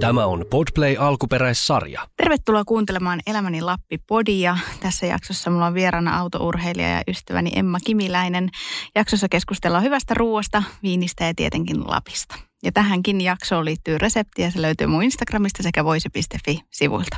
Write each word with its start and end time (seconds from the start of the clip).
Tämä 0.00 0.26
on 0.26 0.44
Podplay 0.50 0.96
alkuperäissarja. 0.98 2.08
Tervetuloa 2.16 2.64
kuuntelemaan 2.64 3.20
Elämäni 3.26 3.60
Lappi-podia. 3.60 4.58
Tässä 4.80 5.06
jaksossa 5.06 5.50
mulla 5.50 5.66
on 5.66 5.74
vieraana 5.74 6.18
autourheilija 6.18 6.88
ja 6.88 7.02
ystäväni 7.08 7.50
Emma 7.56 7.78
Kimiläinen. 7.84 8.48
Jaksossa 8.94 9.28
keskustellaan 9.28 9.84
hyvästä 9.84 10.14
ruoasta, 10.14 10.62
viinistä 10.82 11.24
ja 11.24 11.34
tietenkin 11.34 11.90
Lapista. 11.90 12.34
Ja 12.62 12.72
tähänkin 12.72 13.20
jaksoon 13.20 13.64
liittyy 13.64 13.98
resepti 13.98 14.42
ja 14.42 14.50
se 14.50 14.62
löytyy 14.62 14.86
mun 14.86 15.02
Instagramista 15.02 15.62
sekä 15.62 15.84
voise.fi-sivuilta. 15.84 17.16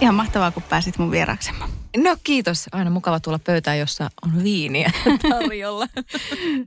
Ihan 0.00 0.14
mahtavaa, 0.14 0.50
kun 0.50 0.62
pääsit 0.62 0.98
mun 0.98 1.10
vieraaksi. 1.10 1.50
Emma. 1.50 1.68
No 1.96 2.16
kiitos. 2.24 2.68
Aina 2.72 2.90
mukava 2.90 3.20
tulla 3.20 3.38
pöytään, 3.38 3.78
jossa 3.78 4.10
on 4.22 4.44
viiniä 4.44 4.90
tarjolla. 5.30 5.86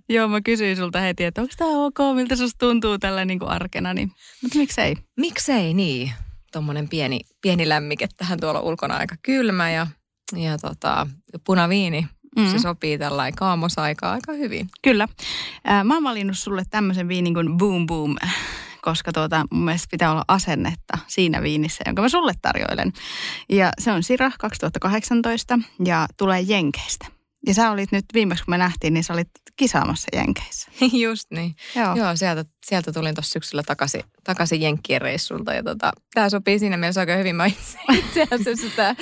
Joo, 0.10 0.28
mä 0.28 0.42
kysyin 0.42 0.78
sulta 0.78 1.00
heti, 1.00 1.24
että 1.24 1.42
onko 1.42 1.54
tämä 1.58 1.86
ok, 1.86 2.16
miltä 2.16 2.36
susta 2.36 2.66
tuntuu 2.66 2.98
tällä 2.98 3.26
niin 3.26 3.40
kuin 3.40 3.52
arkena, 3.52 3.94
niin, 3.94 4.12
mutta 4.42 4.58
miksei? 4.58 4.96
Miksei 5.18 5.74
niin? 5.74 6.12
Tuommoinen 6.52 6.90
pieni, 6.90 7.20
pieni 7.42 7.70
lämmike 7.70 8.08
tähän 8.18 8.40
tuolla 8.40 8.62
ulkona 8.62 8.96
aika 8.96 9.16
kylmä 9.22 9.72
ja, 9.72 9.88
ja 10.36 10.58
tota, 10.58 11.08
punaviini. 11.46 12.08
Mm. 12.38 12.52
Se 12.52 12.60
sopii 12.60 12.98
tällainen 12.98 13.36
kaamosaikaa 13.36 14.12
aika 14.12 14.34
hyvin. 14.34 14.68
Kyllä. 14.82 15.08
Mä 15.84 15.94
oon 15.94 16.04
valinnut 16.04 16.38
sulle 16.38 16.64
tämmöisen 16.70 17.08
viinin 17.08 17.34
kuin 17.34 17.58
Boom 17.58 17.88
Boom, 17.88 18.16
koska 18.84 19.12
tuota, 19.12 19.46
mun 19.52 19.66
mielestä 19.66 19.88
pitää 19.92 20.12
olla 20.12 20.26
asennetta 20.28 20.98
siinä 21.08 21.42
viinissä, 21.42 21.84
jonka 21.86 22.02
mä 22.02 22.10
sulle 22.10 22.34
tarjoilen. 22.42 22.94
Ja 23.50 23.72
se 23.80 23.92
on 23.92 24.04
Sira 24.04 24.32
2018 24.40 25.60
ja 25.86 26.08
tulee 26.18 26.42
Jenkeistä. 26.42 27.06
Ja 27.48 27.54
sä 27.54 27.72
olit 27.72 27.92
nyt 27.92 28.06
viimeksi, 28.14 28.44
kun 28.44 28.52
me 28.52 28.58
nähtiin, 28.58 28.94
niin 28.94 29.04
sä 29.04 29.14
olit 29.14 29.30
kisaamassa 29.56 30.08
Jenkeissä. 30.14 30.72
Just 31.04 31.32
niin. 31.32 31.56
Joo. 31.76 31.96
Joo, 31.96 32.16
sieltä, 32.16 32.46
sieltä 32.66 32.92
tulin 32.92 33.16
tuossa 33.16 33.32
syksyllä 33.32 33.64
takaisin, 33.64 34.04
takaisin 34.24 34.62
Jenkkien 34.62 35.02
reissulta. 35.02 35.54
Ja 35.54 35.64
tota, 35.64 35.92
tämä 36.14 36.30
sopii 36.30 36.60
siinä 36.60 36.78
mielessä 36.78 37.02
aika 37.02 37.16
hyvin. 37.16 37.36
Mä 37.36 37.46
itse, 37.46 37.78
itse 37.94 38.28
asiassa 38.32 38.68
tämä, 38.76 38.96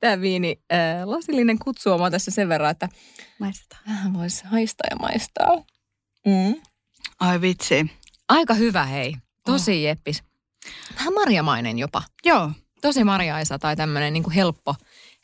tämä 0.00 0.20
viini, 0.20 0.60
äh, 0.72 0.78
lasillinen 1.08 1.58
kutsuoma 1.58 2.10
tässä 2.10 2.30
sen 2.30 2.48
verran, 2.48 2.70
että 2.70 2.88
Maistetaan. 3.38 3.82
vähän 3.88 4.14
voisi 4.14 4.44
haistaa 4.44 4.86
ja 4.90 4.96
maistaa. 4.96 5.56
Mm. 6.26 6.54
Ai 7.20 7.40
vitsi. 7.40 7.90
Aika 8.28 8.54
hyvä 8.54 8.84
hei. 8.86 9.14
Tosi 9.44 9.72
oh. 9.72 9.82
jeppis. 9.82 10.22
Vähän 10.96 11.14
marjamainen 11.14 11.78
jopa. 11.78 12.02
Joo. 12.24 12.50
Tosi 12.82 13.04
marjaisa 13.04 13.58
tai 13.58 13.76
tämmöinen 13.76 14.12
niin 14.12 14.22
kuin 14.22 14.34
helppo, 14.34 14.74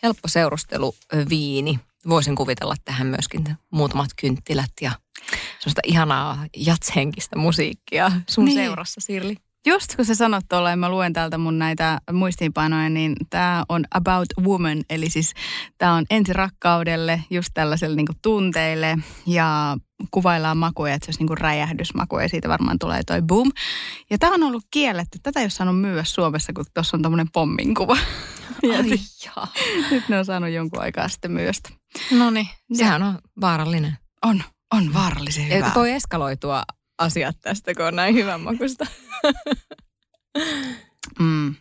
helppo 0.03 0.29
seurusteluviini. 0.29 1.81
Voisin 2.09 2.37
kuvitella 2.37 2.75
tähän 2.85 3.07
myöskin 3.07 3.57
muutamat 3.71 4.11
kynttilät 4.21 4.71
ja 4.81 4.93
sellaista 5.59 5.81
ihanaa 5.85 6.47
jatshenkistä 6.57 7.39
musiikkia 7.39 8.13
sun 8.31 8.45
Niin. 8.45 8.59
seurassa, 8.59 9.01
Sirli. 9.01 9.37
Just 9.67 9.97
kun 9.97 10.05
sä 10.05 10.15
sanot 10.15 10.45
tuolla, 10.49 10.77
mä 10.77 10.89
luen 10.89 11.13
täältä 11.13 11.39
mun 11.39 11.59
näitä 11.59 12.01
muistiinpanoja, 12.13 12.89
niin 12.91 13.17
tämä 13.31 13.65
on 13.69 13.85
About 13.95 14.27
Woman, 14.41 14.83
eli 14.91 15.11
siis 15.11 15.33
tämä 15.79 15.95
on 15.95 16.05
ensi 16.11 16.33
rakkaudelle, 16.33 17.25
just 17.31 17.49
tällaiselle 17.55 17.97
niinku 17.97 18.13
tunteille, 18.23 18.99
ja 19.27 19.77
kuvaillaan 20.11 20.57
makuja, 20.57 20.95
että 20.95 21.07
se 21.07 21.09
olisi 21.09 21.21
niinku 21.21 21.35
räjähdysmaku, 21.35 22.19
ja 22.19 22.29
siitä 22.29 22.49
varmaan 22.49 22.79
tulee 22.79 23.01
toi 23.07 23.23
boom. 23.23 23.51
Ja 24.11 24.19
tämä 24.19 24.35
on 24.35 24.43
ollut 24.43 24.65
kielletty, 24.71 25.19
tätä 25.23 25.41
ei 25.41 25.45
ole 25.45 25.51
saanut 25.51 25.81
myyä 25.81 26.05
Suomessa, 26.05 26.53
kun 26.53 26.65
tuossa 26.75 26.97
on 26.97 27.03
tämmöinen 27.03 27.31
pommin 27.33 27.75
kuva. 27.75 27.97
Ja 28.63 28.77
Ai 28.77 28.83
nyt- 29.91 30.09
ne 30.09 30.19
on 30.19 30.25
saanut 30.25 30.51
jonkun 30.51 30.83
aikaa 30.83 31.09
sitten 31.09 31.33
myöstä. 31.33 31.69
No 32.11 32.31
niin, 32.31 32.49
sehän 32.73 33.03
on 33.03 33.19
vaarallinen. 33.41 33.99
On, 34.25 34.43
on 34.75 34.95
vaarallisen 34.95 35.49
Ja 35.49 35.57
hyvä. 35.57 35.71
toi 35.71 35.93
eskaloitua 35.93 36.63
asiat 36.99 37.37
tästä, 37.41 37.75
kun 37.75 37.85
on 37.87 37.97
näin 37.97 38.15
hyvän 38.15 38.41
makusta. 38.41 38.87
Mm. 41.19 41.55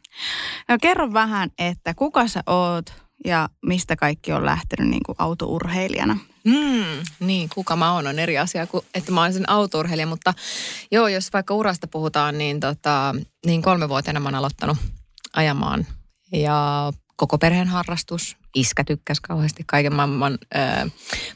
No 0.69 0.77
kerro 0.81 1.13
vähän, 1.13 1.50
että 1.57 1.94
kuka 1.94 2.27
sä 2.27 2.44
oot 2.47 2.94
ja 3.25 3.50
mistä 3.66 3.95
kaikki 3.95 4.31
on 4.31 4.45
lähtenyt 4.45 4.89
niin 4.89 5.03
kuin 5.06 5.16
autourheilijana. 5.19 6.17
Mm, 6.49 7.03
niin, 7.19 7.49
kuka 7.49 7.75
mä 7.75 7.93
oon 7.93 8.07
on 8.07 8.19
eri 8.19 8.37
asia 8.37 8.67
kuin, 8.67 8.85
että 8.93 9.11
mä 9.11 9.21
oon 9.21 9.33
sen 9.33 9.49
autourheilija, 9.49 10.07
mutta 10.07 10.33
joo, 10.91 11.07
jos 11.07 11.33
vaikka 11.33 11.53
urasta 11.53 11.87
puhutaan, 11.87 12.37
niin, 12.37 12.59
tota, 12.59 13.15
niin 13.45 13.61
kolmevuotiaana 13.61 14.19
mä 14.19 14.27
oon 14.27 14.35
aloittanut 14.35 14.77
ajamaan 15.33 15.85
ja 16.31 16.91
koko 17.15 17.38
perheen 17.38 17.67
harrastus. 17.67 18.38
Iskä 18.55 18.83
tykkäsi 18.83 19.21
kauheasti 19.21 19.63
kaiken 19.67 19.95
maailman 19.95 20.38
ö, 20.55 20.89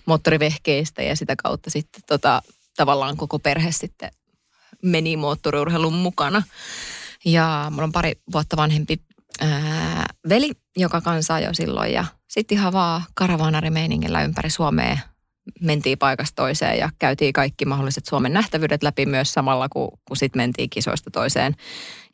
moottorivehkeistä 0.06 1.04
ja 1.04 1.16
sitä 1.16 1.36
kautta 1.44 1.70
sitten 1.70 2.02
tota, 2.08 2.42
tavallaan 2.76 3.18
koko 3.18 3.40
perhe 3.40 3.72
sitten 3.72 4.12
meni 4.82 5.18
moottoriurheilun 5.18 5.94
mukana. 5.94 6.44
Ja 7.26 7.68
mulla 7.70 7.84
on 7.84 7.92
pari 7.92 8.14
vuotta 8.32 8.58
vanhempi 8.58 9.02
ää, 9.42 10.06
veli, 10.30 10.52
joka 10.78 11.02
kansaa 11.02 11.40
jo 11.40 11.54
silloin 11.54 11.94
ja 11.94 12.06
sitten 12.28 12.58
ihan 12.58 12.74
vaan 12.74 13.02
karavaanarimeiningillä 13.16 14.24
ympäri 14.24 14.50
Suomea 14.50 14.98
mentiin 15.62 15.98
paikasta 15.98 16.36
toiseen 16.36 16.78
ja 16.78 16.90
käytiin 17.00 17.34
kaikki 17.34 17.66
mahdolliset 17.66 18.06
Suomen 18.06 18.34
nähtävyydet 18.34 18.84
läpi 18.84 19.06
myös 19.06 19.34
samalla, 19.34 19.70
kun, 19.70 19.90
kun 20.08 20.18
sitten 20.18 20.40
mentiin 20.40 20.70
kisoista 20.70 21.12
toiseen. 21.12 21.56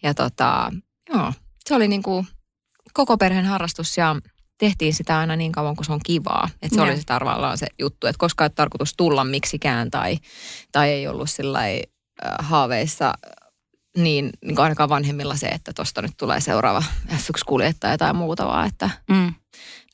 Ja 0.04 0.14
tota, 0.14 0.72
joo, 1.14 1.34
se 1.68 1.76
oli 1.76 1.88
niin 1.88 2.04
kuin 2.04 2.28
koko 2.94 3.18
perheen 3.18 3.46
harrastus 3.46 3.98
ja 3.98 4.16
tehtiin 4.60 4.94
sitä 4.94 5.20
aina 5.20 5.36
niin 5.36 5.52
kauan, 5.52 5.76
kun 5.76 5.86
se 5.86 5.94
on 5.94 6.00
kivaa. 6.06 6.50
Että 6.62 6.76
se 6.76 6.76
Joo. 6.76 6.86
oli 6.86 6.98
se 6.98 7.04
tavallaan 7.06 7.58
se 7.58 7.68
juttu, 7.80 8.08
että 8.08 8.20
koskaan 8.20 8.52
ei 8.52 8.56
tarkoitus 8.56 8.94
tulla 8.98 9.24
miksikään 9.24 9.92
tai, 9.92 10.18
tai 10.72 10.90
ei 10.90 11.08
ollut 11.08 11.30
sillä 11.30 11.60
haaveissa 12.40 13.14
niin, 14.04 14.30
niin 14.46 14.60
ainakaan 14.60 14.90
vanhemmilla 14.90 15.36
se, 15.36 15.48
että 15.48 15.74
tuosta 15.74 16.02
nyt 16.02 16.12
tulee 16.18 16.40
seuraava 16.42 16.84
F1-kuljettaja 17.10 17.98
tai 17.98 18.14
muuta, 18.14 18.46
vaan 18.48 18.68
että 18.68 18.90
Mm. 19.10 19.34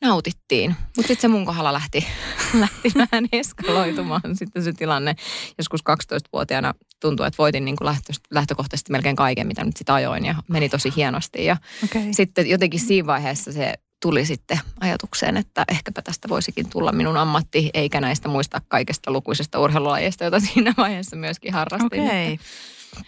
nautittiin. 0.02 0.76
Mutta 0.98 1.08
sitten 1.08 1.22
se 1.22 1.28
mun 1.28 1.46
kohdalla 1.46 1.74
lähti, 1.74 2.08
lähti 2.60 2.92
vähän 2.96 3.26
eskaloitumaan 3.32 4.22
sitten 4.36 4.64
se 4.64 4.74
tilanne. 4.74 5.16
Joskus 5.58 5.82
12-vuotiaana 5.90 6.74
tuntui, 7.00 7.28
että 7.28 7.38
voitin 7.38 7.66
niin 7.66 7.76
kuin 7.76 7.86
lähtö, 7.86 8.14
lähtökohtaisesti 8.32 8.92
melkein 8.92 9.16
kaiken, 9.16 9.48
mitä 9.48 9.64
nyt 9.64 9.78
sitä 9.78 9.94
ajoin 9.94 10.26
ja 10.26 10.36
meni 10.48 10.70
tosi 10.70 10.94
hienosti. 10.96 11.46
Ja 11.46 11.58
Okay. 11.84 12.02
sitten 12.12 12.50
jotenkin 12.50 12.80
siinä 12.80 13.08
vaiheessa 13.08 13.52
se 13.52 13.74
tuli 14.02 14.26
sitten 14.26 14.60
ajatukseen, 14.80 15.38
että 15.38 15.66
ehkäpä 15.72 16.02
tästä 16.02 16.30
voisikin 16.30 16.70
tulla 16.70 16.92
minun 16.92 17.18
ammatti, 17.18 17.70
eikä 17.74 18.02
näistä 18.02 18.28
muista 18.30 18.62
kaikesta 18.68 19.12
lukuisesta 19.12 19.60
urheilulajeista, 19.60 20.24
jota 20.24 20.40
siinä 20.40 20.74
vaiheessa 20.78 21.16
myöskin 21.16 21.54
harrastin. 21.54 22.04
Okei. 22.04 22.34
Että- 22.34 22.46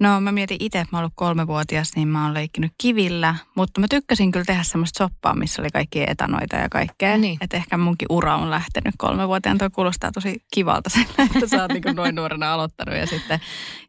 No 0.00 0.20
mä 0.20 0.32
mietin 0.32 0.56
itse, 0.60 0.80
että 0.80 0.88
mä 0.92 0.98
oon 0.98 1.02
ollut 1.02 1.12
kolmevuotias, 1.16 1.90
niin 1.96 2.08
mä 2.08 2.24
oon 2.24 2.34
leikkinyt 2.34 2.72
kivillä. 2.78 3.34
Mutta 3.54 3.80
mä 3.80 3.86
tykkäsin 3.90 4.32
kyllä 4.32 4.44
tehdä 4.44 4.62
semmoista 4.62 5.04
soppaa, 5.04 5.34
missä 5.34 5.62
oli 5.62 5.70
kaikkia 5.70 6.04
etanoita 6.08 6.56
ja 6.56 6.68
kaikkea. 6.68 7.18
Niin. 7.18 7.38
Että 7.40 7.56
ehkä 7.56 7.76
munkin 7.76 8.06
ura 8.10 8.36
on 8.36 8.50
lähtenyt 8.50 8.94
kolmevuotiaan. 8.98 9.58
Toi 9.58 9.70
kuulostaa 9.70 10.12
tosi 10.12 10.42
kivalta 10.54 10.90
sen, 10.90 11.06
että 11.34 11.48
sä 11.48 11.62
oot 11.62 11.72
niin 11.72 11.96
noin 11.96 12.14
nuorena 12.14 12.52
aloittanut. 12.52 12.96
Ja, 12.96 13.06
sitten, 13.06 13.40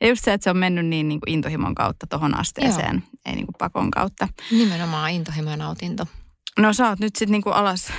ja 0.01 0.07
just 0.07 0.23
se, 0.23 0.33
että 0.33 0.43
se 0.43 0.49
on 0.49 0.57
mennyt 0.57 0.85
niin, 0.85 1.09
niin 1.09 1.19
kuin 1.19 1.33
intohimon 1.33 1.75
kautta 1.75 2.07
tohon 2.07 2.37
asteeseen, 2.37 3.03
ei 3.25 3.35
niin 3.35 3.45
kuin 3.45 3.55
pakon 3.57 3.91
kautta. 3.91 4.27
Nimenomaan 4.51 5.11
intohimo 5.11 5.49
ja 5.49 5.57
nautinto. 5.57 6.07
No 6.59 6.73
sä 6.73 6.89
oot 6.89 6.99
nyt 6.99 7.15
sitten 7.15 7.31
niin 7.31 7.53
alas 7.53 7.91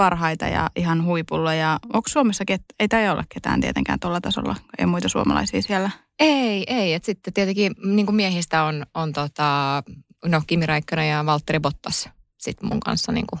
parhaita 0.00 0.48
ja 0.48 0.70
ihan 0.76 1.04
huipulla. 1.04 1.54
Ja 1.54 1.78
onko 1.92 2.08
Suomessa, 2.08 2.44
ket... 2.44 2.62
ei 2.80 2.88
tämä 2.88 3.12
olla 3.12 3.24
ketään 3.28 3.60
tietenkään 3.60 4.00
tuolla 4.00 4.20
tasolla, 4.20 4.56
ei 4.78 4.86
muita 4.86 5.08
suomalaisia 5.08 5.62
siellä. 5.62 5.90
Ei, 6.18 6.64
ei. 6.66 6.94
Et 6.94 7.04
sitten 7.04 7.32
tietenkin 7.32 7.72
niin 7.84 8.06
kuin 8.06 8.16
miehistä 8.16 8.62
on, 8.62 8.86
on 8.94 9.12
tota, 9.12 9.82
no 10.26 10.42
Kimi 10.46 10.66
Räikkönen 10.66 11.08
ja 11.08 11.26
Valtteri 11.26 11.60
Bottas 11.60 12.08
sitten 12.38 12.68
mun 12.68 12.80
kanssa 12.80 13.12
niin 13.12 13.26
kuin 13.26 13.40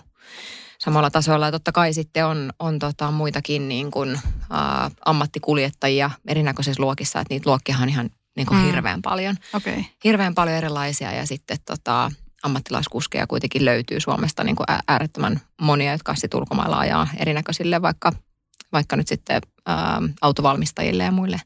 samalla 0.78 1.10
tasolla. 1.10 1.46
Ja 1.46 1.52
totta 1.52 1.72
kai 1.72 1.92
sitten 1.92 2.26
on, 2.26 2.52
on 2.58 2.78
tota 2.78 3.10
muitakin 3.10 3.68
niin 3.68 3.90
kuin, 3.90 4.10
ä, 4.14 4.90
ammattikuljettajia 5.04 6.10
erinäköisissä 6.28 6.82
luokissa. 6.82 7.20
Että 7.20 7.34
niitä 7.34 7.50
luokkiahan 7.50 7.82
on 7.82 7.88
ihan 7.88 8.10
niin 8.36 8.46
kuin 8.46 8.60
Mm. 8.60 8.66
hirveän 8.66 9.02
paljon. 9.02 9.36
Okay. 9.54 9.84
Hirveän 10.04 10.34
paljon 10.34 10.56
erilaisia 10.56 11.12
ja 11.12 11.26
sitten 11.26 11.58
tota, 11.66 12.12
ammattilaiskuskeja 12.42 13.26
kuitenkin 13.26 13.64
löytyy 13.64 14.00
Suomesta 14.00 14.44
niin 14.44 14.56
kuin 14.56 14.70
ä- 14.70 14.80
äärettömän 14.88 15.40
monia, 15.60 15.92
jotka 15.92 16.14
sitten 16.14 16.40
ulkomailla 16.40 16.78
ajaa 16.78 17.08
erinäköisille 17.18 17.82
vaikka, 17.82 18.12
vaikka 18.72 18.96
nyt 18.96 19.08
sitten 19.08 19.42
ää, 19.66 20.02
autovalmistajille 20.20 21.04
ja 21.04 21.10
muille, 21.10 21.40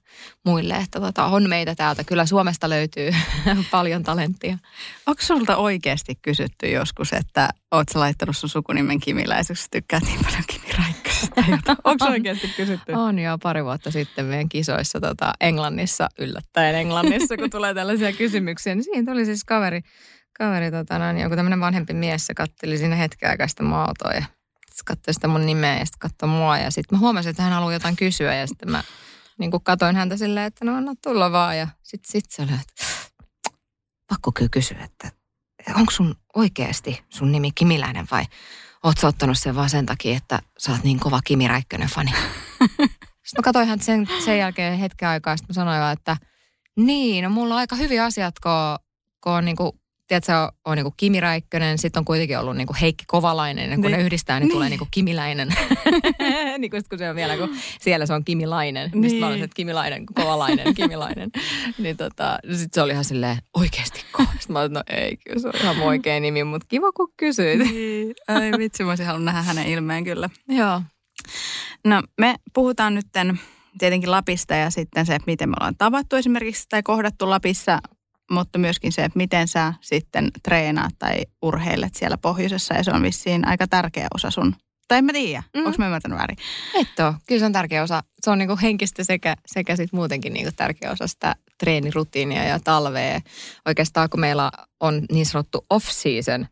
muille. 0.44 0.74
Että 0.74 1.00
tota, 1.00 1.24
on 1.24 1.48
meitä 1.48 1.74
täältä. 1.74 2.04
Kyllä 2.04 2.26
Suomesta 2.26 2.70
löytyy 2.70 3.10
paljon 3.70 4.02
talenttia. 4.02 4.58
Onko 5.06 5.22
sulta 5.22 5.56
oikeasti 5.56 6.18
kysytty 6.22 6.70
joskus, 6.70 7.12
että 7.12 7.48
oot 7.70 7.88
sä 7.88 8.00
laittanut 8.00 8.36
sun 8.36 8.50
sukunimen 8.50 9.00
kimiläiseksi, 9.00 9.66
tykkäät 9.70 10.02
niin 10.02 10.20
paljon 10.24 10.42
Kimi 10.46 10.72
Räikkösestä? 10.78 11.76
Onko 11.84 12.04
oikeasti 12.04 12.48
kysytty? 12.56 12.92
On 12.92 13.18
jo 13.18 13.38
pari 13.42 13.64
vuotta 13.64 13.90
sitten 13.90 14.24
meidän 14.24 14.48
kisoissa 14.48 15.00
tota, 15.00 15.32
Englannissa, 15.40 16.08
yllättäen 16.18 16.74
Englannissa, 16.74 17.36
kun 17.36 17.50
tulee 17.50 17.74
tällaisia 17.74 18.12
kysymyksiä, 18.12 18.74
niin 18.74 18.84
siinä 18.84 19.12
tuli 19.12 19.24
siis 19.24 19.44
kaveri, 19.44 19.80
kaveri 20.38 20.70
tota, 20.70 20.98
noin, 20.98 21.18
joku 21.18 21.36
tämmöinen 21.36 21.60
vanhempi 21.60 21.94
mies, 21.94 22.26
se 22.26 22.34
katteli 22.34 22.78
siinä 22.78 22.96
hetken 22.96 23.30
aikaa 23.30 23.48
sitä 23.48 23.62
mun 23.62 23.78
autoa 23.78 24.12
ja 24.12 24.24
sitten 24.66 24.84
katsoi 24.84 25.14
sitä 25.14 25.28
mun 25.28 25.46
nimeä 25.46 25.78
ja 25.78 25.84
sitten 25.84 25.98
katsoi 25.98 26.28
mua 26.28 26.58
ja 26.58 26.70
sitten 26.70 26.98
mä 26.98 27.00
huomasin, 27.00 27.30
että 27.30 27.42
hän 27.42 27.52
haluaa 27.52 27.72
jotain 27.72 27.96
kysyä 27.96 28.34
ja 28.34 28.46
sitten 28.46 28.70
mä 28.70 28.82
niin 29.38 29.50
kuin 29.50 29.62
katoin 29.64 29.96
häntä 29.96 30.16
silleen, 30.16 30.46
että 30.46 30.64
no 30.64 30.76
anna 30.76 30.92
tulla 31.02 31.32
vaan 31.32 31.58
ja 31.58 31.68
sitten 31.82 32.12
sit 32.12 32.24
se 32.30 32.42
oli, 32.42 32.50
että 32.52 32.84
pakko 34.08 34.32
kyllä 34.32 34.48
kysyä, 34.48 34.84
että 34.84 35.10
onko 35.74 35.90
sun 35.90 36.14
oikeasti 36.34 37.04
sun 37.08 37.32
nimi 37.32 37.50
Kimiläinen 37.54 38.06
vai 38.10 38.24
oot 38.82 38.98
sä 38.98 39.06
ottanut 39.06 39.38
sen 39.38 39.56
vaan 39.56 39.70
sen 39.70 39.86
takia, 39.86 40.16
että 40.16 40.42
sä 40.58 40.72
oot 40.72 40.84
niin 40.84 41.00
kova 41.00 41.20
Kimi 41.24 41.48
Räikkönen 41.48 41.88
fani? 41.88 42.10
Sitten 43.24 43.38
mä 43.38 43.42
katsoin 43.44 43.68
hän 43.68 43.80
sen, 43.80 44.08
sen 44.24 44.38
jälkeen 44.38 44.78
hetken 44.78 45.08
aikaa, 45.08 45.36
sitten 45.36 45.52
mä 45.52 45.54
sanoin 45.54 45.80
vaan, 45.80 45.92
että 45.92 46.16
niin, 46.76 47.24
no 47.24 47.30
mulla 47.30 47.54
on 47.54 47.60
aika 47.60 47.76
hyviä 47.76 48.04
asiat, 48.04 48.38
kun, 48.38 48.52
kun 49.20 49.32
on 49.32 49.44
niin 49.44 49.56
kuin, 49.56 49.72
tiedätkö, 50.08 50.32
on, 50.38 50.48
on 50.64 50.76
niin 50.76 50.84
kuin 50.84 50.94
Kimi 50.96 51.20
Räikkönen, 51.20 51.78
sitten 51.78 52.00
on 52.00 52.04
kuitenkin 52.04 52.38
ollut 52.38 52.56
niin 52.56 52.66
kuin 52.66 52.76
Heikki 52.76 53.04
Kovalainen, 53.06 53.70
ja 53.70 53.76
kun 53.76 53.84
Niin. 53.84 53.92
ne 53.98 54.02
yhdistää, 54.04 54.40
niin, 54.40 54.46
Niin. 54.46 54.52
tulee 54.54 54.68
niin 54.68 54.78
kuin 54.78 54.88
Kimiläinen. 54.90 55.48
niin 56.58 56.70
kuin, 56.70 56.80
sit 56.80 56.88
kun 56.88 56.98
se 56.98 57.10
on 57.10 57.16
vielä, 57.16 57.36
kun 57.36 57.56
siellä 57.80 58.06
se 58.06 58.12
on 58.14 58.24
Kimilainen, 58.24 58.90
niin, 58.90 59.00
niin. 59.00 59.10
sitten 59.10 59.20
mä 59.20 59.26
olin, 59.26 59.36
Niin. 59.36 59.44
että 59.44 59.54
Kimilainen, 59.54 60.06
Kovalainen, 60.14 60.74
Kimilainen. 60.74 61.30
niin 61.78 61.96
tota, 61.96 62.38
sitten 62.42 62.68
se 62.72 62.82
oli 62.82 62.92
ihan 62.92 63.04
silleen, 63.04 63.38
oikeasti 63.54 64.04
ko? 64.12 64.22
Sitten 64.22 64.52
mä 64.52 64.60
olin, 64.60 64.72
no 64.72 64.82
ei, 64.90 65.16
kyllä 65.16 65.40
se 65.40 65.48
on 65.48 65.54
ihan 65.62 65.80
oikea 65.80 66.20
nimi, 66.20 66.44
mutta 66.44 66.66
kiva 66.70 66.92
kun 66.92 67.12
kysyit. 67.16 67.58
Niin. 67.58 68.14
Ai 68.28 68.50
vitsi, 68.58 68.84
mä 68.84 68.90
olisin 68.90 69.06
halunnut 69.06 69.24
nähdä 69.34 69.42
hänen 69.42 69.66
ilmeen 69.66 70.04
kyllä. 70.04 70.30
Joo. 70.48 70.82
No 71.84 72.02
me 72.20 72.34
puhutaan 72.54 72.94
nyt 72.94 73.06
tietenkin 73.78 74.10
Lapista 74.10 74.54
ja 74.54 74.70
sitten 74.70 75.06
se, 75.06 75.18
miten 75.26 75.48
me 75.48 75.54
ollaan 75.60 75.74
tavattu 75.78 76.16
esimerkiksi 76.16 76.66
tai 76.68 76.82
kohdattu 76.82 77.30
Lapissa, 77.30 77.78
mutta 78.30 78.58
myöskin 78.58 78.92
se, 78.92 79.04
että 79.04 79.16
miten 79.16 79.48
sä 79.48 79.74
sitten 79.80 80.28
treenaat 80.42 80.94
tai 80.98 81.16
urheilet 81.42 81.94
siellä 81.94 82.18
pohjoisessa 82.18 82.74
ja 82.74 82.82
se 82.84 82.90
on 82.90 83.02
vissiin 83.02 83.46
aika 83.48 83.66
tärkeä 83.68 84.06
osa 84.14 84.30
sun. 84.30 84.54
Tai 84.88 84.98
en 84.98 85.04
mä 85.04 85.12
tiedä, 85.12 85.42
Mhm. 85.54 85.58
mm. 85.60 85.66
onko 85.66 85.78
mä 85.78 85.86
ymmärtänyt 85.86 86.18
väärin? 86.18 86.38
Et 86.74 87.00
ole. 87.00 87.14
Kyllä 87.28 87.38
se 87.38 87.46
on 87.46 87.52
tärkeä 87.52 87.82
osa. 87.82 88.02
Se 88.20 88.30
on 88.30 88.38
niinku 88.38 88.58
henkistä 88.62 89.04
sekä, 89.04 89.34
sekä 89.46 89.76
sit 89.76 89.92
muutenkin 89.92 90.32
niinku 90.32 90.52
tärkeä 90.56 90.90
osa 90.90 91.06
sitä 91.06 91.36
treenirutiinia 91.58 92.44
ja 92.44 92.60
talvea. 92.60 93.20
Oikeastaan 93.66 94.10
kun 94.10 94.20
meillä 94.20 94.50
on 94.80 95.02
niin 95.12 95.26
sanottu 95.26 95.66
off-season, 95.70 96.46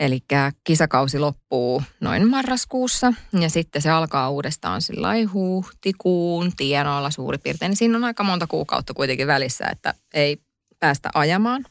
eli 0.00 0.20
kisakausi 0.64 1.18
loppuu 1.18 1.82
noin 2.00 2.28
marraskuussa 2.30 3.12
ja 3.40 3.50
sitten 3.50 3.82
se 3.82 3.90
alkaa 3.90 4.30
uudestaan 4.30 4.82
sillä 4.82 5.08
huhtikuun 5.32 6.52
tienoilla 6.56 7.10
suurin 7.10 7.40
piirtein. 7.40 7.70
Niin 7.70 7.76
siinä 7.76 7.96
on 7.98 8.04
aika 8.04 8.24
monta 8.24 8.46
kuukautta 8.46 8.94
kuitenkin 8.94 9.26
välissä, 9.26 9.66
että 9.72 9.94
ei 10.14 10.36
päästä 10.78 11.10
ajamaan 11.14 11.64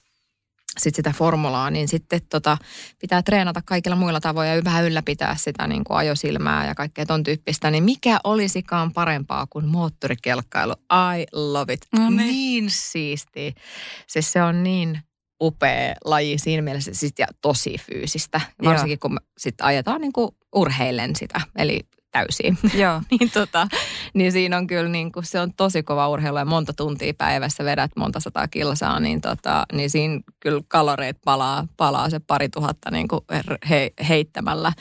sit 0.77 0.95
sitä 0.95 1.13
formulaa, 1.17 1.69
niin 1.69 1.87
sitten 1.87 2.21
tota, 2.29 2.57
pitää 2.99 3.21
treenata 3.21 3.61
kaikilla 3.65 3.95
muilla 3.95 4.19
tavoin 4.19 4.49
ja 4.49 4.63
vähän 4.63 4.85
ylläpitää 4.85 5.35
sitä 5.35 5.67
niin 5.67 5.83
kuin 5.83 5.97
ajosilmää 5.97 6.67
ja 6.67 6.75
kaikkea 6.75 7.05
ton 7.05 7.23
tyyppistä, 7.23 7.71
niin 7.71 7.83
mikä 7.83 8.17
olisikaan 8.23 8.93
parempaa 8.93 9.47
kuin 9.49 9.65
moottorikelkkailu? 9.65 10.73
I 11.17 11.25
love 11.31 11.73
it. 11.73 11.87
No 11.97 12.09
niin. 12.09 12.17
niin 12.17 12.65
siistiä. 12.69 13.51
Siis 14.07 14.31
se 14.31 14.43
on 14.43 14.63
niin 14.63 15.01
upea 15.41 15.95
laji 16.05 16.37
siinä 16.37 16.61
mielessä 16.61 16.93
siis, 16.93 17.13
ja 17.19 17.27
tosi 17.41 17.75
fyysistä. 17.77 18.41
Joo. 18.61 18.71
Varsinkin 18.71 18.99
kun 18.99 19.13
me 19.13 19.19
sit 19.37 19.55
ajetaan 19.61 20.01
niin 20.01 20.13
kuin 20.13 20.29
urheilen 20.55 21.15
sitä, 21.15 21.41
eli 21.55 21.79
täysin. 22.15 22.57
Joo. 22.83 23.01
niin, 23.11 23.31
tota, 23.31 23.67
niin 24.13 24.31
siinä 24.31 24.57
on 24.57 24.67
kyllä 24.67 24.89
niin 24.89 25.11
kuin, 25.11 25.25
se 25.25 25.39
on 25.39 25.53
tosi 25.53 25.83
kova 25.83 26.09
urheilu 26.09 26.37
ja 26.37 26.45
monta 26.45 26.73
tuntia 26.73 27.13
päivässä 27.17 27.65
vedät 27.65 27.91
monta 27.95 28.19
sataa 28.19 28.47
kilsaa, 28.47 28.99
niin, 28.99 29.21
tota, 29.21 29.65
niin 29.73 29.89
siinä 29.89 30.19
kyllä 30.39 30.61
kaloreet 30.67 31.17
palaa, 31.25 31.67
palaa 31.77 32.09
se 32.09 32.19
pari 32.19 32.49
tuhatta 32.49 32.91
niin 32.91 33.07
kuin 33.07 33.21
he, 33.69 33.91
heittämällä 34.09 34.73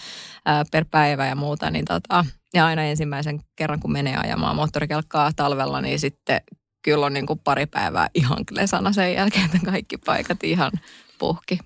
ää, 0.46 0.64
per 0.72 0.84
päivä 0.90 1.26
ja 1.26 1.36
muuta. 1.36 1.70
Niin 1.70 1.84
tota, 1.84 2.24
ja 2.54 2.66
aina 2.66 2.82
ensimmäisen 2.82 3.40
kerran, 3.56 3.80
kun 3.80 3.92
menee 3.92 4.16
ajamaan 4.16 4.56
moottorikelkkaa 4.56 5.32
talvella, 5.36 5.80
niin 5.80 5.98
sitten 5.98 6.40
kyllä 6.82 7.06
on 7.06 7.12
niin 7.12 7.26
kuin 7.26 7.40
pari 7.44 7.66
päivää 7.66 8.08
ihan 8.14 8.46
klesana 8.48 8.92
sen 8.92 9.14
jälkeen, 9.14 9.44
että 9.44 9.58
kaikki 9.64 9.96
paikat 9.96 10.44
ihan 10.44 10.72
puhki. 11.18 11.58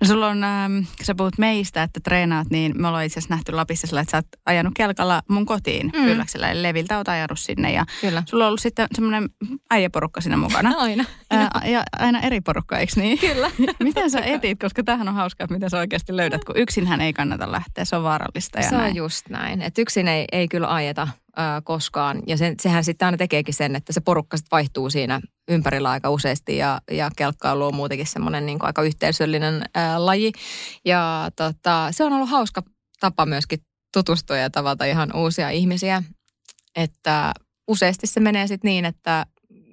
No 0.00 0.06
sulla 0.06 0.28
on, 0.28 0.44
ähm, 0.44 0.72
kun 0.96 1.06
sä 1.06 1.14
puhut 1.14 1.38
meistä, 1.38 1.82
että 1.82 2.00
treenaat, 2.00 2.50
niin 2.50 2.72
me 2.80 2.88
ollaan 2.88 3.04
itse 3.04 3.18
asiassa 3.18 3.34
nähty 3.34 3.52
Lapissa 3.52 3.86
sillä, 3.86 4.00
että 4.00 4.10
sä 4.10 4.16
oot 4.16 4.26
ajanut 4.46 4.72
kelkalla 4.76 5.22
mun 5.28 5.46
kotiin 5.46 5.90
Mm. 5.96 6.06
Ylläksellä. 6.06 6.50
Eli 6.50 6.62
Leviltä 6.62 6.96
oot 6.98 7.08
ajanut 7.08 7.38
sinne 7.38 7.72
ja 7.72 7.84
Kyllä. 8.00 8.22
sulla 8.26 8.44
on 8.44 8.48
ollut 8.48 8.60
sitten 8.60 8.86
semmoinen 8.94 9.28
äijäporukka 9.70 10.20
siinä 10.20 10.36
mukana. 10.36 10.74
Aina. 10.78 11.04
Ää, 11.30 11.50
ja 11.64 11.82
aina 11.98 12.20
eri 12.20 12.40
porukka, 12.40 12.78
eikö 12.78 12.92
niin? 12.96 13.18
Kyllä. 13.18 13.50
miten 13.82 14.10
sä 14.10 14.20
etit, 14.20 14.58
koska 14.58 14.82
tämähän 14.82 15.08
on 15.08 15.14
hauskaa, 15.14 15.44
että 15.44 15.54
miten 15.54 15.70
sä 15.70 15.78
oikeasti 15.78 16.16
löydät, 16.16 16.44
kun 16.44 16.56
yksinhän 16.56 17.00
ei 17.00 17.12
kannata 17.12 17.52
lähteä, 17.52 17.84
se 17.84 17.96
on 17.96 18.02
vaarallista 18.02 18.58
ja 18.58 18.68
se 18.68 18.76
näin. 18.76 18.90
on 18.90 18.96
just 18.96 19.28
näin. 19.28 19.62
Että 19.62 19.82
yksin 19.82 20.08
ei, 20.08 20.24
ei 20.32 20.48
kyllä 20.48 20.74
ajeta 20.74 21.08
ää, 21.36 21.60
koskaan. 21.60 22.22
Ja 22.26 22.36
sen, 22.36 22.54
sehän 22.62 22.84
sitten 22.84 23.06
aina 23.06 23.18
tekeekin 23.18 23.54
sen, 23.54 23.76
että 23.76 23.92
se 23.92 24.00
porukka 24.00 24.36
sit 24.36 24.46
vaihtuu 24.50 24.90
siinä 24.90 25.20
ympärillä 25.48 25.90
aika 25.90 26.10
useasti. 26.10 26.56
Ja, 26.56 26.80
ja 26.90 27.10
kelkkailu 27.16 27.66
on 27.66 27.74
muutenkin 27.74 28.06
semmoinen 28.06 28.46
niin 28.46 28.58
aika 28.60 28.82
yhteisöllinen 28.82 29.62
ää, 29.74 30.06
laji. 30.06 30.32
Ja 30.84 31.30
tota, 31.36 31.88
se 31.90 32.04
on 32.04 32.12
ollut 32.12 32.30
hauska 32.30 32.62
tapa 33.00 33.26
myöskin 33.26 33.58
tutustua 33.92 34.36
ja 34.36 34.50
tavata 34.50 34.84
ihan 34.84 35.16
uusia 35.16 35.50
ihmisiä. 35.50 36.02
Että 36.76 37.32
useasti 37.68 38.06
se 38.06 38.20
menee 38.20 38.46
sitten 38.46 38.68
niin, 38.68 38.84
että 38.84 39.26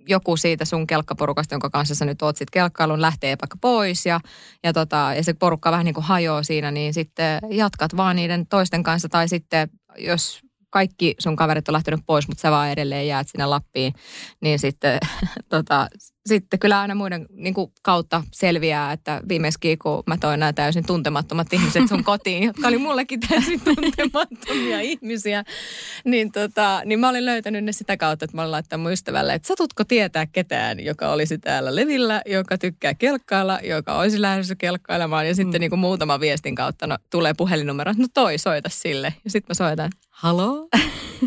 joku 0.08 0.38
siitä 0.38 0.66
sun 0.66 0.88
kelkkaporukasta, 0.88 1.54
jonka 1.54 1.70
kanssa 1.70 1.96
sä 1.96 2.06
nyt 2.06 2.22
oot 2.22 2.38
sit 2.38 2.50
kelkkailun, 2.50 3.02
lähtee 3.02 3.38
vaikka 3.42 3.58
pois 3.62 4.06
ja, 4.06 4.20
ja, 4.64 4.74
tota, 4.74 5.12
ja 5.16 5.24
se 5.24 5.34
porukka 5.34 5.72
vähän 5.72 5.86
niin 5.86 5.94
kuin 5.94 6.04
hajoaa 6.04 6.44
siinä, 6.44 6.72
niin 6.72 6.94
sitten 6.94 7.40
jatkat 7.50 7.98
vaan 7.98 8.16
niiden 8.16 8.48
toisten 8.48 8.83
kanssa 8.83 9.10
tai 9.10 9.28
sitten 9.28 9.69
jos 9.98 10.42
kaikki 10.69 11.16
sun 11.19 11.35
kaverit 11.35 11.69
on 11.69 11.73
lähtenyt 11.73 11.99
pois, 12.06 12.28
mutta 12.28 12.42
sä 12.42 12.52
vaan 12.52 12.71
edelleen 12.71 13.07
jäät 13.07 13.28
sinne 13.28 13.45
Lappiin, 13.45 13.94
niin 14.42 14.59
sitten, 14.59 14.99
tota, 15.49 15.88
sitten 16.26 16.59
kyllä 16.59 16.80
aina 16.80 16.95
muiden 16.95 17.26
niin 17.31 17.54
kuin 17.54 17.71
kautta 17.81 18.23
selviää, 18.31 18.92
että 18.92 19.21
viimeiskin 19.30 19.80
kun 19.80 20.04
mä 20.07 20.18
toin 20.18 20.40
nämä 20.40 20.54
täysin 20.54 20.85
tuntemattomat 20.85 21.54
ihmiset 21.54 21.88
sun 21.90 22.04
kotiin, 22.11 22.44
jotka 22.44 22.68
oli 22.68 22.78
mullekin 22.78 23.19
täysin 23.19 23.61
tuntemattomia 23.61 24.80
ihmisiä, 24.92 25.44
niin, 26.06 26.31
tota, 26.31 26.81
niin 26.85 26.99
mä 26.99 27.09
olin 27.09 27.26
löytänyt 27.26 27.64
ne 27.64 27.71
sitä 27.71 27.97
kautta, 27.97 28.26
että 28.26 28.38
mä 28.38 28.42
olin 28.42 28.52
laittanut 28.52 28.83
mun 28.83 28.92
ystävälle, 28.92 29.33
että 29.33 29.47
satutko 29.47 29.83
tietää 29.83 30.26
ketään, 30.26 30.80
joka 30.80 31.11
olisi 31.11 31.38
täällä 31.38 31.76
levillä, 31.76 32.21
joka 32.26 32.57
tykkää 32.57 32.94
kelkkailla, 32.94 33.59
joka 33.64 33.97
olisi 33.97 34.21
lähdössä 34.21 34.56
kelkkailemaan? 34.56 35.28
Ja 35.28 35.35
sitten 35.35 35.61
niin 35.61 35.69
kuin 35.69 35.80
muutama 35.80 36.19
viestin 36.19 36.56
kautta 36.56 36.88
no, 36.88 36.97
tulee 37.09 37.33
puhelinnumero, 37.38 37.94
no 37.97 38.06
toi 38.14 38.38
soita 38.38 38.69
sille. 38.69 39.14
Ja 39.23 39.30
sitten 39.30 39.49
mä 39.49 39.54
soitan, 39.54 39.90
haloo? 40.19 40.68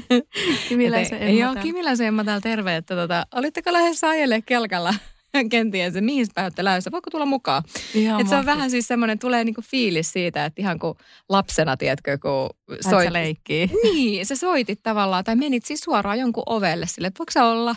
Kimiläisen 0.68 1.22
Emma 1.22 1.40
Joo. 1.40 1.54
Kimiläisen 1.62 2.06
Emma 2.06 2.25
täällä 2.25 2.40
terve, 2.40 2.76
että 2.76 2.94
tota, 2.94 3.26
olitteko 3.34 3.72
lähdössä 3.72 4.08
ajelle 4.08 4.42
kelkalla? 4.42 4.94
Kenties, 5.50 5.94
mihin 6.00 6.26
päin 6.34 6.44
olette 6.44 6.64
lähdössä, 6.64 6.90
voiko 6.90 7.11
tulla 7.11 7.26
mukaan? 7.26 7.62
Ihan 7.94 8.20
Et 8.20 8.28
se 8.28 8.37
on 8.37 8.46
vähän 8.46 8.70
siis 8.70 8.88
semmoinen, 8.88 9.18
tulee 9.18 9.44
niinku 9.44 9.62
fiilis 9.62 10.12
siitä, 10.12 10.44
että 10.44 10.62
ihan 10.62 10.78
kuin 10.78 10.94
lapsena, 11.28 11.76
tiedätkö, 11.76 12.18
kun 12.18 12.50
Soit... 12.90 13.12
leikkii. 13.12 13.70
niin, 13.84 14.26
sä 14.26 14.37
soitit 14.37 14.82
tavallaan, 14.82 15.25
tai 15.25 15.37
menit 15.37 15.64
siis 15.64 15.80
suoraan 15.80 16.18
jonkun 16.18 16.42
ovelle 16.46 16.87
sille, 16.87 17.08
että 17.08 17.18
voiko 17.18 17.52
olla? 17.52 17.76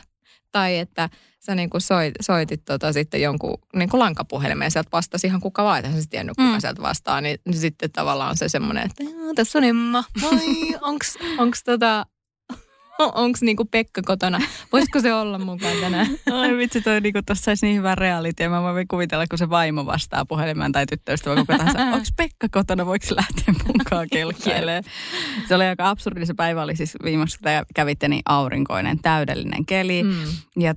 Tai 0.52 0.78
että 0.78 1.10
sä 1.46 1.56
niin 1.56 1.70
kuin 1.70 1.82
soit, 1.82 2.14
soitit 2.22 2.66
tota 2.66 2.94
sitten 2.94 3.22
jonkun 3.22 3.58
niin 3.76 3.90
kuin 3.90 4.00
lankapuhelimeen, 4.00 4.72
sieltä 4.72 4.90
vastasi 4.92 5.28
ihan 5.28 5.42
kuka 5.42 5.64
vaan, 5.64 5.86
että 5.86 6.02
sä 6.02 6.10
tiennyt 6.10 6.36
kuka 6.38 6.54
Mm. 6.54 6.60
sieltä 6.62 6.82
vastaa, 6.82 7.22
niin, 7.22 7.38
sitten 7.54 7.92
tavallaan 7.92 8.38
se 8.38 8.50
semmoinen, 8.50 8.86
että 8.86 9.04
joo, 9.04 9.34
tässä 9.36 9.60
on 9.60 9.64
Emma, 9.64 10.04
moi, 10.22 10.40
onks, 10.82 11.18
onks 11.38 11.64
tota, 11.64 12.06
onko 13.16 13.38
niinku 13.42 13.66
Pekka 13.66 14.02
kotona. 14.06 14.40
Voisiko 14.74 15.02
se 15.02 15.14
olla 15.14 15.40
mukaan 15.40 15.78
tänään? 15.82 16.08
Ai 16.42 16.58
vitsi, 16.58 16.82
toi 16.82 17.02
niinku 17.02 17.20
tossa 17.26 17.44
saisi 17.44 17.66
niin 17.66 17.78
hyvä 17.78 17.96
reality. 17.96 18.48
Mä 18.48 18.64
voin 18.64 18.88
kuvitella, 18.88 19.26
kun 19.28 19.40
se 19.40 19.50
vaimo 19.50 19.86
vastaa 19.86 20.26
puhelimeen 20.26 20.72
tai 20.72 20.86
tyttöystävä 20.86 21.36
koko 21.36 21.58
tahansa. 21.58 21.80
Onko 21.80 22.08
Pekka 22.18 22.48
kotona, 22.52 22.86
voiko 22.86 23.06
lähteä 23.16 23.54
mukaan 23.68 24.08
kelkkailemaan? 24.12 24.84
se 25.48 25.56
oli 25.56 25.64
aika 25.64 25.90
absurdi. 25.90 26.26
Se 26.26 26.34
päivä 26.34 26.64
oli 26.64 26.76
siis 26.76 26.98
viimeksi, 27.04 27.40
kun 27.40 27.52
kävitte, 27.76 28.08
niin 28.08 28.22
aurinkoinen, 28.26 29.00
täydellinen 29.02 29.66
keli. 29.66 30.04
Mm. 30.04 30.14
Ja 30.60 30.74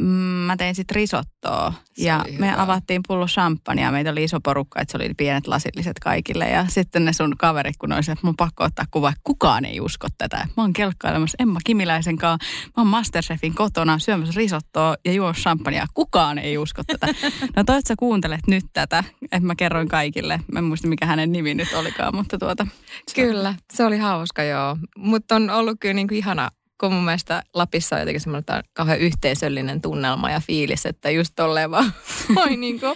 mm, 0.00 0.06
mä 0.46 0.56
tein 0.56 0.74
sitten 0.74 0.94
risottoa. 0.94 1.37
Se 1.44 2.04
ja 2.04 2.24
me 2.38 2.50
hyvä. 2.50 2.62
avattiin 2.62 3.02
pullo 3.08 3.26
champagnea. 3.26 3.92
Meitä 3.92 4.10
oli 4.10 4.24
iso 4.24 4.40
porukka, 4.40 4.80
että 4.80 4.92
se 4.92 4.98
oli 4.98 5.14
pienet 5.16 5.46
lasilliset 5.46 5.98
kaikille. 5.98 6.48
Ja 6.50 6.66
sitten 6.68 7.04
ne 7.04 7.12
sun 7.12 7.36
kaverit, 7.38 7.76
kun 7.76 7.92
olisi, 7.92 8.10
että 8.12 8.26
mun 8.26 8.36
pakko 8.36 8.64
ottaa 8.64 8.84
kuva. 8.90 9.12
Kukaan 9.24 9.64
ei 9.64 9.80
usko 9.80 10.06
tätä. 10.18 10.36
Mä 10.56 10.62
oon 10.62 10.72
kelkkailemassa 10.72 11.36
Emma 11.40 11.58
Kimiläisen 11.64 12.16
kanssa. 12.16 12.48
Mä 12.66 12.72
oon 12.76 12.86
Masterchefin 12.86 13.54
kotona 13.54 13.98
syömässä 13.98 14.34
risottoa 14.36 14.96
ja 15.04 15.12
juo 15.12 15.32
champagnea. 15.32 15.86
Kukaan 15.94 16.38
ei 16.38 16.58
usko 16.58 16.82
tätä. 16.86 17.06
No 17.06 17.12
toivottavasti 17.54 17.88
sä 17.88 17.94
kuuntelet 17.98 18.46
nyt 18.46 18.64
tätä. 18.72 19.04
Että 19.22 19.46
mä 19.46 19.54
kerroin 19.54 19.88
kaikille. 19.88 20.40
Mä 20.52 20.58
en 20.58 20.64
muista, 20.64 20.88
mikä 20.88 21.06
hänen 21.06 21.32
nimi 21.32 21.54
nyt 21.54 21.72
olikaan, 21.72 22.16
mutta 22.16 22.38
tuota. 22.38 22.66
Kyllä, 23.14 23.54
se 23.72 23.84
oli 23.84 23.98
hauska 23.98 24.42
joo. 24.42 24.76
Mutta 24.96 25.36
on 25.36 25.50
ollut 25.50 25.76
kyllä 25.80 25.94
niinku 25.94 26.14
ihana, 26.14 26.50
kun 26.80 26.92
mun 26.92 27.04
mielestä 27.04 27.42
Lapissa 27.54 27.96
on 27.96 28.00
jotenkin 28.00 28.20
semmoinen 28.20 28.62
kauhean 28.72 28.98
yhteisöllinen 28.98 29.80
tunnelma 29.80 30.30
ja 30.30 30.40
fiilis, 30.40 30.86
että 30.86 31.10
just 31.10 31.32
tolleen 31.36 31.70
vaan 31.70 31.92
voi 32.34 32.56
niinku 32.56 32.86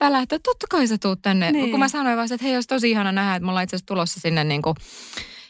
välähtää. 0.00 0.38
Totta 0.42 0.66
kai 0.70 0.86
sä 0.86 0.98
tuut 0.98 1.22
tänne. 1.22 1.52
Niin. 1.52 1.62
Niin. 1.62 1.70
Kun 1.70 1.80
mä 1.80 1.88
sanoin 1.88 2.16
vaan, 2.16 2.32
että 2.32 2.44
hei, 2.46 2.54
olisi 2.54 2.68
tosi 2.68 2.90
ihana 2.90 3.12
nähdä, 3.12 3.34
että 3.34 3.44
me 3.44 3.50
ollaan 3.50 3.64
itse 3.64 3.76
asiassa 3.76 3.86
tulossa 3.86 4.20
sinne 4.20 4.44
niinku 4.44 4.74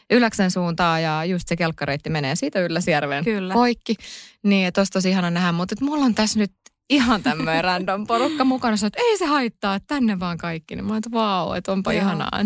Yläksen 0.09 0.51
suuntaan 0.51 1.03
ja 1.03 1.25
just 1.25 1.47
se 1.47 1.55
kelkkareitti 1.55 2.09
menee 2.09 2.35
siitä 2.35 2.59
Ylläsjärven 2.59 3.23
Kyllä. 3.23 3.53
poikki. 3.53 3.95
Niin, 4.43 4.67
että 4.67 4.81
olisi 4.81 4.91
tosi 4.91 5.09
ihana 5.09 5.29
nähdä, 5.29 5.51
mutta 5.51 5.75
mulla 5.81 6.05
on 6.05 6.15
tässä 6.15 6.39
nyt 6.39 6.51
ihan 6.89 7.23
tämmöinen 7.23 7.63
random 7.69 8.07
porukka 8.07 8.43
mukana, 8.43 8.77
sanoo, 8.77 8.87
että 8.87 9.01
ei 9.03 9.17
se 9.17 9.25
haittaa, 9.25 9.75
että 9.75 9.95
tänne 9.95 10.19
vaan 10.19 10.37
kaikki. 10.37 10.75
Niin 10.75 10.85
mä 10.85 10.97
että 10.97 11.11
vau, 11.11 11.53
että 11.53 11.71
onpa 11.71 11.93
Joo. 11.93 12.01
ihanaa. 12.01 12.45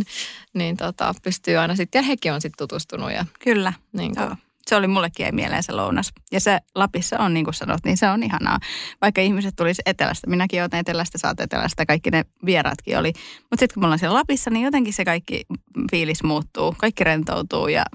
Niin 0.54 0.78
tota, 0.78 1.14
pystyy 1.24 1.58
aina 1.58 1.76
sitten, 1.76 2.00
ja 2.00 2.04
hekin 2.04 2.34
on 2.34 2.42
sitten 2.42 2.68
tutustunut 2.68 3.12
ja 3.12 3.26
Kyllä. 3.40 3.74
niin 3.94 4.16
kuin. 4.16 4.38
Se 4.68 4.76
oli 4.76 4.88
mullekin 4.88 5.26
ei 5.26 5.32
mieleen 5.32 5.64
se 5.64 5.72
lounas. 5.72 6.14
Ja 6.32 6.40
se 6.40 6.60
Lapissa 6.76 7.20
on, 7.20 7.34
niin 7.34 7.44
kuin 7.44 7.54
sanot, 7.54 7.80
niin 7.86 7.98
se 7.98 8.10
on 8.10 8.24
ihanaa. 8.24 8.60
Vaikka 9.02 9.22
ihmiset 9.22 9.56
tulisi 9.56 9.82
etelästä. 9.86 10.30
Minäkin 10.30 10.62
olen 10.62 10.80
etelästä, 10.80 11.18
saat 11.18 11.40
etelästä, 11.40 11.86
kaikki 11.86 12.10
ne 12.10 12.26
vieraatkin 12.46 12.98
oli. 12.98 13.14
Mutta 13.40 13.60
sitten 13.60 13.74
kun 13.74 13.84
me 13.84 13.86
ollaan 13.86 14.00
siellä 14.00 14.18
Lapissa, 14.18 14.50
niin 14.50 14.64
jotenkin 14.64 14.94
se 14.94 15.06
kaikki 15.06 15.46
fiilis 15.92 16.24
muuttuu. 16.24 16.76
Kaikki 16.78 17.04
rentoutuu 17.04 17.68
ja 17.68 17.86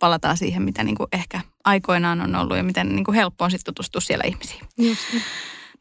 palataan 0.00 0.36
siihen, 0.36 0.62
mitä 0.62 0.84
niin 0.84 0.96
kuin 0.96 1.08
ehkä 1.12 1.40
aikoinaan 1.64 2.20
on 2.20 2.34
ollut 2.34 2.56
ja 2.56 2.62
miten 2.62 2.88
niin 2.88 3.04
kuin 3.04 3.14
helppo 3.14 3.44
on 3.44 3.50
sitten 3.50 3.74
tutustua 3.74 4.00
siellä 4.00 4.24
ihmisiin. 4.26 4.60
Just. 4.78 5.00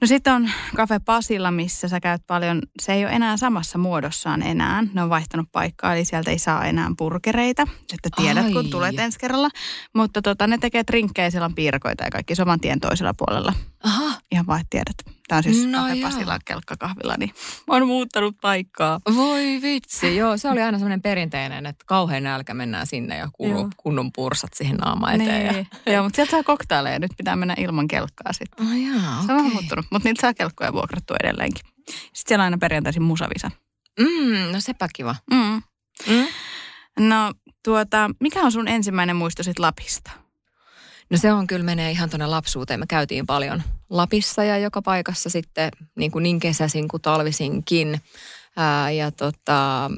No 0.02 0.08
sitten 0.08 0.34
on 0.34 0.50
Cafe 0.76 1.00
Pasilla, 1.00 1.52
missä 1.52 1.88
sä 1.88 2.00
käyt 2.00 2.22
paljon. 2.28 2.62
Se 2.82 2.94
ei 2.94 3.06
ole 3.06 3.14
enää 3.14 3.38
samassa 3.38 3.78
muodossaan 3.78 4.42
enää. 4.42 4.84
Ne 4.94 5.04
on 5.04 5.10
vaihtanut 5.10 5.52
paikkaa, 5.52 5.96
eli 5.96 6.06
sieltä 6.06 6.32
ei 6.32 6.40
saa 6.40 6.66
enää 6.66 6.92
burgereita. 6.98 7.68
Että 7.94 8.10
tiedät, 8.22 8.46
Ai. 8.46 8.54
kun 8.54 8.70
tulet 8.70 9.00
ensi 9.00 9.20
kerralla. 9.20 9.50
Mutta 9.94 10.22
tota, 10.22 10.48
ne 10.48 10.58
tekee 10.58 10.84
trinkkejä, 10.84 11.30
siellä 11.30 11.46
on 11.46 11.56
piirakoita 11.56 12.04
ja 12.04 12.12
kaikki 12.12 12.36
saman 12.36 12.60
tien 12.60 12.80
toisella 12.80 13.14
puolella. 13.18 13.54
Aha, 13.84 14.14
Ihan 14.32 14.48
vaan, 14.48 14.62
että 14.62 14.70
tiedät. 14.70 15.17
Tämä 15.28 15.38
on 15.38 15.44
siis 15.44 15.66
No. 15.68 15.80
Pasilla 16.02 16.40
kelkkakahvila, 16.46 17.16
niin 17.20 17.34
oon 17.68 17.88
muuttanut 17.88 18.36
paikkaa. 18.42 19.00
voi 19.16 19.60
vitsi. 19.62 20.16
Joo, 20.16 20.38
se 20.38 20.50
oli 20.50 20.62
aina 20.62 20.78
semmoinen 20.78 21.02
perinteinen, 21.02 21.66
että 21.66 21.84
kauhean 21.88 22.24
nälkä 22.24 22.54
mennään 22.54 22.88
sinne 22.88 23.18
ja 23.18 23.28
Joo. 23.40 23.70
kunnon, 23.78 24.12
pursat 24.12 24.54
siihen 24.54 24.76
naama 24.78 25.12
eteen. 25.12 25.46
Ja... 25.46 25.52
Niin. 25.52 25.68
Joo, 25.86 26.04
mutta 26.04 26.16
sieltä 26.16 26.32
saa 26.32 26.44
koktaileja. 26.44 27.00
Nyt 27.00 27.12
pitää 27.18 27.36
mennä 27.36 27.56
ilman 27.58 27.88
kelkkaa 27.88 28.34
sitten. 28.34 28.68
Oh, 28.68 28.74
jaa, 28.74 29.24
Se 29.26 29.34
on 29.34 29.52
muuttunut, 29.52 29.86
mutta 29.92 30.10
niitä 30.10 30.22
saa 30.22 30.34
kelkkoja 30.34 30.74
vuokrattua 30.74 31.18
edelleenkin. 31.24 31.66
Sitten 31.88 32.14
siellä 32.28 32.42
on 32.42 32.46
aina 32.46 32.58
perjantaisin 32.58 33.04
musavisa. 33.04 33.52
Mm, 34.00 34.52
no 34.54 34.60
sepä 34.60 34.88
kiva. 34.96 35.16
Mm. 35.32 35.62
Mm? 36.08 36.28
No 37.00 37.34
tuota, 37.64 38.10
mikä 38.20 38.42
on 38.42 38.52
sun 38.52 38.68
ensimmäinen 38.68 39.16
muisto 39.16 39.44
sit 39.44 39.60
Lapista? 39.60 40.12
No 41.10 41.18
se 41.18 41.34
on 41.34 41.48
kyllä 41.48 41.66
menee 41.66 41.92
ihan 41.92 42.10
tuonne 42.10 42.28
lapsuuteen. 42.28 42.80
Me 42.80 42.86
käytiin 42.88 43.26
paljon 43.26 43.64
Lapissa 43.90 44.44
ja 44.44 44.58
joka 44.58 44.82
paikassa 44.82 45.30
sitten 45.30 45.72
niin, 45.96 46.12
kuin 46.12 46.24
niin 46.24 46.40
kesäisin 46.40 46.88
kuin 46.88 47.02
talvisinkin. 47.02 48.02
Ää, 48.58 48.92
ja 48.92 49.12
tota, 49.12 49.92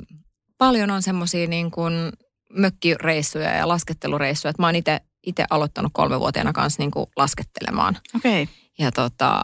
paljon 0.58 0.92
on 0.92 1.02
semmoisia 1.02 1.48
niin 1.48 1.72
kuin 1.72 1.94
mökkireissuja 2.54 3.50
ja 3.50 3.68
laskettelureissuja. 3.68 4.50
Että 4.50 4.62
mä 4.62 4.68
oon 4.68 4.76
itse 5.24 5.46
aloittanut 5.50 5.92
kolmevuotiaana 5.94 6.54
kanssa 6.54 6.82
niin 6.82 6.92
kuin 6.92 7.06
laskettelemaan. 7.16 7.98
Okei. 8.16 8.44
Okay. 8.44 8.56
Ja, 8.80 8.92
tota, 8.92 9.42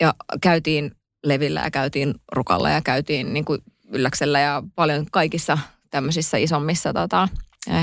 ja 0.00 0.14
käytiin 0.40 0.92
Levillä 1.24 1.60
ja 1.60 1.70
käytiin 1.70 2.14
Rukalla 2.32 2.70
ja 2.70 2.82
käytiin 2.82 3.32
niin 3.32 3.44
kuin 3.44 3.60
Ylläksellä 3.88 4.40
ja 4.40 4.62
paljon 4.74 5.06
kaikissa 5.12 5.58
tämmöisissä 5.90 6.36
isommissa 6.36 6.92
tota, 6.92 7.28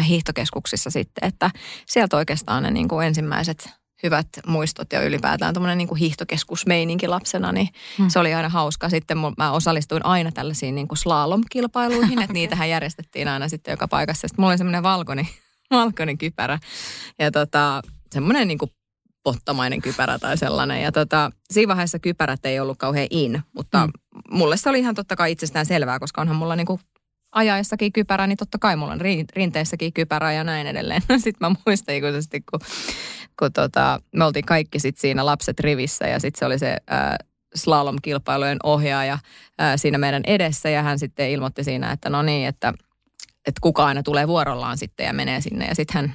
hiihtokeskuksissa 0.08 0.90
sitten, 0.90 1.28
että 1.28 1.52
sieltä 1.86 2.18
oikeastaan 2.18 2.64
ne 2.64 2.72
niin 2.72 2.88
kuin 2.88 3.08
ensimmäiset 3.08 3.70
hyvät 4.04 4.28
muistot 4.48 4.94
ja 4.94 5.02
ylipäätään 5.04 5.54
tuommoinen 5.54 5.78
niin 5.78 5.88
kuin 5.88 6.00
hiihtokeskusmeininki 6.00 7.08
lapsena, 7.08 7.52
niin 7.52 7.68
Hmm. 7.68 8.04
hmm. 8.04 8.10
se 8.10 8.20
oli 8.20 8.34
aina 8.34 8.50
hauska. 8.50 8.90
Sitten 8.90 9.18
mä 9.38 9.52
osallistuin 9.52 10.06
aina 10.06 10.32
tällaisiin 10.32 10.76
niin 10.76 10.88
kuin 10.88 10.98
slalom-kilpailuihin, 10.98 12.22
että 12.22 12.34
niitähän 12.34 12.70
järjestettiin 12.70 13.28
aina 13.28 13.50
sitten 13.50 13.72
joka 13.72 13.88
paikassa. 13.88 14.28
Sitten 14.28 14.42
mulla 14.42 14.52
oli 14.52 14.58
semmoinen 14.58 14.84
valkoinen, 14.84 15.28
valkoinen 15.72 16.18
kypärä 16.18 16.60
ja 17.20 17.32
tota, 17.32 17.82
semmoinen 18.12 18.48
niin 18.48 18.58
kuin 18.58 18.72
pottamainen 19.24 19.82
kypärä 19.82 20.20
tai 20.20 20.38
sellainen. 20.38 20.82
Ja 20.82 20.92
tota, 20.92 21.32
siinä 21.52 21.68
vaiheessa 21.70 22.00
kypärät 22.00 22.46
ei 22.46 22.60
ollut 22.60 22.78
kauhean 22.78 23.08
in, 23.10 23.42
mutta 23.56 23.88
Mm. 23.88 23.92
mm. 24.16 24.38
mulle 24.38 24.58
se 24.58 24.70
oli 24.70 24.80
ihan 24.80 24.96
totta 24.96 25.16
kai 25.16 25.32
itsestään 25.32 25.66
selvää, 25.66 26.00
koska 26.00 26.22
onhan 26.22 26.38
mulla 26.38 26.56
niinku 26.56 26.80
ajaessakin 27.32 27.94
kypärä, 27.94 28.28
niin 28.28 28.38
totta 28.38 28.58
kai 28.60 28.76
mulla 28.76 28.92
on 28.92 29.02
ri- 29.02 29.26
rinteessäkin 29.36 29.94
kypärä 29.94 30.34
ja 30.34 30.44
näin 30.44 30.68
edelleen. 30.68 31.02
Sitten 31.18 31.50
mä 31.50 31.56
muistan 31.66 31.96
ikuisesti, 31.96 32.42
kun, 32.42 32.60
kun 33.40 33.54
tota, 33.54 34.00
me 34.16 34.26
oltiin 34.26 34.46
kaikki 34.46 34.80
sit 34.80 34.98
siinä 34.98 35.26
lapset 35.26 35.60
rivissä 35.60 36.08
ja 36.08 36.20
sitten 36.20 36.40
se 36.40 36.46
oli 36.46 36.60
se 36.60 36.78
ää, 36.88 37.18
slalom-kilpailujen 37.56 38.58
ohjaaja 38.64 39.18
ää, 39.60 39.78
siinä 39.78 39.98
meidän 39.98 40.24
edessä 40.28 40.70
ja 40.70 40.84
hän 40.84 41.00
sitten 41.00 41.30
ilmoitti 41.30 41.64
siinä, 41.64 41.92
että 41.92 42.10
no 42.10 42.22
niin, 42.22 42.48
että, 42.48 42.74
että 43.48 43.60
kuka 43.62 43.86
aina 43.86 44.04
tulee 44.04 44.28
vuorollaan 44.28 44.78
sitten 44.78 45.06
ja 45.06 45.14
menee 45.14 45.42
sinne 45.42 45.68
ja 45.68 45.76
sitten 45.76 45.94
hän 45.94 46.14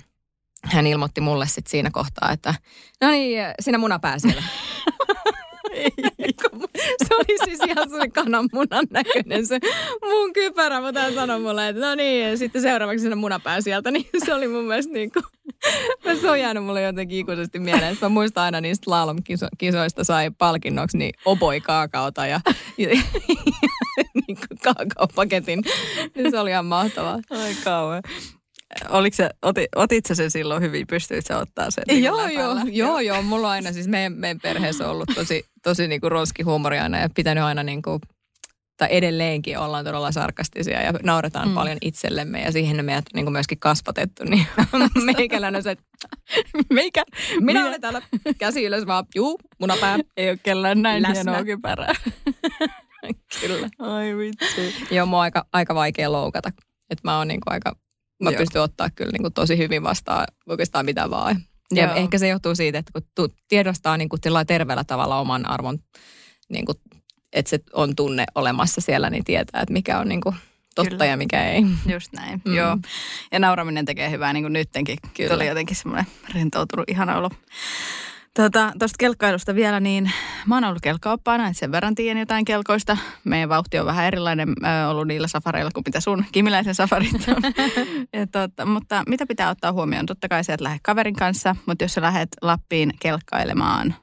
hän 0.64 0.86
ilmoitti 0.86 1.20
mulle 1.20 1.46
sitten 1.46 1.70
siinä 1.70 1.90
kohtaa, 1.90 2.32
että 2.32 2.54
no 3.00 3.10
niin, 3.10 3.44
sinä 3.60 3.78
munapää 3.78 4.18
siellä. 4.18 4.42
se 7.08 7.14
oli 7.14 7.38
siis 7.44 7.60
ihan 7.68 7.90
se 7.90 8.08
kananmunan 8.08 8.86
näköinen 8.90 9.46
se 9.46 9.58
mun 10.02 10.32
kypärä, 10.32 10.80
mutta 10.80 11.00
hän 11.00 11.14
sanoi 11.14 11.40
mulle, 11.40 11.68
että 11.68 11.86
no 11.88 11.94
niin, 11.94 12.30
ja 12.30 12.36
sitten 12.36 12.62
seuraavaksi 12.62 13.02
sinne 13.02 13.16
munapää 13.16 13.60
sieltä, 13.60 13.90
niin 13.90 14.06
se 14.24 14.34
oli 14.34 14.48
mun 14.48 14.64
mielestä 14.64 14.92
niin 14.92 15.10
kuin, 15.12 15.24
se 16.20 16.30
on 16.30 16.40
jäänyt 16.40 16.64
mulle 16.64 16.82
jotenkin 16.82 17.18
ikuisesti 17.18 17.58
mieleen. 17.58 17.98
Mä 18.02 18.08
muistan 18.08 18.44
aina 18.44 18.60
niistä 18.60 18.84
slalom-kisoista 18.84 20.04
sai 20.04 20.30
palkinnoksi 20.30 20.98
niin 20.98 21.14
oboi 21.24 21.60
kaakaota 21.60 22.26
ja, 22.26 22.40
ja, 22.78 22.88
ja 22.88 23.02
niin 24.14 24.36
kuin 24.36 24.58
kaakaopaketin. 24.62 25.62
Niin 26.14 26.30
se 26.30 26.38
oli 26.38 26.50
ihan 26.50 26.66
mahtavaa. 26.66 27.18
Ai 27.30 27.54
kauhean. 27.64 28.02
Oliko 28.88 29.14
se, 29.16 29.30
oti, 29.42 29.66
otit 29.76 30.06
sä 30.06 30.14
sen 30.14 30.30
silloin 30.30 30.62
hyvin? 30.62 30.86
Pystyit 30.86 31.26
sä 31.26 31.38
ottaa 31.38 31.70
sen? 31.70 31.84
niin 31.88 32.02
Joo, 32.04 32.26
joo, 32.28 32.56
joo, 32.72 33.00
joo. 33.00 33.22
Mulla 33.22 33.46
on 33.46 33.52
aina 33.52 33.72
siis 33.72 33.88
meidän, 33.88 34.12
meidän 34.12 34.40
perheessä 34.42 34.84
on 34.84 34.90
ollut 34.90 35.08
tosi, 35.14 35.44
tosi 35.62 35.88
niinku 35.88 36.08
ronski 36.08 36.42
huumori 36.42 36.78
aina 36.78 36.98
ja 37.00 37.08
pitänyt 37.14 37.44
aina 37.44 37.62
niinku, 37.62 38.00
tai 38.76 38.88
edelleenkin 38.90 39.58
ollaan 39.58 39.84
todella 39.84 40.12
sarkastisia 40.12 40.82
ja 40.82 40.92
nauretaan 41.02 41.48
Mm. 41.48 41.54
paljon 41.54 41.78
itsellemme 41.80 42.40
ja 42.42 42.52
siihen 42.52 42.84
meidät 42.84 43.04
niinku 43.14 43.30
myöskin 43.30 43.58
kasvatettu. 43.58 44.24
Niin 44.24 44.46
meikäläinen 45.16 45.62
se, 45.62 45.76
Meikä? 46.72 47.02
minä 47.40 47.66
olen 47.66 47.80
täällä 47.80 48.02
käsi 48.38 48.64
ylös 48.64 48.86
vaan, 48.86 49.04
juu, 49.14 49.40
munapää. 49.60 49.98
Ei 50.16 50.30
ole 50.30 50.38
kellään 50.42 50.82
näin 50.82 51.02
Läsnä. 51.02 51.14
hienoa 51.14 51.44
kypärää. 51.44 51.94
Kyllä. 53.40 53.68
Ai 53.78 54.16
vitsi. 54.16 54.74
Joo, 54.94 55.06
mua 55.06 55.18
on 55.18 55.22
aika, 55.22 55.44
aika 55.52 55.74
vaikea 55.74 56.12
loukata. 56.12 56.48
Että 56.90 57.00
mä 57.04 57.18
oon 57.18 57.28
niinku 57.28 57.44
aika, 57.46 57.76
mä 58.22 58.30
Joo. 58.30 58.38
pystyn 58.38 58.62
ottaa 58.62 58.90
kyllä 58.90 59.12
niinku 59.12 59.30
tosi 59.30 59.58
hyvin 59.58 59.82
vastaan 59.82 60.26
oikeastaan 60.48 60.84
mitä 60.84 61.10
vaan. 61.10 61.36
Ja 61.74 61.84
Joo. 61.84 61.94
ehkä 61.94 62.18
se 62.18 62.28
johtuu 62.28 62.54
siitä, 62.54 62.78
että 62.78 62.92
kun 63.16 63.28
tiedostaa 63.48 63.96
niin 63.96 64.08
kuin 64.08 64.20
terveellä 64.46 64.84
tavalla 64.84 65.20
oman 65.20 65.48
arvon, 65.50 65.78
niin 66.48 66.64
kuin, 66.66 66.76
että 67.32 67.50
se 67.50 67.58
on 67.72 67.96
tunne 67.96 68.24
olemassa 68.34 68.80
siellä, 68.80 69.10
niin 69.10 69.24
tietää, 69.24 69.60
että 69.60 69.72
mikä 69.72 69.98
on 69.98 70.08
niin 70.08 70.20
kuin 70.20 70.36
totta 70.74 70.90
Kyllä. 70.90 71.04
ja 71.06 71.16
mikä 71.16 71.44
ei. 71.50 71.62
Just 71.92 72.12
näin, 72.12 72.42
Mm. 72.44 72.54
joo. 72.54 72.76
Ja 73.32 73.38
nauraminen 73.38 73.84
tekee 73.84 74.10
hyvää 74.10 74.32
niin 74.32 74.44
kuin 74.44 74.52
nyttenkin. 74.52 74.98
Kyllä. 75.16 75.34
Oli 75.34 75.46
jotenkin 75.46 75.76
semmoinen 75.76 76.06
rentoutunut 76.34 76.90
ihana 76.90 77.18
olo. 77.18 77.30
Tuosta 78.36 78.72
tota, 78.78 78.86
kelkkailusta 78.98 79.54
vielä, 79.54 79.80
niin 79.80 80.10
mä 80.46 80.56
oon 80.56 80.64
ollut 80.64 80.82
kelkkaoppaana, 80.82 81.46
että 81.46 81.58
sen 81.58 81.72
verran 81.72 81.94
tiedän 81.94 82.20
jotain 82.20 82.44
kelkoista. 82.44 82.96
Meidän 83.24 83.48
vauhti 83.48 83.78
on 83.78 83.86
vähän 83.86 84.04
erilainen 84.04 84.48
ö, 84.48 84.88
ollut 84.88 85.06
niillä 85.06 85.28
safareilla 85.28 85.70
kuin 85.74 85.84
mitä 85.86 86.00
sun 86.00 86.24
kimiläisen 86.32 86.74
safarit 86.74 87.28
on. 87.28 87.42
ja 88.20 88.26
tota, 88.26 88.66
mutta 88.66 89.02
mitä 89.08 89.26
pitää 89.26 89.50
ottaa 89.50 89.72
huomioon? 89.72 90.06
Totta 90.06 90.28
kai 90.28 90.44
se, 90.44 90.52
että 90.52 90.64
lähdet 90.64 90.82
kaverin 90.82 91.14
kanssa, 91.14 91.56
mutta 91.66 91.84
jos 91.84 91.94
sä 91.94 92.02
lähdet 92.02 92.28
Lappiin 92.42 92.92
kelkkailemaan 93.00 93.94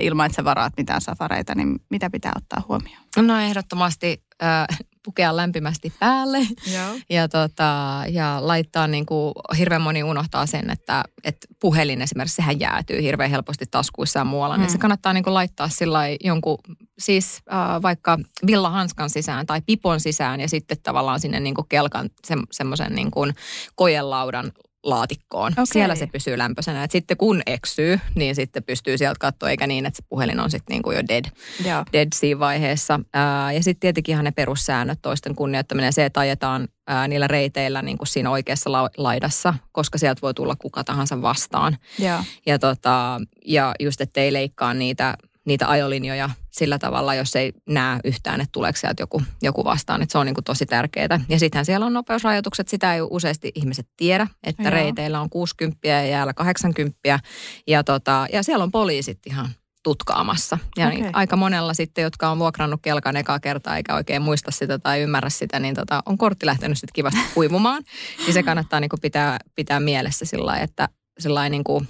ilman, 0.00 0.26
että 0.26 0.36
sä 0.36 0.44
varaat 0.44 0.72
mitään 0.76 1.00
safareita, 1.00 1.54
niin 1.54 1.80
mitä 1.90 2.10
pitää 2.10 2.32
ottaa 2.36 2.62
huomioon? 2.68 3.02
No 3.16 3.38
ehdottomasti 3.38 4.22
äh, 4.42 4.78
pukea 5.04 5.36
lämpimästi 5.36 5.92
päälle 6.00 6.38
Joo. 6.74 6.98
ja, 7.10 7.28
tota, 7.28 8.02
ja 8.08 8.38
laittaa 8.40 8.86
niin 8.86 9.06
kuin, 9.06 9.32
hirveän 9.58 9.82
moni 9.82 10.02
unohtaa 10.02 10.46
sen, 10.46 10.70
että, 10.70 11.04
että 11.24 11.46
puhelin 11.60 12.02
esimerkiksi 12.02 12.36
sehän 12.36 12.60
jäätyy 12.60 13.02
hirveän 13.02 13.30
helposti 13.30 13.64
taskuissa 13.70 14.18
ja 14.18 14.24
muualla. 14.24 14.56
Mm. 14.56 14.60
Niin 14.60 14.70
se 14.70 14.78
kannattaa 14.78 15.12
niin 15.12 15.24
kuin, 15.24 15.34
laittaa 15.34 15.68
sillä 15.68 16.00
jonkun, 16.24 16.58
siis 16.98 17.42
äh, 17.52 17.82
vaikka 17.82 18.18
villahanskan 18.46 19.10
sisään 19.10 19.46
tai 19.46 19.60
pipon 19.66 20.00
sisään 20.00 20.40
ja 20.40 20.48
sitten 20.48 20.76
tavallaan 20.82 21.20
sinne 21.20 21.40
niin 21.40 21.54
kuin 21.54 21.68
kelkan 21.68 22.10
se, 22.24 22.34
semmoisen 22.50 22.94
niin 22.94 23.10
kuin 23.10 23.34
kojelaudan 23.74 24.52
laatikkoon. 24.84 25.52
Okei. 25.52 25.66
Siellä 25.66 25.94
se 25.94 26.06
pysyy 26.06 26.38
lämpöisenä. 26.38 26.84
Et 26.84 26.90
sitten 26.90 27.16
kun 27.16 27.42
eksyy, 27.46 28.00
niin 28.14 28.34
sitten 28.34 28.62
pystyy 28.64 28.98
sieltä 28.98 29.18
katsoa, 29.20 29.50
eikä 29.50 29.66
niin, 29.66 29.86
että 29.86 29.96
se 29.96 30.06
puhelin 30.08 30.40
on 30.40 30.50
sitten 30.50 30.74
niinku 30.74 30.90
jo 30.92 31.02
dead, 31.08 31.24
Joo. 31.66 31.84
dead 31.92 32.08
siinä 32.14 32.38
vaiheessa. 32.40 33.00
Ää, 33.12 33.52
ja 33.52 33.62
sitten 33.62 33.80
tietenkin 33.80 34.12
ihan 34.12 34.24
ne 34.24 34.30
perussäännöt, 34.30 34.98
toisten 35.02 35.34
kunnioittaminen, 35.34 35.92
se, 35.92 36.04
että 36.04 36.20
ajetaan 36.20 36.68
ää, 36.86 37.08
niillä 37.08 37.26
reiteillä 37.26 37.82
niin 37.82 37.98
kuin 37.98 38.08
siinä 38.08 38.30
oikeassa 38.30 38.72
la- 38.72 38.90
laidassa, 38.96 39.54
koska 39.72 39.98
sieltä 39.98 40.22
voi 40.22 40.34
tulla 40.34 40.56
kuka 40.56 40.84
tahansa 40.84 41.22
vastaan. 41.22 41.76
Joo. 41.98 42.18
Ja, 42.46 42.58
tota, 42.58 43.20
ja 43.46 43.74
just, 43.80 44.00
ettei 44.00 44.32
leikkaa 44.32 44.74
niitä, 44.74 45.14
niitä 45.46 45.68
ajolinjoja 45.68 46.30
sillä 46.50 46.78
tavalla, 46.78 47.14
jos 47.14 47.36
ei 47.36 47.52
näe 47.68 48.00
yhtään, 48.04 48.40
että 48.40 48.52
tuleeko 48.52 48.78
sieltä 48.78 49.02
joku, 49.02 49.22
joku 49.42 49.64
vastaan. 49.64 50.02
Että 50.02 50.12
se 50.12 50.18
on 50.18 50.26
niin 50.26 50.34
kuin 50.34 50.44
tosi 50.44 50.66
tärkeää. 50.66 51.20
Ja 51.28 51.38
sittenhän 51.38 51.64
siellä 51.64 51.86
on 51.86 51.92
nopeusrajoitukset. 51.92 52.68
Sitä 52.68 52.94
ei 52.94 53.00
useasti 53.10 53.52
ihmiset 53.54 53.88
tiedä, 53.96 54.26
että 54.44 54.62
Joo. 54.62 54.70
reiteillä 54.70 55.20
on 55.20 55.30
60 55.30 55.88
ja 55.88 56.06
jäällä 56.06 56.34
80. 56.34 57.20
Ja, 57.66 57.84
tota, 57.84 58.26
ja 58.32 58.42
siellä 58.42 58.62
on 58.62 58.70
poliisit 58.70 59.18
ihan 59.26 59.48
tutkaamassa. 59.82 60.58
Ja 60.76 60.86
Okei. 60.86 61.00
niin, 61.00 61.14
aika 61.14 61.36
monella 61.36 61.74
sitten, 61.74 62.02
jotka 62.02 62.30
on 62.30 62.38
vuokrannut 62.38 62.80
kelkan 62.82 63.16
ekaa 63.16 63.40
kertaa 63.40 63.76
eikä 63.76 63.94
oikein 63.94 64.22
muista 64.22 64.50
sitä 64.50 64.78
tai 64.78 65.00
ymmärrä 65.00 65.30
sitä, 65.30 65.60
niin 65.60 65.74
tota, 65.74 66.02
on 66.06 66.18
kortti 66.18 66.46
lähtenyt 66.46 66.78
sitten 66.78 66.94
kivasti 66.94 67.20
kuivumaan. 67.34 67.82
Ja 68.26 68.32
se 68.32 68.42
kannattaa 68.42 68.80
niin 68.80 68.88
kuin 68.88 69.00
pitää, 69.00 69.38
pitää 69.54 69.80
mielessä 69.80 70.24
sillä 70.24 70.46
lailla, 70.46 70.64
että 70.64 70.88
sillä 71.18 71.34
lailla 71.34 71.50
niin 71.50 71.64
kuin 71.64 71.88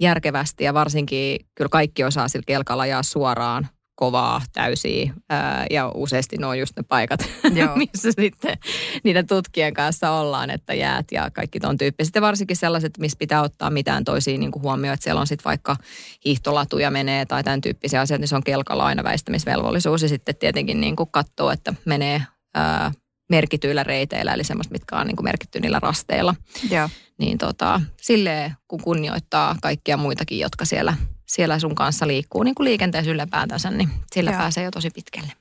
järkevästi 0.00 0.64
ja 0.64 0.74
varsinkin 0.74 1.46
kyllä 1.54 1.68
kaikki 1.68 2.04
osaa 2.04 2.28
sillä 2.28 2.44
kelkalla 2.46 2.82
ajaa 2.82 3.02
suoraan 3.02 3.68
kovaa, 3.94 4.42
täysiä 4.52 5.12
ää, 5.30 5.66
ja 5.70 5.90
useasti 5.94 6.36
ne 6.36 6.46
on 6.46 6.58
just 6.58 6.76
ne 6.76 6.82
paikat, 6.82 7.20
Joo. 7.54 7.76
missä 7.76 8.12
sitten 8.12 8.58
niiden 9.04 9.26
tutkien 9.26 9.74
kanssa 9.74 10.10
ollaan, 10.10 10.50
että 10.50 10.74
jäät 10.74 11.06
ja 11.12 11.30
kaikki 11.30 11.60
ton 11.60 11.78
tyyppiset. 11.78 12.14
Ja 12.14 12.20
varsinkin 12.20 12.56
sellaiset, 12.56 12.98
missä 12.98 13.18
pitää 13.18 13.42
ottaa 13.42 13.70
mitään 13.70 14.04
toisia 14.04 14.38
niin 14.38 14.52
huomioon, 14.62 14.94
että 14.94 15.04
siellä 15.04 15.20
on 15.20 15.26
sitten 15.26 15.44
vaikka 15.44 15.76
hiihtolatuja 16.24 16.90
menee 16.90 17.26
tai 17.26 17.44
tämän 17.44 17.60
tyyppisiä 17.60 18.00
asioita, 18.00 18.20
niin 18.20 18.28
se 18.28 18.36
on 18.36 18.44
kelkalla 18.44 18.84
aina 18.86 19.04
väistämisvelvollisuus 19.04 20.02
ja 20.02 20.08
sitten 20.08 20.36
tietenkin 20.36 20.80
niin 20.80 20.96
kuin 20.96 21.10
katsoo, 21.10 21.50
että 21.50 21.74
menee 21.84 22.22
ää, 22.54 22.92
merkityillä 23.30 23.82
reiteillä, 23.84 24.34
eli 24.34 24.44
semmoista, 24.44 24.72
mitkä 24.72 24.96
on 24.96 25.06
niin 25.06 25.16
kuin 25.16 25.24
merkitty 25.24 25.60
niillä 25.60 25.80
rasteilla 25.80 26.34
Joo. 26.70 26.88
Niin 27.18 27.38
tota, 27.38 27.80
silleen 28.00 28.56
kun 28.68 28.82
kunnioittaa 28.82 29.56
kaikkia 29.62 29.96
muitakin, 29.96 30.38
jotka 30.38 30.64
siellä, 30.64 30.96
siellä 31.26 31.58
sun 31.58 31.74
kanssa 31.74 32.06
liikkuu 32.06 32.42
niin 32.42 32.54
kuin 32.54 32.64
liikenteessä 32.64 33.10
ylipäätänsä, 33.10 33.70
niin 33.70 33.90
sillä 34.14 34.30
Joo. 34.30 34.38
pääsee 34.38 34.64
jo 34.64 34.70
tosi 34.70 34.90
pitkälle. 34.90 35.32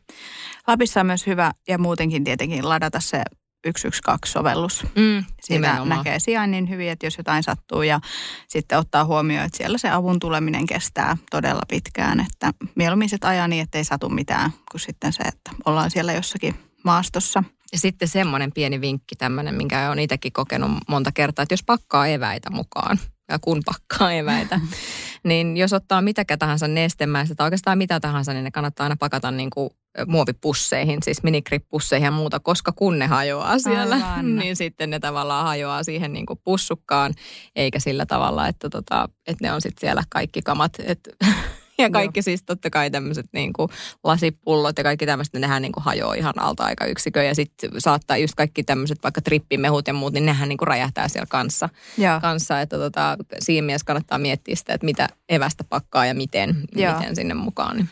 Lapissa 0.68 1.00
on 1.00 1.06
myös 1.06 1.28
hyvä 1.28 1.52
ja 1.68 1.78
muutenkin 1.78 2.24
tietenkin 2.24 2.70
ladata 2.70 3.00
se 3.00 3.24
112-sovellus. 3.68 4.84
Mm, 4.84 5.24
Siitä 5.42 5.68
nimenomaan. 5.68 5.90
näkee 5.90 6.20
sijainnin 6.20 6.70
hyvin, 6.70 6.90
että 6.90 7.06
jos 7.06 7.18
jotain 7.18 7.44
sattuu 7.44 7.82
ja 7.82 8.00
sitten 8.48 8.78
ottaa 8.78 9.06
huomioon, 9.06 9.46
että 9.46 9.58
siellä 9.58 9.78
se 9.78 9.90
avun 9.90 10.20
tuleminen 10.20 10.66
kestää 10.66 11.18
todella 11.32 11.62
pitkään. 11.70 12.20
Että 12.20 12.54
mieluummin 12.76 13.10
sit 13.10 13.26
ajaa 13.26 13.48
niin, 13.48 13.64
että 13.64 13.78
ei 13.78 13.84
satu 13.84 14.10
mitään, 14.10 14.52
kuin 14.72 14.82
sitten 14.82 15.14
se, 15.14 15.24
että 15.24 15.52
ollaan 15.66 15.92
siellä 15.92 16.14
jossakin 16.14 16.56
maastossa. 16.84 17.44
Ja 17.74 17.80
sitten 17.80 18.08
semmoinen 18.08 18.52
pieni 18.52 18.82
vinkki 18.82 19.16
tämmöinen, 19.16 19.56
minkä 19.56 19.88
olen 19.88 20.00
itsekin 20.00 20.34
kokenut 20.34 20.72
monta 20.88 21.12
kertaa, 21.12 21.44
että 21.44 21.54
jos 21.54 21.64
pakkaa 21.64 22.08
eväitä 22.08 22.50
mukaan, 22.50 23.00
ja 23.30 23.40
kun 23.40 23.62
pakkaa 23.66 24.14
eväitä, 24.14 24.60
niin 25.30 25.58
jos 25.58 25.74
ottaa 25.74 26.02
mitäkä 26.02 26.38
tahansa 26.38 26.68
nestemäistä 26.68 27.36
tai 27.36 27.46
oikeastaan 27.46 27.78
mitä 27.78 28.00
tahansa, 28.00 28.34
niin 28.34 28.44
ne 28.44 28.52
kannattaa 28.52 28.84
aina 28.84 28.96
pakata 29.00 29.32
niin 29.32 29.50
kuin 29.50 29.70
muovipusseihin, 30.08 31.00
siis 31.04 31.24
minikrippusseihin 31.24 32.06
ja 32.06 32.12
muuta, 32.12 32.40
koska 32.40 32.72
kun 32.72 33.00
ne 33.00 33.08
hajoaa 33.08 33.60
siellä, 33.60 33.96
Aivan. 33.96 34.36
niin 34.40 34.56
sitten 34.56 34.90
ne 34.90 35.00
tavallaan 35.00 35.46
hajoaa 35.46 35.84
siihen 35.84 36.14
niin 36.14 36.26
kuin 36.26 36.40
pussukkaan, 36.44 37.14
eikä 37.56 37.80
sillä 37.80 38.06
tavalla, 38.06 38.48
että, 38.48 38.70
tota, 38.70 39.10
että 39.28 39.48
ne 39.48 39.54
on 39.54 39.62
sitten 39.62 39.82
siellä 39.82 40.04
kaikki 40.10 40.42
kamat, 40.42 40.74
että 40.80 41.10
ja 41.84 41.90
kaikki 41.90 42.18
Joo. 42.18 42.24
siis 42.24 42.44
totta 42.44 42.70
kai 42.70 42.92
tämmöiset 42.92 43.26
niin 43.34 43.54
kuin 43.54 43.70
lasipullot 44.04 44.78
ja 44.78 44.84
kaikki 44.84 45.06
tämmöiset, 45.06 45.34
nehän 45.34 45.62
niin 45.62 45.72
kuin 45.72 45.84
hajoaa 45.84 46.14
ihan 46.14 46.40
alta 46.40 46.64
aika 46.64 46.86
yksikö. 46.86 47.24
Ja 47.24 47.36
sitten 47.36 47.72
saattaa 47.78 48.18
just 48.18 48.36
kaikki 48.36 48.64
tämmöiset 48.64 49.04
vaikka 49.04 49.22
trippimehut 49.22 49.88
ja 49.88 49.94
muut, 49.94 50.14
niin 50.14 50.26
nehän 50.26 50.50
niin 50.50 50.58
kuin 50.58 50.68
räjähtää 50.68 51.08
siellä 51.08 51.28
kanssa. 51.30 51.70
Joo. 51.98 52.20
kanssa 52.22 52.62
että 52.62 52.78
tota, 52.78 53.18
siinä 53.40 53.66
mielessä 53.66 53.86
kannattaa 53.86 54.18
miettiä 54.18 54.56
sitä, 54.56 54.74
että 54.74 54.86
mitä 54.86 55.10
evästä 55.30 55.64
pakkaa 55.64 56.06
ja 56.06 56.14
miten, 56.14 56.56
Joo. 56.76 56.96
miten 56.96 57.16
sinne 57.16 57.34
mukaan. 57.34 57.78
Niin. 57.78 57.90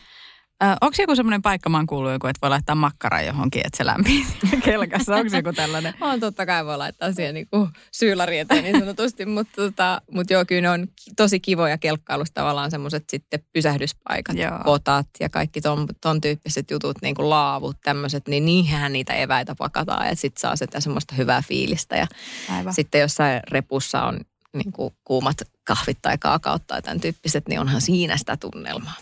Ö, 0.63 0.65
onko 0.82 0.95
joku 1.00 1.15
semmoinen 1.15 1.41
paikka, 1.41 1.69
mä 1.69 1.78
oon 1.78 1.88
kuullut 1.88 2.12
joku, 2.12 2.28
että 2.28 2.39
voi 2.41 2.50
laittaa 2.50 2.76
makkaraa 2.76 3.21
johonkin, 3.21 3.62
että 3.65 3.78
se 3.78 3.86
lämpii 3.86 4.26
kelkassa? 4.65 5.15
Onko 5.15 5.36
joku 5.36 5.54
tällainen? 5.54 5.93
On 6.02 6.19
totta 6.19 6.45
kai 6.45 6.65
voi 6.65 6.78
laittaa 6.78 7.12
siihen 7.12 7.34
niin 7.34 7.47
kuin 7.50 7.69
syylari 7.91 8.39
eteen 8.39 8.63
niin 8.63 8.80
sanotusti, 8.80 9.26
mutta, 9.26 9.52
tota, 9.56 10.02
mutta 10.12 10.34
joo, 10.34 10.45
kyllä 10.45 10.62
ne 10.62 10.69
on 10.69 10.88
tosi 11.17 11.39
kivoja 11.39 11.78
kelkkailusta 11.78 12.41
tavallaan 12.41 12.71
semmoiset 12.71 13.04
sitten 13.10 13.39
pysähdyspaikat, 13.54 14.38
Joo. 14.38 14.60
kotat 14.63 15.08
ja 15.19 15.30
kaikki 15.30 15.62
ton, 15.62 15.88
ton 16.02 16.21
tyyppiset 16.21 16.71
jutut, 16.71 16.97
niin 17.02 17.15
kuin 17.15 17.30
laavut, 17.30 17.78
tämmöiset, 17.84 18.28
niin 18.28 18.45
niihin 18.45 18.93
niitä 18.93 19.13
eväitä 19.13 19.56
pakataan 19.58 20.08
ja 20.08 20.15
sitten 20.15 20.41
saa 20.41 20.56
sitä 20.56 20.80
semmoista 20.80 21.15
hyvää 21.15 21.43
fiilistä 21.47 21.95
ja 21.95 22.08
Aivan. 22.50 22.74
sitten 22.74 23.02
jossain 23.02 23.39
repussa 23.52 24.04
on 24.04 24.19
niin 24.53 24.71
kuin 24.71 24.95
kuumat 25.03 25.37
kahvit 25.63 25.97
tai 26.01 26.17
kaakaot 26.17 26.67
tai 26.67 26.81
tämän 26.81 26.99
tyyppiset, 26.99 27.47
niin 27.47 27.59
onhan 27.59 27.81
siinä 27.81 28.17
sitä 28.17 28.37
tunnelmaa. 28.37 28.95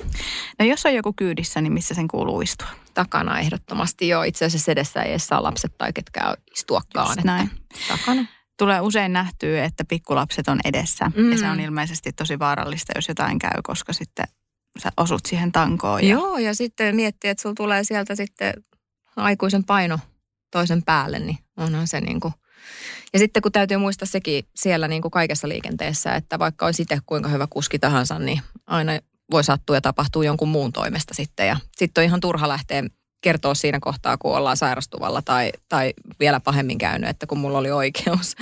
No 0.59 0.65
jos 0.65 0.85
on 0.85 0.93
joku 0.93 1.13
kyydissä, 1.13 1.61
niin 1.61 1.73
missä 1.73 1.93
sen 1.93 2.07
kuuluu 2.07 2.41
istua? 2.41 2.67
Takana 2.93 3.39
ehdottomasti 3.39 4.07
jo. 4.07 4.23
Itse 4.23 4.45
asiassa 4.45 4.71
edessä 4.71 5.01
ei 5.01 5.11
edes 5.11 5.27
saa 5.27 5.43
lapset 5.43 5.77
tai 5.77 5.93
ketkään 5.93 6.35
istuakaan. 6.51 7.07
Just 7.07 7.17
että 7.17 7.25
näin. 7.25 7.49
Takana. 7.87 8.25
Tulee 8.57 8.81
usein 8.81 9.13
nähtyä, 9.13 9.63
että 9.63 9.85
pikkulapset 9.85 10.47
on 10.47 10.59
edessä. 10.63 11.11
Mm. 11.15 11.31
Ja 11.31 11.37
se 11.37 11.49
on 11.49 11.59
ilmeisesti 11.59 12.13
tosi 12.13 12.39
vaarallista, 12.39 12.93
jos 12.95 13.07
jotain 13.07 13.39
käy, 13.39 13.61
koska 13.63 13.93
sitten 13.93 14.25
sä 14.83 14.91
osut 14.97 15.25
siihen 15.25 15.51
tankoon. 15.51 16.03
Ja... 16.03 16.09
Joo, 16.09 16.37
ja 16.37 16.55
sitten 16.55 16.95
miettii, 16.95 17.29
että 17.29 17.41
sulla 17.41 17.55
tulee 17.55 17.83
sieltä 17.83 18.15
sitten 18.15 18.53
aikuisen 19.15 19.63
paino 19.63 19.99
toisen 20.51 20.83
päälle, 20.83 21.19
niin 21.19 21.37
onhan 21.57 21.87
se 21.87 22.01
niin 22.01 22.19
kuin... 22.19 22.33
Ja 23.13 23.19
sitten 23.19 23.41
kun 23.41 23.51
täytyy 23.51 23.77
muistaa 23.77 24.05
sekin 24.05 24.43
siellä 24.55 24.87
niin 24.87 25.01
kuin 25.01 25.11
kaikessa 25.11 25.49
liikenteessä, 25.49 26.15
että 26.15 26.39
vaikka 26.39 26.65
olisi 26.65 26.81
itse 26.81 26.99
kuinka 27.05 27.29
hyvä 27.29 27.47
kuski 27.49 27.79
tahansa, 27.79 28.19
niin 28.19 28.41
aina 28.67 28.99
voi 29.31 29.43
sattua 29.43 29.75
ja 29.75 29.81
tapahtuu 29.81 30.21
jonkun 30.21 30.47
muun 30.47 30.71
toimesta 30.73 31.13
sitten. 31.13 31.47
Ja 31.47 31.57
sitten 31.77 32.01
on 32.01 32.05
ihan 32.05 32.19
turha 32.19 32.47
lähteä 32.47 32.83
kertoa 33.21 33.53
siinä 33.53 33.79
kohtaa, 33.81 34.17
kun 34.17 34.37
ollaan 34.37 34.57
sairastuvalla 34.57 35.21
tai, 35.21 35.51
tai 35.69 35.93
vielä 36.19 36.39
pahemmin 36.39 36.77
käynyt, 36.77 37.09
että 37.09 37.27
kun 37.27 37.37
mulla 37.37 37.57
oli 37.57 37.71
oikeus, 37.71 38.35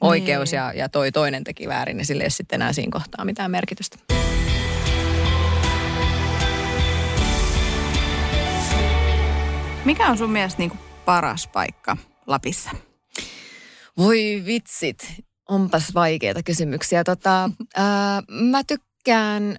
oikeus 0.00 0.52
ja, 0.52 0.72
ja 0.72 0.88
toi 0.88 1.12
toinen 1.12 1.44
teki 1.44 1.68
väärin, 1.68 1.96
niin 1.96 2.06
sille 2.06 2.22
ei 2.22 2.24
ole 2.24 2.30
sitten 2.30 2.56
enää 2.56 2.72
siinä 2.72 2.92
kohtaa 2.92 3.24
mitään 3.24 3.50
merkitystä. 3.50 3.98
Mikä 9.84 10.08
on 10.08 10.18
sun 10.18 10.30
mielestä 10.30 10.58
niin 10.58 10.70
kuin 10.70 10.80
paras 11.04 11.46
paikka 11.46 11.96
Lapissa? 12.26 12.70
Voi 13.98 14.42
vitsit, 14.46 15.22
onpas 15.48 15.94
vaikeita 15.94 16.42
kysymyksiä. 16.42 17.04
Tota, 17.04 17.50
ää, 17.76 18.22
mä 18.28 18.64
tykkään 18.64 19.56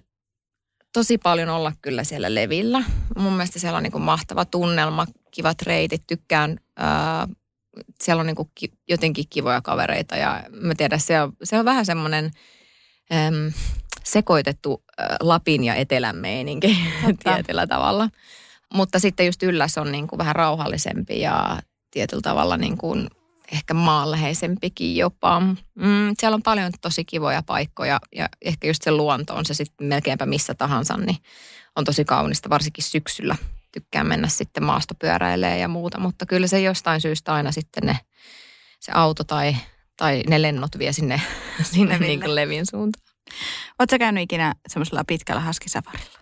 tosi 0.92 1.18
paljon 1.18 1.48
olla 1.48 1.72
kyllä 1.82 2.04
siellä 2.04 2.34
levillä. 2.34 2.84
Mun 3.18 3.32
mielestä 3.32 3.58
siellä 3.58 3.76
on 3.76 3.82
niinku 3.82 3.98
mahtava 3.98 4.44
tunnelma, 4.44 5.06
kivat 5.30 5.62
reitit. 5.62 6.02
Tykkään, 6.06 6.58
ää, 6.76 7.28
siellä 8.02 8.20
on 8.20 8.26
niinku 8.26 8.50
ki, 8.54 8.72
jotenkin 8.88 9.24
kivoja 9.30 9.62
kavereita 9.62 10.16
ja 10.16 10.44
mä 10.50 10.74
tiedän, 10.74 11.00
se 11.00 11.20
on, 11.20 11.32
se 11.44 11.58
on 11.58 11.64
vähän 11.64 11.86
semmoinen 11.86 12.30
äm, 13.12 13.52
sekoitettu 14.04 14.84
ä, 15.00 15.16
Lapin 15.20 15.64
ja 15.64 15.74
Etelän 15.74 16.16
meininki 16.16 16.78
tietyllä 17.24 17.66
tavalla. 17.66 18.08
Mutta 18.74 18.98
sitten 18.98 19.26
just 19.26 19.42
ylläs 19.42 19.78
on 19.78 19.92
niinku 19.92 20.18
vähän 20.18 20.36
rauhallisempi 20.36 21.20
ja 21.20 21.62
tietyllä 21.90 22.22
tavalla 22.22 22.56
niin 22.56 22.78
kuin 22.78 23.08
ehkä 23.54 23.74
maanläheisempikin 23.74 24.96
jopa. 24.96 25.40
Mm, 25.74 26.14
siellä 26.20 26.34
on 26.34 26.42
paljon 26.42 26.72
tosi 26.80 27.04
kivoja 27.04 27.42
paikkoja 27.42 28.00
ja 28.16 28.28
ehkä 28.42 28.66
just 28.66 28.82
se 28.82 28.90
luonto 28.90 29.34
on 29.34 29.44
se 29.44 29.54
sitten 29.54 29.86
melkeinpä 29.86 30.26
missä 30.26 30.54
tahansa, 30.54 30.96
niin 30.96 31.16
on 31.76 31.84
tosi 31.84 32.04
kaunista, 32.04 32.50
varsinkin 32.50 32.84
syksyllä. 32.84 33.36
Tykkään 33.72 34.06
mennä 34.06 34.28
sitten 34.28 34.64
maastopyöräilemään 34.64 35.60
ja 35.60 35.68
muuta, 35.68 36.00
mutta 36.00 36.26
kyllä 36.26 36.46
se 36.46 36.60
jostain 36.60 37.00
syystä 37.00 37.34
aina 37.34 37.52
sitten 37.52 37.86
ne, 37.86 37.98
se 38.80 38.92
auto 38.94 39.24
tai, 39.24 39.56
tai 39.96 40.22
ne 40.28 40.42
lennot 40.42 40.78
vie 40.78 40.92
sinne, 40.92 41.20
sinne 41.62 41.94
Leville. 41.94 42.06
niin 42.08 42.20
kuin 42.20 42.34
levin 42.34 42.66
suuntaan. 42.66 43.04
Oletko 43.78 43.98
käynyt 43.98 44.22
ikinä 44.22 44.54
semmoisella 44.68 45.04
pitkällä 45.04 45.40
haskisafarilla? 45.40 46.18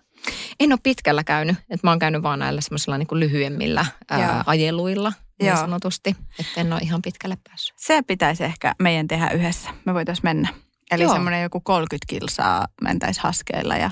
En 0.61 0.73
ole 0.73 0.81
pitkällä 0.83 1.25
käynyt, 1.25 1.57
että 1.59 1.87
mä 1.87 1.91
oon 1.91 1.99
käynyt 1.99 2.23
vaan 2.23 2.39
näillä 2.39 2.61
semmoisilla 2.61 2.99
niin 2.99 3.09
lyhyemmillä 3.13 3.87
ää, 4.11 4.45
ajeluilla 4.47 5.13
niin 5.43 5.49
Joo. 5.49 5.61
sanotusti, 5.61 6.17
että 6.39 6.61
en 6.61 6.73
ole 6.73 6.81
ihan 6.81 7.03
pitkälle 7.03 7.39
päässyt. 7.49 7.75
Se 7.79 8.03
pitäisi 8.03 8.45
ehkä 8.45 8.75
meidän 8.79 9.09
tehdä 9.09 9.31
yhdessä. 9.31 9.71
Me 9.85 9.95
voitaisiin 9.95 10.27
mennä. 10.27 10.49
Eli 10.91 11.03
Joo. 11.03 11.13
semmoinen 11.13 11.43
joku 11.43 11.61
30 11.61 12.07
kilsaa 12.09 12.67
mentäisi 12.83 13.21
haskeilla 13.23 13.77
ja 13.77 13.91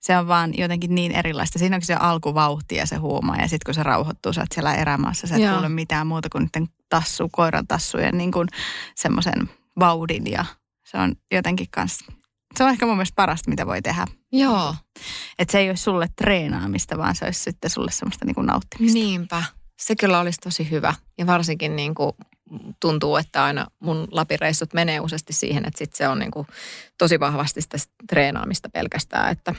se 0.00 0.18
on 0.18 0.28
vaan 0.28 0.58
jotenkin 0.58 0.94
niin 0.94 1.12
erilaista. 1.12 1.58
Siinä 1.58 1.76
onkin 1.76 1.86
se 1.86 1.94
alkuvauhti 1.94 2.76
ja 2.76 2.86
se 2.86 2.96
huuma 2.96 3.36
ja 3.36 3.42
sitten 3.48 3.66
kun 3.66 3.74
se 3.74 3.82
rauhoittuu, 3.82 4.32
sä 4.32 4.40
oot 4.40 4.52
siellä 4.54 4.74
erämaassa, 4.74 5.26
sä 5.26 5.36
et 5.36 5.42
Joo. 5.42 5.52
kuule 5.52 5.68
mitään 5.68 6.06
muuta 6.06 6.28
kuin 6.28 6.42
niiden 6.54 6.68
tassu, 6.88 7.28
koiran 7.32 7.66
tassujen 7.66 8.18
niin 8.18 8.32
kuin 8.32 8.48
semmoisen 8.94 9.50
vauhdin 9.78 10.26
ja 10.26 10.44
se 10.84 10.98
on 10.98 11.14
jotenkin 11.32 11.66
kans, 11.70 11.98
se 12.56 12.64
on 12.64 12.70
ehkä 12.70 12.86
mun 12.86 12.96
mielestä 12.96 13.16
parasta, 13.16 13.50
mitä 13.50 13.66
voi 13.66 13.82
tehdä. 13.82 14.06
Joo, 14.32 14.74
Että 15.38 15.52
se 15.52 15.58
ei 15.58 15.68
olisi 15.68 15.82
sulle 15.82 16.08
treenaamista, 16.16 16.98
vaan 16.98 17.14
se 17.14 17.24
olisi 17.24 17.40
sitten 17.40 17.70
sulle 17.70 17.90
semmoista 17.90 18.24
niin 18.24 18.34
kuin 18.34 18.46
nauttimista. 18.46 18.94
niinpä. 18.94 19.42
Se 19.80 19.96
kyllä 19.96 20.20
olisi 20.20 20.40
tosi 20.40 20.70
hyvä. 20.70 20.94
Ja 21.18 21.26
varsinkin 21.26 21.76
niin 21.76 21.94
kuin 21.94 22.12
tuntuu, 22.80 23.16
että 23.16 23.44
aina 23.44 23.66
mun 23.80 24.08
lapireissut 24.10 24.74
menee 24.74 25.00
useasti 25.00 25.32
siihen, 25.32 25.64
että 25.66 25.78
sit 25.78 25.94
se 25.94 26.08
on 26.08 26.18
niin 26.18 26.30
kuin 26.30 26.46
tosi 26.98 27.20
vahvasti 27.20 27.62
sitä 27.62 27.78
treenaamista 28.08 28.68
pelkästään, 28.68 29.32
että 29.32 29.54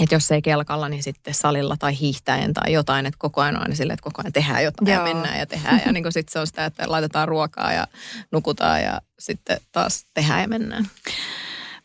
että 0.00 0.14
jos 0.14 0.30
ei 0.30 0.42
kelkalla, 0.42 0.88
niin 0.88 1.02
sitten 1.02 1.34
salilla 1.34 1.76
tai 1.76 1.98
hiihtäen 2.00 2.54
tai 2.54 2.72
jotain, 2.72 3.06
että 3.06 3.18
koko 3.18 3.40
ajan 3.40 3.56
on 3.56 3.62
aina 3.62 3.74
silleen, 3.74 3.94
että 3.94 4.04
koko 4.04 4.22
ajan 4.22 4.32
tehdään 4.32 4.64
jotain 4.64 4.88
Joo. 4.88 4.98
ja 4.98 5.14
mennään 5.14 5.38
ja 5.38 5.46
tehdään. 5.46 5.82
Ja 5.86 5.92
niin 5.92 6.02
kuin 6.02 6.12
sitten 6.12 6.32
se 6.32 6.38
on 6.38 6.46
sitä, 6.46 6.64
että 6.64 6.84
laitetaan 6.86 7.28
ruokaa 7.28 7.72
ja 7.72 7.86
nukutaan 8.32 8.82
ja 8.82 9.00
sitten 9.18 9.60
taas 9.72 10.06
tehdään 10.14 10.40
ja 10.40 10.48
mennään. 10.48 10.90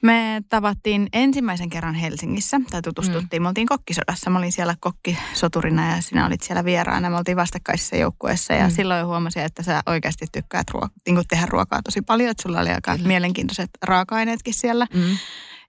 Me 0.05 0.41
tavattiin 0.49 1.07
ensimmäisen 1.13 1.69
kerran 1.69 1.95
Helsingissä, 1.95 2.61
tai 2.71 2.81
tutustuttiin. 2.81 3.41
Mm. 3.41 3.43
Me 3.43 3.47
oltiin 3.47 3.67
kokkisodassa. 3.67 4.29
Mä 4.29 4.37
olin 4.39 4.51
siellä 4.51 4.75
kokkisoturina 4.79 5.95
ja 5.95 6.01
sinä 6.01 6.25
olit 6.25 6.41
siellä 6.41 6.65
vieraana. 6.65 7.09
Me 7.09 7.17
oltiin 7.17 7.37
vastakkaisessa 7.37 7.95
joukkueessa 7.95 8.53
ja 8.53 8.67
Mm. 8.67 8.71
silloin 8.71 9.05
huomasin, 9.05 9.43
että 9.43 9.63
sä 9.63 9.81
oikeasti 9.85 10.25
tykkäät 10.31 10.69
ruoka, 10.71 10.89
niin 11.07 11.21
tehdä 11.29 11.45
ruokaa 11.49 11.81
tosi 11.81 12.01
paljon. 12.01 12.29
Että 12.29 12.43
sulla 12.43 12.59
oli 12.59 12.69
aika 12.69 12.95
Kyllä. 12.95 13.07
Mielenkiintoiset 13.07 13.69
raaka-aineetkin 13.81 14.53
siellä. 14.53 14.87
Mm. 14.93 15.17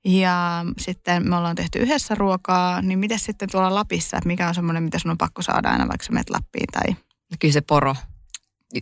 Ja 0.04 0.64
sitten 0.78 1.28
me 1.28 1.36
ollaan 1.36 1.56
tehty 1.56 1.78
yhdessä 1.78 2.14
ruokaa. 2.14 2.82
Niin 2.82 2.98
miten 2.98 3.18
sitten 3.18 3.48
tuolla 3.52 3.74
Lapissa, 3.74 4.16
että 4.16 4.26
mikä 4.26 4.48
on 4.48 4.54
semmoinen, 4.54 4.82
mitä 4.82 4.98
sun 4.98 5.10
on 5.10 5.18
pakko 5.18 5.42
saada 5.42 5.70
aina, 5.70 5.88
vaikka 5.88 6.04
sä 6.06 6.12
menet 6.12 6.30
Lappiin? 6.30 6.66
Tai 6.72 6.96
Kyllä 7.38 7.52
se 7.52 7.60
poro 7.60 7.94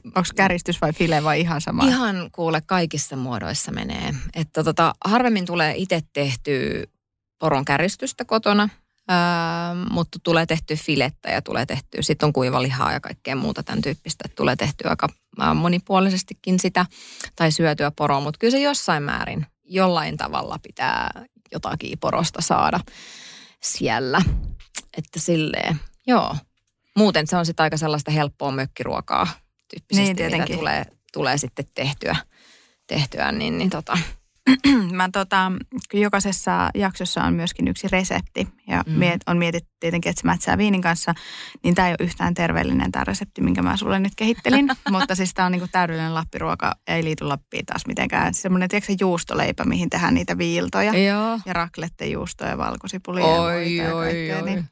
onko 0.05 0.29
käristys 0.37 0.81
vai 0.81 0.92
file 0.92 1.25
vai 1.25 1.40
ihan 1.40 1.61
sama? 1.61 1.85
Ihan 1.85 2.31
kuule 2.33 2.62
kaikissa 2.66 3.16
muodoissa 3.16 3.73
menee. 3.73 4.14
Että 4.35 4.64
tota, 4.64 4.94
harvemmin 5.05 5.47
tulee 5.47 5.75
itse 5.77 6.01
tehtyä 6.12 6.85
poron 7.38 7.64
käristystä 7.64 8.25
kotona, 8.25 8.68
öö, 9.11 9.16
mutta 9.90 10.18
tulee 10.23 10.47
tehty 10.47 10.77
filettä 10.77 11.31
ja 11.31 11.42
tulee 11.42 11.66
tehty, 11.66 12.03
sitten 12.03 12.27
on 12.27 12.33
kuivalihaa 12.33 12.92
ja 12.92 13.01
kaikkea 13.01 13.37
muuta 13.37 13.62
tämän 13.62 13.83
tyyppistä. 13.83 14.23
Että 14.25 14.37
tulee 14.37 14.57
tehtyä 14.57 14.90
aika 14.90 15.09
ää, 15.38 15.55
monipuolisestikin 15.55 16.61
sitä 16.61 16.87
tai 17.37 17.53
syötyä 17.53 17.90
poroa, 17.90 18.20
mutta 18.20 18.38
kyllä 18.38 18.51
se 18.51 18.61
jossain 18.61 19.03
määrin 19.03 19.47
jollain 19.64 20.16
tavalla 20.16 20.59
pitää 20.62 21.25
jotakin 21.53 21.99
porosta 21.99 22.42
saada 22.42 22.81
siellä. 23.62 24.23
Että 24.97 25.20
silleen, 25.20 25.81
joo. 26.07 26.37
Muuten 26.97 27.27
se 27.27 27.37
on 27.37 27.47
sitten 27.47 27.64
aika 27.64 27.77
sellaista 27.77 28.11
helppoa 28.11 28.51
mökkiruokaa 28.51 29.27
tyyppisesti, 29.75 30.03
Niin, 30.03 30.17
mitä 30.17 30.29
tietenkin. 30.29 30.59
tulee, 30.59 30.85
tulee 31.13 31.39
sitten 31.39 31.65
tehtyä, 31.75 32.17
tehtyä 32.87 33.33
niin, 33.33 33.59
niin 33.59 33.71
tota, 33.71 33.99
Mä 34.93 35.09
tota, 35.13 35.53
jokaisessa 35.93 36.71
jaksossa 36.75 37.23
on 37.23 37.35
myöskin 37.35 37.69
yksi 37.69 37.89
resepti 37.89 38.49
ja 38.69 38.83
Mm. 38.87 38.93
mm. 38.93 38.99
miet, 38.99 39.21
on 39.27 39.39
mietitty 39.39 39.74
tietenkin, 39.85 40.11
että 40.11 40.20
se 40.20 40.27
mätsää 40.27 40.59
viinin 40.59 40.83
kanssa, 40.83 41.14
niin 41.62 41.75
tämä 41.75 41.88
ei 41.88 41.92
ole 41.92 42.07
yhtään 42.07 42.35
terveellinen 42.35 42.92
tämä 42.92 43.05
resepti, 43.05 43.40
minkä 43.40 43.62
mä 43.62 43.77
sulle 43.77 43.99
nyt 43.99 44.12
kehittelin. 44.16 44.70
Mutta 44.90 45.14
siis 45.14 45.35
tämä 45.35 45.47
on 45.47 45.53
niinku 45.53 45.68
täydellinen 45.73 46.14
lappiruoka, 46.14 46.75
ei 46.87 47.05
liity 47.05 47.25
Lappiin 47.25 47.66
taas 47.66 47.87
mitenkään. 47.87 48.35
Semmoinen, 48.35 48.68
tiedätkö 48.68 48.92
se 48.92 48.97
juustoleipä, 49.01 49.64
mihin 49.64 49.90
tehdään 49.90 50.14
niitä 50.14 50.38
viiltoja 50.38 50.99
Joo. 50.99 51.38
ja 51.47 51.53
raklettejuustoja 51.53 52.51
ja 52.51 52.59
valkosipulia 52.59 53.27
ja 53.27 53.40
Oi, 53.40 53.77
ja 53.77 53.94
oi, 53.94 54.05
kaikkea, 54.05 54.37
oi. 54.37 54.42
Niin 54.42 54.68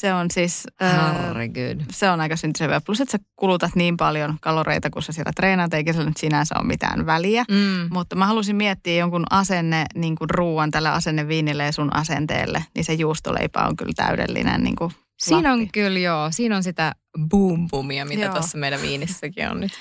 se 0.00 0.14
on 0.14 0.30
siis... 0.30 0.66
Herregud. 0.80 1.84
se 1.92 2.10
on 2.10 2.20
aika 2.20 2.36
syntyisevä. 2.36 2.80
Plus, 2.80 3.00
että 3.00 3.12
sä 3.12 3.18
kulutat 3.36 3.74
niin 3.74 3.96
paljon 3.96 4.36
kaloreita, 4.40 4.90
kun 4.90 5.02
sä 5.02 5.12
siellä 5.12 5.32
treenaat, 5.36 5.74
eikä 5.74 5.92
sillä 5.92 6.06
nyt 6.06 6.16
sinänsä 6.16 6.54
ole 6.58 6.66
mitään 6.66 7.06
väliä. 7.06 7.44
Mm. 7.50 7.88
Mutta 7.90 8.16
mä 8.16 8.26
halusin 8.26 8.56
miettiä 8.56 8.94
jonkun 8.94 9.24
asenne 9.30 9.84
niin 9.94 10.16
kuin 10.16 10.30
ruuan 10.30 10.70
tälle 10.70 10.88
asenneviinille 10.88 11.64
ja 11.64 11.72
sun 11.72 11.96
asenteelle, 11.96 12.64
niin 12.74 12.84
se 12.84 12.92
juustoleipä 12.92 13.66
on 13.66 13.76
kyllä 13.76 13.92
täydellinen 13.96 14.49
niin 14.58 14.76
kuin 14.76 14.92
Siinä 15.18 15.52
on 15.52 15.68
kyllä 15.72 15.98
joo, 15.98 16.30
siinä 16.30 16.56
on 16.56 16.62
sitä 16.62 16.94
boom 17.28 17.68
boomia, 17.70 18.04
mitä 18.04 18.28
tuossa 18.28 18.58
meidän 18.58 18.82
viinissäkin 18.82 19.50
on 19.50 19.60
nyt. 19.60 19.72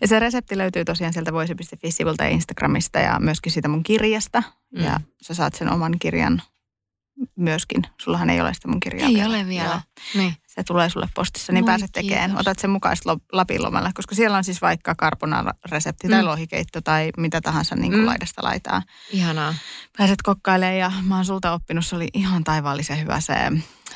Ja 0.00 0.08
se 0.08 0.18
resepti 0.18 0.58
löytyy 0.58 0.84
tosiaan 0.84 1.12
sieltä 1.12 1.32
voisi.fi-sivulta 1.32 2.24
ja 2.24 2.30
Instagramista 2.30 2.98
ja 2.98 3.20
myöskin 3.20 3.52
siitä 3.52 3.68
mun 3.68 3.82
kirjasta. 3.82 4.42
Mm. 4.76 4.84
Ja 4.84 5.00
sä 5.22 5.34
saat 5.34 5.54
sen 5.54 5.70
oman 5.72 5.98
kirjan 5.98 6.42
myöskin. 7.36 7.82
Sullahan 8.00 8.30
ei 8.30 8.40
ole 8.40 8.54
sitä 8.54 8.68
mun 8.68 8.80
kirjaa 8.80 9.08
Ei 9.08 9.24
ole 9.24 9.46
vielä. 9.46 9.68
Joo. 9.68 9.80
Niin. 10.14 10.34
Se 10.46 10.62
tulee 10.64 10.90
sulle 10.90 11.08
postissa, 11.14 11.52
niin 11.52 11.64
Moi, 11.64 11.66
pääset 11.72 11.90
tekemään. 11.92 12.30
kiitos. 12.30 12.40
Otat 12.40 12.58
sen 12.58 12.70
mukaan 12.70 12.96
Lapin 13.32 13.62
lomalle, 13.62 13.90
koska 13.94 14.14
siellä 14.14 14.36
on 14.36 14.44
siis 14.44 14.62
vaikka 14.62 14.94
carbonara-resepti 15.02 16.08
tai 16.08 16.22
Mm. 16.22 16.28
lohikeitto 16.28 16.80
tai 16.80 17.10
mitä 17.16 17.40
tahansa 17.40 17.76
niin 17.76 17.92
kuin 17.92 18.00
Mm. 18.00 18.06
laidasta 18.06 18.42
laitaa. 18.44 18.82
Ihanaa. 19.10 19.54
pääset 19.98 20.22
kokkailemaan 20.22 20.78
ja 20.78 20.92
mä 21.02 21.16
oon 21.16 21.24
sulta 21.24 21.52
oppinut, 21.52 21.86
se 21.86 21.96
oli 21.96 22.08
ihan 22.14 22.44
taivaallisen 22.44 23.00
hyvä 23.00 23.20
se 23.20 23.34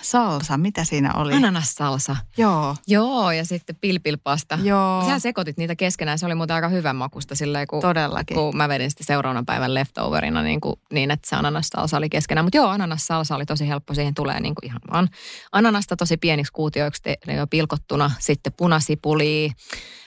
salsa. 0.03 0.57
Mitä 0.57 0.85
siinä 0.85 1.15
oli? 1.15 1.33
Ananassalsa. 1.35 2.17
Joo, 2.39 2.77
Joo, 2.89 3.31
ja 3.31 3.45
sitten 3.45 3.77
pilpilpasta. 3.81 4.59
joo, 4.63 5.05
Sä 5.07 5.19
sekoitit 5.19 5.57
niitä 5.57 5.77
keskenään. 5.77 6.19
Se 6.19 6.27
oli 6.27 6.35
muuten 6.35 6.57
aika 6.57 6.69
hyvän 6.69 6.97
makusta 6.97 7.35
silleen, 7.35 7.67
kun, 7.67 7.81
todellakin. 7.81 8.35
kun 8.35 8.57
mä 8.57 8.69
vedin 8.69 8.91
sitä 8.91 9.05
seuraavan 9.05 9.47
päivän 9.47 9.75
leftoverina 9.75 10.43
niin, 10.43 10.61
kuin, 10.61 10.77
niin 10.93 11.11
että 11.11 11.29
se 11.29 11.37
ananassalsa 11.37 11.97
oli 11.97 12.09
keskenään. 12.09 12.45
Mutta 12.45 12.57
joo, 12.57 12.69
ananassalsa 12.69 13.37
oli 13.37 13.47
tosi 13.47 13.69
helppo. 13.69 13.95
Siihen 13.95 14.15
tulee 14.15 14.41
niin 14.41 14.55
kuin 14.55 14.67
ihan 14.67 14.81
vaan 14.93 15.09
ananasta 15.53 15.97
tosi 15.97 16.17
pieniksi 16.17 16.53
kuutioiksi 16.53 17.03
te, 17.03 17.17
jo 17.37 17.47
pilkottuna. 17.47 18.11
Sitten 18.19 18.53
punasipuli. 18.57 19.51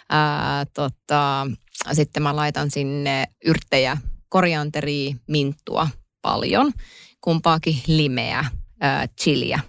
Ää, 0.09 0.65
tota, 0.65 1.47
sitten 1.93 2.23
mä 2.23 2.35
laitan 2.35 2.71
sinne 2.71 3.25
yrttejä, 3.45 3.97
korianteria, 4.29 5.15
minttua 5.27 5.87
paljon. 6.21 6.71
Kumpaakin 7.21 7.81
limeä, 7.87 8.45
ää, 8.81 9.07
chiliä. 9.21 9.59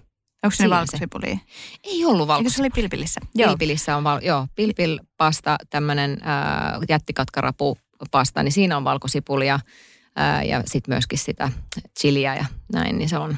Onko 0.47 0.57
ne 0.61 0.65
se. 0.65 0.71
valkosipulia? 0.71 1.39
Ei 1.85 2.05
ollut 2.05 2.29
valkoista. 2.29 2.57
se 2.57 2.63
oli 2.63 2.71
pilpilissä? 2.71 3.21
Joo. 3.35 3.49
Pilpilissä 3.49 3.97
on, 3.97 4.05
val- 4.05 4.23
joo, 4.23 4.47
pilpilpasta, 4.55 5.57
tämmöinen 5.71 6.11
äh, 6.13 6.81
jättikatkarapupasta, 6.89 8.43
niin 8.43 8.53
siinä 8.53 8.77
on 8.77 8.85
valkosipulia 8.85 9.55
äh, 10.21 10.47
ja 10.47 10.63
sitten 10.67 10.95
myöskin 10.95 11.19
sitä 11.19 11.51
chiliä 12.01 12.35
ja 12.37 12.45
näin, 12.73 12.99
niin 12.99 13.09
se 13.09 13.19
on 13.19 13.37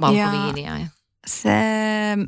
valkoviiniä. 0.00 0.78
Ja... 0.78 0.86
Se 1.26 1.50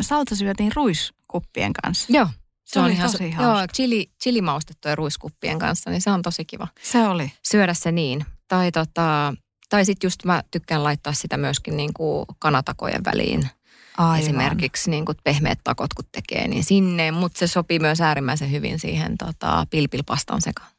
salsa 0.00 0.36
syötiin 0.36 0.72
ruiskuppien 0.74 1.72
kanssa. 1.82 2.06
Joo, 2.12 2.28
Se 2.64 2.80
oli 2.80 2.92
ihan 2.92 3.10
tosi 3.10 3.30
hauska. 3.30 3.58
Joo, 3.58 3.66
chili, 3.66 4.10
chilimaustettuja 4.22 4.94
ruiskuppien 4.94 5.58
kanssa, 5.58 5.90
niin 5.90 6.00
se 6.00 6.10
on 6.10 6.22
tosi 6.22 6.44
kiva 6.44 6.68
Se 6.82 7.08
oli. 7.08 7.32
syödä 7.42 7.74
se 7.74 7.92
niin. 7.92 8.26
Tai, 8.48 8.72
tota, 8.72 9.34
tai 9.68 9.84
sitten 9.84 10.06
just 10.06 10.24
mä 10.24 10.42
tykkään 10.50 10.84
laittaa 10.84 11.12
sitä 11.12 11.36
myöskin 11.36 11.76
niin 11.76 11.94
kuin 11.94 12.26
kanatakojen 12.38 13.04
väliin. 13.04 13.48
Aivan. 13.98 14.20
Esimerkiksi 14.20 14.90
niin 14.90 15.04
kuin 15.04 15.18
pehmeät 15.24 15.58
takot 15.64 15.94
kun 15.94 16.04
tekee, 16.12 16.48
niin 16.48 16.64
sinne. 16.64 17.10
Mutta 17.10 17.38
se 17.38 17.46
sopii 17.46 17.78
myös 17.78 18.00
äärimmäisen 18.00 18.50
hyvin 18.50 18.78
siihen 18.78 19.18
tota, 19.18 19.66
pilpilpastan 19.70 20.40
sekaan. 20.42 20.70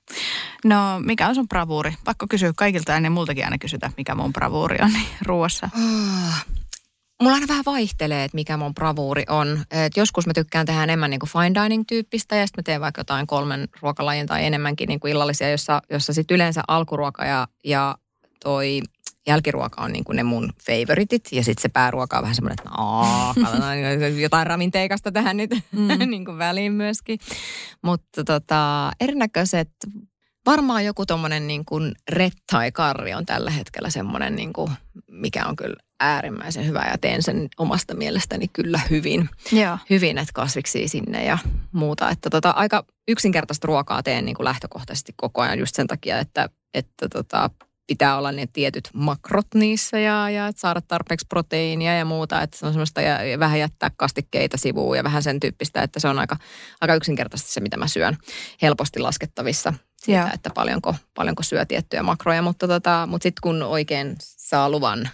No, 0.65 0.99
mikä 0.99 1.27
on 1.27 1.35
sun 1.35 1.47
bravuuri? 1.47 1.93
Pakko 2.03 2.25
kysyä 2.29 2.53
kaikilta 2.55 2.91
ja 2.91 3.09
multakin 3.09 3.45
aina 3.45 3.57
kysytä, 3.57 3.91
mikä 3.97 4.15
mun 4.15 4.33
bravuuri 4.33 4.77
on 4.81 4.93
niin 4.93 5.07
ruoassa. 5.25 5.69
Ah. 5.75 6.45
Mulla 7.21 7.35
aina 7.35 7.47
vähän 7.47 7.65
vaihtelee, 7.65 8.23
että 8.23 8.35
mikä 8.35 8.57
mun 8.57 8.73
bravuuri 8.73 9.23
on. 9.29 9.65
Et 9.71 9.97
joskus 9.97 10.27
mä 10.27 10.33
tykkään 10.33 10.65
tehdä 10.65 10.83
enemmän 10.83 11.09
niin 11.09 11.19
kuin 11.19 11.29
fine 11.29 11.63
dining-tyyppistä 11.63 12.35
ja 12.35 12.47
sitten 12.47 12.61
mä 12.61 12.63
teen 12.63 12.81
vaikka 12.81 12.99
jotain 12.99 13.27
kolmen 13.27 13.67
ruokalajin 13.81 14.27
tai 14.27 14.45
enemmänkin 14.45 14.87
niin 14.87 14.99
kuin 14.99 15.11
illallisia, 15.11 15.51
jossa, 15.51 15.81
jossa 15.89 16.13
sitten 16.13 16.35
yleensä 16.35 16.61
alkuruoka 16.67 17.25
ja, 17.25 17.47
ja 17.63 17.95
toi 18.43 18.81
jälkiruoka 19.27 19.81
on 19.81 19.91
niin 19.91 20.03
kuin 20.03 20.15
ne 20.15 20.23
mun 20.23 20.49
favoritit 20.65 21.31
ja 21.31 21.43
sitten 21.43 21.61
se 21.61 21.69
pääruoka 21.69 22.17
on 22.17 22.21
vähän 22.21 22.35
semmoinen, 22.35 22.57
että 22.59 22.69
aah, 22.77 23.35
katsotaan 23.43 23.77
jotain 24.21 24.47
ravinteikasta 24.47 25.11
tähän 25.11 25.37
nyt 25.37 25.51
mm. 25.71 25.87
niin 26.09 26.25
kuin 26.25 26.37
väliin 26.37 26.73
myöskin. 26.73 27.19
Mutta 27.81 28.23
tota, 28.23 28.91
erinäköiset, 28.99 29.69
varmaan 30.45 30.85
joku 30.85 31.05
tommonen 31.05 31.47
niin 31.47 31.65
kuin 31.65 31.91
rettai 32.09 32.71
karri 32.71 33.13
on 33.13 33.25
tällä 33.25 33.51
hetkellä 33.51 33.89
semmoinen, 33.89 34.35
niin 34.35 34.53
kuin, 34.53 34.71
mikä 35.11 35.45
on 35.45 35.55
kyllä 35.55 35.75
äärimmäisen 35.99 36.65
hyvä 36.65 36.87
ja 36.91 36.97
teen 36.97 37.23
sen 37.23 37.47
omasta 37.57 37.95
mielestäni 37.95 38.47
kyllä 38.47 38.79
hyvin. 38.89 39.29
Joo. 39.51 39.77
Hyvin, 39.89 40.17
että 40.17 40.33
kasviksi 40.33 40.87
sinne 40.87 41.25
ja 41.25 41.37
muuta. 41.71 42.09
Että 42.09 42.29
tota, 42.29 42.49
aika 42.49 42.85
yksinkertaista 43.07 43.67
ruokaa 43.67 44.03
teen 44.03 44.25
niin 44.25 44.35
kuin 44.35 44.45
lähtökohtaisesti 44.45 45.13
koko 45.15 45.41
ajan 45.41 45.59
just 45.59 45.75
sen 45.75 45.87
takia, 45.87 46.19
että, 46.19 46.49
että 46.73 47.09
tota, 47.09 47.49
pitää 47.87 48.17
olla 48.17 48.31
ne 48.31 48.47
tietyt 48.53 48.89
makrot 48.93 49.47
niissä 49.53 49.99
ja, 49.99 50.29
ja 50.29 50.51
saada 50.55 50.81
tarpeeksi 50.81 51.25
proteiinia 51.29 51.97
ja 51.97 52.05
muuta. 52.05 52.41
Että 52.41 52.57
se 52.57 52.65
on 52.65 52.73
semmoista 52.73 53.01
ja, 53.01 53.23
ja 53.23 53.39
vähän 53.39 53.59
jättää 53.59 53.91
kastikkeita 53.97 54.57
sivuun 54.57 54.97
ja 54.97 55.03
vähän 55.03 55.23
sen 55.23 55.39
tyyppistä, 55.39 55.81
että 55.81 55.99
se 55.99 56.07
on 56.07 56.19
aika, 56.19 56.37
aika 56.81 56.95
yksinkertaisesti 56.95 57.51
se, 57.51 57.59
mitä 57.59 57.77
mä 57.77 57.87
syön. 57.87 58.17
Helposti 58.61 58.99
laskettavissa 58.99 59.73
siitä, 59.97 60.19
Joo. 60.19 60.29
että 60.33 60.49
paljonko, 60.49 60.95
paljonko 61.15 61.43
syö 61.43 61.65
tiettyjä 61.65 62.03
makroja. 62.03 62.41
Mutta, 62.41 62.67
tota, 62.67 63.07
mutta 63.11 63.23
sitten 63.23 63.41
kun 63.41 63.63
oikein 63.63 64.15
saa 64.19 64.69
luvan 64.69 65.09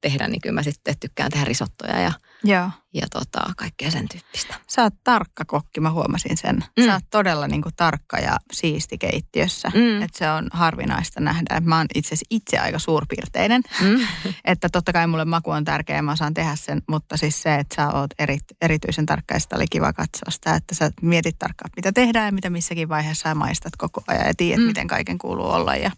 tehdä, 0.00 0.28
niin 0.28 0.40
kyllä 0.40 0.54
mä 0.54 0.62
sitten 0.62 0.94
tykkään 1.00 1.30
tehdä 1.30 1.44
risottoja 1.44 2.00
ja, 2.00 2.12
Joo. 2.44 2.70
Ja 2.94 3.06
tota, 3.10 3.40
kaikkea 3.56 3.90
sen 3.90 4.08
tyyppistä. 4.08 4.54
Sä 4.66 4.82
oot 4.82 4.94
tarkka 5.04 5.44
kokki, 5.44 5.80
mä 5.80 5.90
huomasin 5.90 6.36
sen. 6.36 6.64
Mm. 6.78 6.84
Sä 6.84 6.92
oot 6.92 7.02
todella 7.10 7.48
niin 7.48 7.62
kuin, 7.62 7.74
tarkka 7.76 8.18
ja 8.18 8.36
siisti 8.52 8.98
keittiössä. 8.98 9.68
Mm. 9.74 10.02
Että 10.02 10.18
se 10.18 10.30
on 10.30 10.48
harvinaista 10.52 11.20
nähdä. 11.20 11.60
Mä 11.60 11.76
oon 11.76 11.86
itse 11.94 12.16
itse 12.30 12.58
aika 12.58 12.78
suurpiirteinen. 12.78 13.62
Mm. 13.80 13.96
että 14.44 14.68
totta 14.68 14.92
kai 14.92 15.06
mulle 15.06 15.24
maku 15.24 15.50
on 15.50 15.64
tärkeä 15.64 15.96
ja 15.96 16.02
mä 16.02 16.12
osaan 16.12 16.34
tehdä 16.34 16.56
sen, 16.56 16.82
mutta 16.88 17.16
siis 17.16 17.42
se, 17.42 17.54
että 17.54 17.74
sä 17.74 17.90
oot 17.90 18.10
eri, 18.18 18.38
erityisen 18.60 19.06
tarkka 19.06 19.34
ja 19.34 19.40
sitä 19.40 19.56
oli 19.56 19.66
kiva 19.70 19.92
katsoa 19.92 20.30
sitä, 20.30 20.54
että 20.54 20.74
sä 20.74 20.90
mietit 21.02 21.38
tarkkaan, 21.38 21.70
mitä 21.76 21.92
tehdään 21.92 22.26
ja 22.26 22.32
mitä 22.32 22.50
missäkin 22.50 22.88
vaiheessa 22.88 23.28
ja 23.28 23.34
maistat 23.34 23.76
koko 23.76 24.02
ajan 24.06 24.26
ja 24.26 24.34
tiedät, 24.36 24.62
Mm. 24.62 24.66
miten 24.66 24.86
kaiken 24.86 25.18
kuuluu 25.18 25.46
olla. 25.50 25.76
Ja 25.76 25.90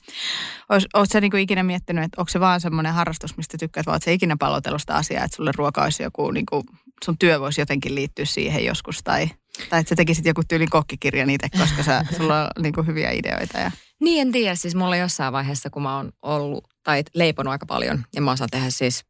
oot, 0.69 0.83
oot 0.95 1.09
sä 1.13 1.21
niinku 1.21 1.37
ikinä 1.37 1.63
miettinyt, 1.63 2.05
että 2.05 2.21
onko 2.21 2.29
se 2.29 2.41
vaan 2.41 2.61
semmoinen 2.61 2.95
harrastus, 2.95 3.37
mistä 3.37 3.59
tykkäät, 3.59 3.87
vai 3.87 3.95
oot 3.95 4.03
sä 4.03 4.11
ikinä 4.11 4.37
palotellut 4.39 4.81
sitä 4.81 4.95
asiaa, 4.95 5.25
että 5.25 5.37
sulle 5.37 5.51
ruoka 5.57 5.83
olisi 5.83 6.03
joku, 6.03 6.31
niinku, 6.31 6.65
sun 7.05 7.19
työ 7.19 7.41
voisi 7.41 7.61
jotenkin 7.61 7.95
liittyä 7.95 8.25
siihen 8.25 8.65
joskus 8.65 9.01
tai, 9.05 9.29
tai 9.71 9.81
että 9.81 9.89
sä 9.89 9.97
tekisit 9.97 10.27
joku 10.27 10.43
tyylin 10.49 10.71
kokkikirjan 10.71 11.31
itse, 11.31 11.49
koska 11.59 11.83
sä, 11.83 12.05
sulla 12.17 12.43
on 12.43 12.63
niinku 12.63 12.83
hyviä 12.83 13.11
ideoita. 13.11 13.59
Ja, 13.59 13.71
Niin 14.01 14.21
en 14.21 14.33
tiedä, 14.33 14.55
siis 14.55 14.75
mulla 14.75 14.97
jossain 14.97 15.33
vaiheessa, 15.33 15.71
kun 15.71 15.83
mä 15.83 15.97
oon 15.97 16.13
ollut 16.23 16.65
tai 16.83 17.03
leiponut 17.15 17.51
aika 17.51 17.67
paljon 17.67 18.05
ja 18.15 18.23
mä 18.23 18.33
osaan 18.33 18.51
tehdä 18.51 18.71
siis 18.71 19.05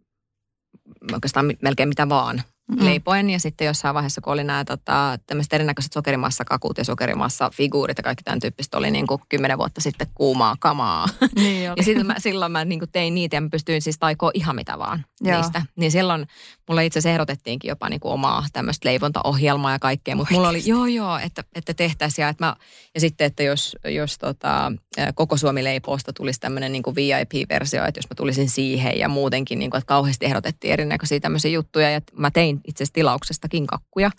oikeastaan 1.13 1.53
melkein 1.63 1.89
mitä 1.89 2.09
vaan 2.09 2.43
Mm. 2.69 2.85
leipoen. 2.85 3.31
Ja 3.31 3.41
sitten 3.41 3.67
jossain 3.67 3.95
vaiheessa, 3.95 4.21
kun 4.21 4.33
oli 4.33 4.45
nämä 4.45 4.65
tota, 4.65 5.19
tämmöiset 5.27 5.53
erinäköiset 5.53 5.93
sokerimassakakut 5.93 6.79
ja 6.79 6.85
sokerimassafiguurit 6.85 7.99
ja 7.99 8.03
kaikki 8.03 8.25
tämän 8.25 8.41
tyyppistä, 8.41 8.79
oli 8.79 8.91
niin 8.91 9.07
kuin 9.07 9.21
kymmenen 9.29 9.59
vuotta 9.59 9.81
sitten 9.81 10.07
kuumaa 10.15 10.57
kamaa. 10.61 11.09
niin 11.37 11.71
oli. 11.71 11.75
Ja 11.77 11.85
silloin 11.85 12.07
mä, 12.07 12.15
silloin 12.19 12.53
mä 12.53 12.65
niin 12.65 12.79
kuin 12.79 12.91
tein 12.93 13.15
niitä 13.15 13.37
ja 13.37 13.41
mä 13.41 13.49
pystyin 13.49 13.83
siis 13.83 13.99
taikoa 13.99 14.31
ihan 14.35 14.57
mitä 14.57 14.79
vaan 14.79 15.05
Joo. 15.21 15.37
niistä. 15.37 15.63
Niin 15.77 15.91
silloin 15.91 16.27
mulle 16.69 16.87
itse 16.87 16.99
asiassa 16.99 17.13
ehdotettiinkin 17.13 17.69
jopa 17.69 17.89
niin 17.89 18.01
kuin 18.01 18.13
omaa 18.13 18.47
tämmöistä 18.53 18.89
leivontaohjelmaa 18.89 19.73
ja 19.73 19.79
kaikkea. 19.79 20.17
Mutta 20.17 20.35
mulla 20.35 20.49
oli, 20.49 20.63
joo 20.67 20.87
joo, 20.87 21.19
että, 21.19 21.45
että 21.55 21.75
tehtäisiin. 21.75 22.23
Ja, 22.23 22.29
että 22.29 22.45
mä, 22.45 22.57
ja 22.95 23.01
sitten, 23.01 23.27
että 23.27 23.43
jos, 23.43 23.77
jos 23.85 24.19
tota, 24.19 24.73
koko 25.15 25.37
Suomi 25.37 25.65
leipoosta 25.65 26.13
tulisi 26.13 26.41
tämmöinen 26.41 26.73
niin 26.73 26.83
kuin 26.83 26.97
VIP-versio, 26.97 27.85
että 27.85 27.99
jos 27.99 28.11
mä 28.11 28.15
tulisin 28.17 28.51
siihen 28.51 28.99
ja 28.99 29.09
muutenkin, 29.09 29.59
niin 29.59 29.71
kuin, 29.71 29.79
että 29.79 29.89
kauheasti 29.89 30.27
ehdotettiin 30.27 30.73
erinäköisiä 30.73 31.21
tämmöisiä 31.21 31.51
juttuja. 31.51 31.91
Ja 31.91 32.01
mä 32.13 32.31
tein 32.31 32.61
itse 32.69 32.83
asiassa 32.85 32.95
tilauksestakin 32.95 33.67
kakkuja 33.67 34.11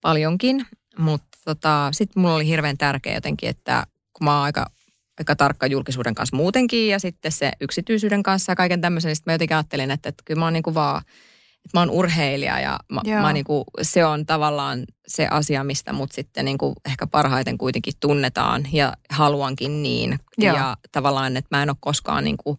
paljonkin. 0.00 0.66
Mutta 0.98 1.38
tota, 1.44 1.88
sitten 1.92 2.22
mulla 2.22 2.34
oli 2.34 2.46
hirveän 2.46 2.78
tärkeä 2.78 3.14
jotenkin, 3.14 3.48
että 3.48 3.86
kun 4.12 4.24
mä 4.24 4.34
oon 4.34 4.44
aika 4.44 4.66
aika 5.18 5.36
tarkka 5.36 5.66
julkisuuden 5.66 6.14
kanssa 6.14 6.36
muutenkin 6.36 6.88
ja 6.88 6.98
sitten 6.98 7.32
se 7.32 7.52
yksityisyyden 7.60 8.22
kanssa 8.22 8.52
ja 8.52 8.56
kaiken 8.56 8.80
tämmöisen. 8.80 9.08
Niin 9.08 9.16
sitten 9.16 9.32
mä 9.32 9.34
jotenkin 9.34 9.56
ajattelin, 9.56 9.90
että, 9.90 10.08
että 10.08 10.22
kyllä 10.26 10.38
mä 10.38 10.46
oon 10.46 10.52
niin 10.52 10.62
kuin 10.62 10.74
vaan, 10.74 11.02
että 11.64 11.78
mä 11.78 11.80
oon 11.80 11.90
urheilija 11.90 12.60
ja 12.60 12.78
mä, 12.88 13.00
Joo. 13.04 13.22
mä 13.22 13.32
niin 13.32 13.44
kuin, 13.44 13.64
se 13.82 14.04
on 14.04 14.26
tavallaan 14.26 14.84
se 15.06 15.26
asia, 15.26 15.64
mistä 15.64 15.92
mut 15.92 16.12
sitten 16.12 16.44
niin 16.44 16.58
kuin 16.58 16.74
ehkä 16.86 17.06
parhaiten 17.06 17.58
kuitenkin 17.58 17.94
tunnetaan 18.00 18.64
ja 18.72 18.92
haluankin 19.10 19.82
niin. 19.82 20.18
Joo. 20.38 20.56
Ja 20.56 20.76
tavallaan, 20.92 21.36
että 21.36 21.56
mä 21.56 21.62
en 21.62 21.70
ole 21.70 21.76
koskaan 21.80 22.24
niin 22.24 22.36
kuin, 22.36 22.58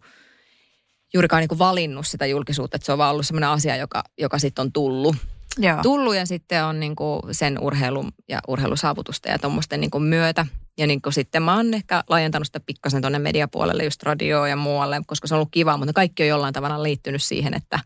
juurikaan 1.14 1.40
niin 1.40 1.48
kuin 1.48 1.58
valinnut 1.58 2.06
sitä 2.06 2.26
julkisuutta, 2.26 2.76
että 2.76 2.86
se 2.86 2.92
on 2.92 2.98
vaan 2.98 3.12
ollut 3.12 3.26
semmoinen 3.26 3.50
asia, 3.50 3.76
joka, 3.76 4.04
joka 4.18 4.38
sitten 4.38 4.62
on 4.62 4.72
tullut 4.72 5.16
Joo. 5.58 5.82
tullut 5.82 6.14
ja 6.14 6.26
sitten 6.26 6.64
on 6.64 6.80
niin 6.80 6.96
kuin 6.96 7.20
sen 7.30 7.58
urheilun 7.60 8.12
ja 8.28 8.40
urheilusaavutusten 8.48 9.32
ja 9.32 9.38
tuommoisten 9.38 9.80
niin 9.80 10.02
myötä. 10.02 10.46
Ja 10.78 10.86
niin 10.86 11.02
kuin 11.02 11.12
sitten 11.12 11.42
mä 11.42 11.56
oon 11.56 11.74
ehkä 11.74 12.04
laajentanut 12.08 12.46
sitä 12.46 12.60
pikkasen 12.60 13.00
tuonne 13.00 13.18
mediapuolelle, 13.18 13.84
just 13.84 14.02
radioon 14.02 14.50
ja 14.50 14.56
muualle, 14.56 15.00
koska 15.06 15.26
se 15.26 15.34
on 15.34 15.36
ollut 15.36 15.48
kiva, 15.52 15.76
mutta 15.76 15.92
kaikki 15.92 16.22
on 16.22 16.28
jollain 16.28 16.54
tavalla 16.54 16.82
liittynyt 16.82 17.22
siihen, 17.22 17.54
että, 17.54 17.78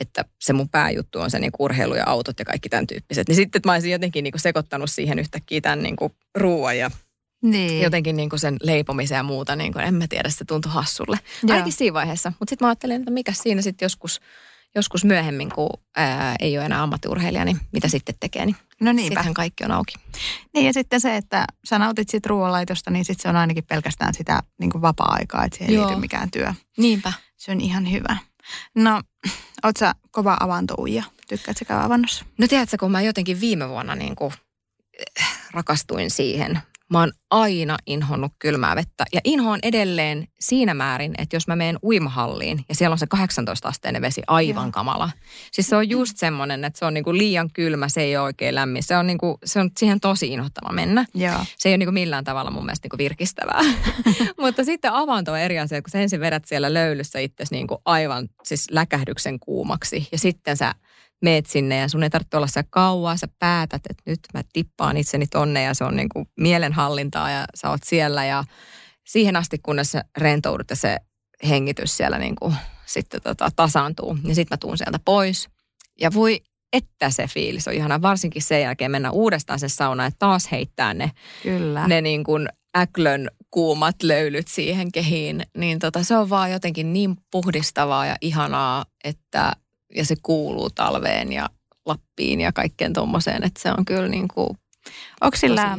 että 0.00 0.24
se 0.40 0.52
mun 0.52 0.68
pääjuttu 0.68 1.20
on 1.20 1.30
se 1.30 1.38
niin 1.38 1.50
urheilu 1.58 1.94
ja 1.94 2.04
autot 2.06 2.38
ja 2.38 2.44
kaikki 2.44 2.68
tämän 2.68 2.86
tyyppiset. 2.86 3.28
Niin 3.28 3.36
sitten 3.36 3.58
että 3.58 3.68
mä 3.68 3.72
olisin 3.72 3.92
jotenkin 3.92 4.24
niin 4.24 4.32
kuin 4.32 4.40
sekoittanut 4.40 4.90
siihen 4.90 5.18
yhtäkkiä 5.18 5.60
tämän 5.60 5.82
niin 5.82 5.96
kuin 5.96 6.12
ruoan 6.34 6.78
ja 6.78 6.90
Niin. 7.42 7.82
jotenkin 7.82 8.16
niin 8.16 8.30
kuin 8.30 8.40
sen 8.40 8.56
leipomisen 8.62 9.16
ja 9.16 9.22
muuta, 9.22 9.56
niin 9.56 9.72
kuin, 9.72 9.84
en 9.84 9.94
mä 9.94 10.06
tiedä, 10.08 10.30
se 10.30 10.44
tuntui 10.44 10.72
hassulle. 10.72 11.18
Joo. 11.42 11.52
Ainakin 11.52 11.72
siinä 11.72 11.94
vaiheessa. 11.94 12.32
Mutta 12.38 12.50
sitten 12.50 12.66
mä 12.66 12.70
ajattelin, 12.70 12.96
että 12.96 13.10
mikä 13.10 13.32
siinä 13.32 13.62
sitten 13.62 13.84
joskus, 13.86 14.20
joskus 14.74 15.04
myöhemmin, 15.04 15.50
kun 15.50 15.68
ää, 15.96 16.36
ei 16.40 16.58
ole 16.58 16.66
enää 16.66 16.82
ammattiurheilija, 16.82 17.44
niin 17.44 17.60
mitä 17.72 17.88
sitten 17.88 18.14
tekee, 18.20 18.46
niin 18.46 18.56
No 18.80 18.92
niinpä. 18.92 19.08
sittenhän 19.08 19.34
kaikki 19.34 19.64
on 19.64 19.70
auki. 19.70 19.94
Niin 20.54 20.66
ja 20.66 20.72
sitten 20.72 21.00
se, 21.00 21.16
että 21.16 21.44
sä 21.68 21.78
nautit 21.78 22.08
siitä 22.08 22.28
ruoanlaitosta, 22.28 22.90
niin 22.90 23.04
sitten 23.04 23.22
se 23.22 23.28
on 23.28 23.36
ainakin 23.36 23.64
pelkästään 23.64 24.14
sitä 24.14 24.40
niin 24.60 24.70
kuin 24.70 24.82
vapaa-aikaa, 24.82 25.44
että 25.44 25.58
siihen 25.58 25.74
ei 25.74 25.80
liity 25.86 26.00
mikään 26.00 26.30
työ. 26.30 26.54
Niinpä. 26.78 27.12
Se 27.36 27.52
on 27.52 27.60
ihan 27.60 27.92
hyvä. 27.92 28.16
No, 28.74 29.02
oot 29.64 29.76
sä 29.76 29.94
kova 30.10 30.36
avantouija? 30.40 31.02
Tykkäätkö 31.28 31.58
sä 31.58 31.64
käydä 31.64 31.84
avannossa? 31.84 32.24
No 32.38 32.48
tiedätkö, 32.48 32.76
kun 32.80 32.90
mä 32.90 33.02
jotenkin 33.02 33.40
viime 33.40 33.68
vuonna 33.68 33.94
niin 33.94 34.16
kuin, 34.16 34.32
eh, 34.98 35.26
rakastuin 35.52 36.10
siihen. 36.10 36.58
Mä 36.90 37.00
oon 37.00 37.12
aina 37.34 37.76
inhonnut 37.86 38.32
kylmää 38.38 38.76
vettä 38.76 39.04
ja 39.12 39.20
inhoon 39.24 39.58
edelleen 39.62 40.28
siinä 40.40 40.74
määrin, 40.74 41.14
että 41.18 41.36
jos 41.36 41.48
mä 41.48 41.56
menen 41.56 41.78
uimahalliin 41.82 42.64
ja 42.68 42.74
siellä 42.74 42.94
on 42.94 42.98
se 42.98 43.06
18-asteinen 43.16 44.02
vesi 44.02 44.22
aivan 44.26 44.64
Joo. 44.64 44.72
kamala. 44.72 45.10
Siis 45.52 45.66
se 45.66 45.76
on 45.76 45.88
just 45.88 46.16
semmoinen, 46.16 46.64
että 46.64 46.78
se 46.78 46.84
on 46.84 46.94
niin 46.94 47.04
kuin 47.04 47.18
liian 47.18 47.50
kylmä, 47.52 47.88
se 47.88 48.00
ei 48.00 48.16
ole 48.16 48.24
oikein 48.24 48.54
lämmin. 48.54 48.82
Se 48.82 48.96
on, 48.96 49.06
niin 49.06 49.18
kuin, 49.18 49.36
se 49.44 49.60
on 49.60 49.70
siihen 49.78 50.00
tosi 50.00 50.28
inhottava 50.28 50.72
mennä. 50.72 51.04
Joo. 51.14 51.44
Se 51.58 51.68
ei 51.68 51.72
ole 51.72 51.78
niin 51.78 51.86
kuin 51.86 51.94
millään 51.94 52.24
tavalla 52.24 52.50
mun 52.50 52.64
mielestä 52.64 52.84
niin 52.84 52.90
kuin 52.90 52.98
virkistävää. 52.98 53.62
Mutta 54.40 54.64
sitten 54.64 54.92
avanto 54.92 55.32
on 55.32 55.38
eri 55.38 55.58
asia, 55.58 55.82
kun 55.82 55.90
sä 55.90 56.00
ensin 56.00 56.20
vedät 56.20 56.44
siellä 56.44 56.74
löylyssä 56.74 57.18
itse 57.18 57.44
niin 57.50 57.66
kuin 57.66 57.78
aivan 57.84 58.28
siis 58.42 58.66
läkähdyksen 58.70 59.38
kuumaksi. 59.40 60.08
Ja 60.12 60.18
sitten 60.18 60.56
sä 60.56 60.74
meet 61.24 61.46
sinne 61.46 61.78
ja 61.78 61.88
sun 61.88 62.02
ei 62.02 62.10
tarvitse 62.10 62.36
olla 62.36 62.46
siellä 62.46 62.68
kauaa. 62.70 63.16
Sä 63.16 63.28
päätät, 63.38 63.82
että 63.90 64.02
nyt 64.06 64.20
mä 64.34 64.42
tippaan 64.52 64.96
itseni 64.96 65.26
tonne 65.26 65.62
ja 65.62 65.74
se 65.74 65.84
on 65.84 65.96
niin 65.96 66.08
kuin 66.08 66.28
mielenhallintaa 67.24 67.30
ja 67.30 67.46
sä 67.54 67.70
oot 67.70 67.82
siellä. 67.84 68.24
Ja 68.24 68.44
siihen 69.04 69.36
asti, 69.36 69.58
kunnes 69.58 69.92
sä 69.92 70.04
rentoudut 70.18 70.70
ja 70.70 70.76
se 70.76 70.98
hengitys 71.48 71.96
siellä 71.96 72.18
niin 72.18 72.36
kuin 72.36 72.54
sitten 72.86 73.22
tota 73.22 73.50
tasaantuu. 73.56 74.18
Ja 74.24 74.34
sitten 74.34 74.56
mä 74.56 74.58
tuun 74.58 74.78
sieltä 74.78 74.98
pois. 75.04 75.48
Ja 76.00 76.14
voi 76.14 76.40
että 76.72 77.10
se 77.10 77.26
fiilis 77.26 77.68
on 77.68 77.74
ihana, 77.74 78.02
varsinkin 78.02 78.42
sen 78.42 78.62
jälkeen 78.62 78.90
mennä 78.90 79.10
uudestaan 79.10 79.58
sen 79.58 79.70
saunaan 79.70 80.06
ja 80.06 80.16
taas 80.18 80.50
heittää 80.50 80.94
ne 80.94 81.10
Kyllä. 81.42 81.88
ne 81.88 82.00
niin 82.00 82.24
kuin 82.24 82.48
äklön 82.76 83.28
kuumat 83.50 84.02
löylyt 84.02 84.48
siihen 84.48 84.92
kehiin, 84.92 85.42
niin 85.56 85.78
tota, 85.78 86.02
se 86.02 86.16
on 86.16 86.30
vaan 86.30 86.52
jotenkin 86.52 86.92
niin 86.92 87.16
puhdistavaa 87.30 88.06
ja 88.06 88.16
ihanaa, 88.20 88.84
että 89.04 89.52
ja 89.94 90.04
se 90.04 90.14
kuuluu 90.22 90.70
talveen 90.70 91.32
ja 91.32 91.50
Lappiin 91.86 92.40
ja 92.40 92.52
kaikkeen 92.52 92.92
tuommoiseen, 92.92 93.44
että 93.44 93.62
se 93.62 93.70
on 93.78 93.84
kyllä 93.84 94.08
niin 94.08 94.28
kuin 94.28 94.58
Onko 95.20 95.36
sillä. 95.36 95.78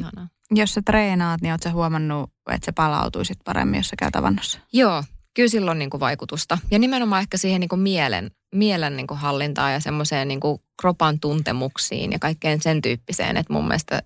Jos 0.51 0.73
sä 0.73 0.81
treenaat, 0.86 1.41
niin 1.41 1.51
oot 1.51 1.63
sä 1.63 1.71
huomannut, 1.71 2.29
että 2.51 2.65
sä 2.65 2.73
palautuisit 2.73 3.38
paremmin, 3.45 3.77
jos 3.77 3.88
sä 3.88 3.95
käyt 3.99 4.15
avannossa? 4.15 4.60
Joo, 4.73 5.03
kyllä 5.34 5.49
sillä 5.49 5.71
on 5.71 5.79
niin 5.79 5.89
kuin 5.89 6.01
vaikutusta. 6.01 6.58
Ja 6.71 6.79
nimenomaan 6.79 7.21
ehkä 7.21 7.38
siihen 7.38 7.60
niin 7.60 7.69
kuin 7.69 7.81
mielen, 7.81 8.31
mielen 8.55 8.97
niin 8.97 9.08
kuin 9.08 9.17
hallintaan 9.17 9.73
ja 9.73 9.79
semmoiseen 9.79 10.27
niin 10.27 10.39
kuin 10.39 10.62
kropan 10.81 11.19
tuntemuksiin 11.19 12.12
ja 12.12 12.19
kaikkeen 12.19 12.62
sen 12.62 12.81
tyyppiseen, 12.81 13.38
että 13.38 13.53
mun 13.53 13.67
mielestä 13.67 14.01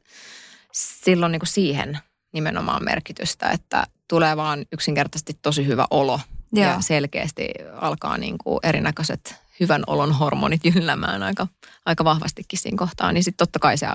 silloin 0.73 1.31
niin 1.31 1.39
kuin 1.39 1.47
siihen 1.47 1.99
nimenomaan 2.33 2.83
merkitystä, 2.83 3.49
että 3.49 3.87
tulee 4.07 4.37
vaan 4.37 4.65
yksinkertaisesti 4.71 5.39
tosi 5.41 5.65
hyvä 5.65 5.87
olo 5.91 6.19
Joo. 6.53 6.67
ja 6.67 6.81
selkeästi 6.81 7.47
alkaa 7.81 8.17
niin 8.17 8.37
kuin 8.37 8.59
erinäköiset 8.63 9.35
hyvän 9.59 9.83
olon 9.87 10.13
hormonit 10.13 10.65
jyllämään 10.65 11.23
aika, 11.23 11.47
aika 11.85 12.03
vahvastikin 12.03 12.59
siinä 12.59 12.77
kohtaa, 12.77 13.11
niin 13.11 13.23
sitten 13.23 13.47
totta 13.47 13.59
kai 13.59 13.77
se 13.77 13.87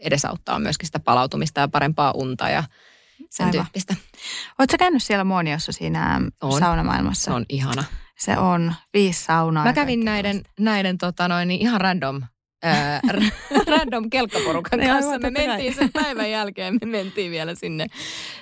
edesauttaa 0.00 0.58
myöskin 0.58 0.86
sitä 0.86 0.98
palautumista 0.98 1.60
ja 1.60 1.68
parempaa 1.68 2.12
unta 2.14 2.48
ja 2.48 2.64
sen 3.30 3.46
Aivan. 3.46 3.52
tyyppistä. 3.52 3.96
Oot 4.58 4.70
sä 4.70 4.78
käynyt 4.78 5.02
siellä 5.02 5.24
Muoniossa 5.24 5.72
siinä 5.72 6.20
On. 6.42 6.60
saunamaailmassa? 6.60 7.24
Se 7.24 7.30
on 7.30 7.44
ihana. 7.48 7.84
Se 8.18 8.38
on 8.38 8.74
viisi 8.94 9.24
saunaa. 9.24 9.64
Mä 9.64 9.72
kävin 9.72 10.04
näiden, 10.04 10.42
näin 10.60 10.98
tota 10.98 11.28
noin, 11.28 11.48
niin 11.48 11.60
ihan 11.60 11.80
random, 11.80 12.22
ää, 12.62 13.00
random 13.66 14.10
kelkkaporukan 14.10 14.80
kanssa. 14.86 15.18
Me 15.18 15.30
mentiin 15.30 15.74
sen 15.74 15.92
päivän 15.92 16.30
jälkeen, 16.30 16.78
me 16.84 16.90
mentiin 16.90 17.30
vielä 17.30 17.54
sinne, 17.54 17.86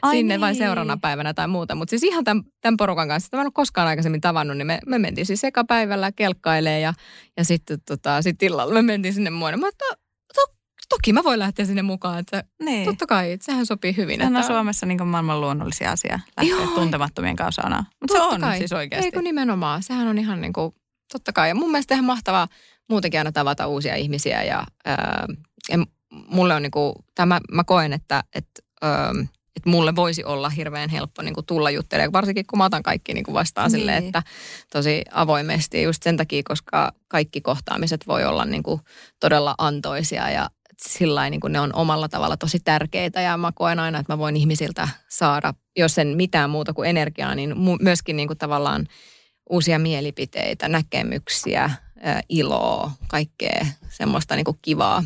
Ai 0.02 0.16
sinne 0.16 0.40
vain 0.40 0.52
niin. 0.52 0.64
seuraavana 0.66 0.98
päivänä 1.00 1.34
tai 1.34 1.48
muuta. 1.48 1.74
Mutta 1.74 1.90
siis 1.90 2.02
ihan 2.02 2.24
tämän, 2.24 2.42
tämän 2.60 2.76
porukan 2.76 3.08
kanssa, 3.08 3.26
että 3.26 3.36
mä 3.36 3.40
en 3.40 3.46
ole 3.46 3.52
koskaan 3.54 3.88
aikaisemmin 3.88 4.20
tavannut, 4.20 4.56
niin 4.56 4.66
me, 4.66 4.78
me 4.86 4.98
mentiin 4.98 5.26
siis 5.26 5.44
eka 5.44 5.64
päivällä 5.64 6.12
kelkkailemaan 6.12 6.82
ja, 6.82 6.94
ja 7.36 7.44
sitten 7.44 7.78
tota, 7.88 8.22
sit 8.22 8.42
illalla 8.42 8.74
me 8.74 8.82
mentiin 8.82 9.14
sinne 9.14 9.30
muodoon. 9.30 9.60
Mä 9.60 9.68
että 9.68 9.84
to, 10.34 10.46
toki 10.88 11.12
mä 11.12 11.24
voin 11.24 11.38
lähteä 11.38 11.64
sinne 11.64 11.82
mukaan, 11.82 12.18
että 12.18 12.44
Niin. 12.62 12.84
totta 12.84 13.06
kai, 13.06 13.32
että 13.32 13.44
sehän 13.44 13.66
sopii 13.66 13.96
hyvin. 13.96 14.16
Sehän 14.16 14.36
on 14.36 14.40
että, 14.40 14.52
Suomessa 14.52 14.86
niin 14.86 15.06
maailman 15.06 15.40
luonnollisia 15.40 15.92
asia 15.92 16.20
lähteä 16.36 16.56
Joo. 16.56 16.74
tuntemattomien 16.74 17.36
kanssa. 17.36 17.62
Mutta 18.00 18.12
se 18.12 18.20
on 18.20 18.40
kai. 18.40 18.58
siis 18.58 18.72
oikeasti. 18.72 19.06
Eikö 19.06 19.22
nimenomaan, 19.22 19.82
sehän 19.82 20.08
on 20.08 20.18
ihan 20.18 20.40
niin 20.40 20.52
kuin, 20.52 20.74
totta 21.12 21.32
kai. 21.32 21.48
Ja 21.48 21.54
mun 21.54 21.70
mielestä 21.70 21.94
ihan 21.94 22.04
mahtavaa 22.04 22.48
muutenkin 22.88 23.20
aina 23.20 23.32
tavata 23.32 23.66
uusia 23.66 23.94
ihmisiä 23.94 24.42
ja, 24.42 24.66
ää, 24.84 25.26
ja 25.70 25.78
mulle 26.12 26.54
on 26.54 26.62
niin 26.62 26.70
kuin, 26.70 26.92
tämä, 27.14 27.40
mä 27.52 27.64
koen, 27.64 27.92
että, 27.92 28.24
että, 28.34 28.62
ää, 28.82 29.10
että 29.56 29.70
mulle 29.70 29.96
voisi 29.96 30.24
olla 30.24 30.48
hirveän 30.48 30.90
helppo 30.90 31.22
niin 31.22 31.34
kuin 31.34 31.46
tulla 31.46 31.70
juttelemaan, 31.70 32.12
varsinkin 32.12 32.46
kun 32.46 32.58
mä 32.58 32.64
otan 32.64 32.82
kaikki 32.82 33.14
niin 33.14 33.24
kuin 33.24 33.34
vastaan 33.34 33.72
Niin. 33.72 33.80
silleen, 33.80 34.04
että 34.06 34.22
tosi 34.72 35.02
avoimesti 35.12 35.82
just 35.82 36.02
sen 36.02 36.16
takia, 36.16 36.42
koska 36.48 36.92
kaikki 37.08 37.40
kohtaamiset 37.40 38.06
voi 38.06 38.24
olla 38.24 38.44
niin 38.44 38.62
kuin 38.62 38.80
todella 39.20 39.54
antoisia 39.58 40.30
ja 40.30 40.50
sillä 40.82 41.30
niin 41.30 41.40
kuin 41.40 41.52
ne 41.52 41.60
on 41.60 41.74
omalla 41.74 42.08
tavalla 42.08 42.36
tosi 42.36 42.58
tärkeitä 42.60 43.20
ja 43.20 43.36
mä 43.36 43.52
koen 43.54 43.78
aina, 43.78 43.98
että 43.98 44.12
mä 44.12 44.18
voin 44.18 44.36
ihmisiltä 44.36 44.88
saada, 45.08 45.54
jos 45.76 45.98
en 45.98 46.08
mitään 46.08 46.50
muuta 46.50 46.72
kuin 46.72 46.90
energiaa, 46.90 47.34
niin 47.34 47.54
myöskin 47.80 48.16
niin 48.16 48.28
kuin 48.28 48.38
tavallaan 48.38 48.86
uusia 49.50 49.78
mielipiteitä, 49.78 50.68
näkemyksiä, 50.68 51.70
iloa, 52.28 52.90
kaikkea 53.08 53.66
semmoista 53.88 54.36
niin 54.36 54.44
kuin 54.44 54.58
kivaa, 54.62 55.04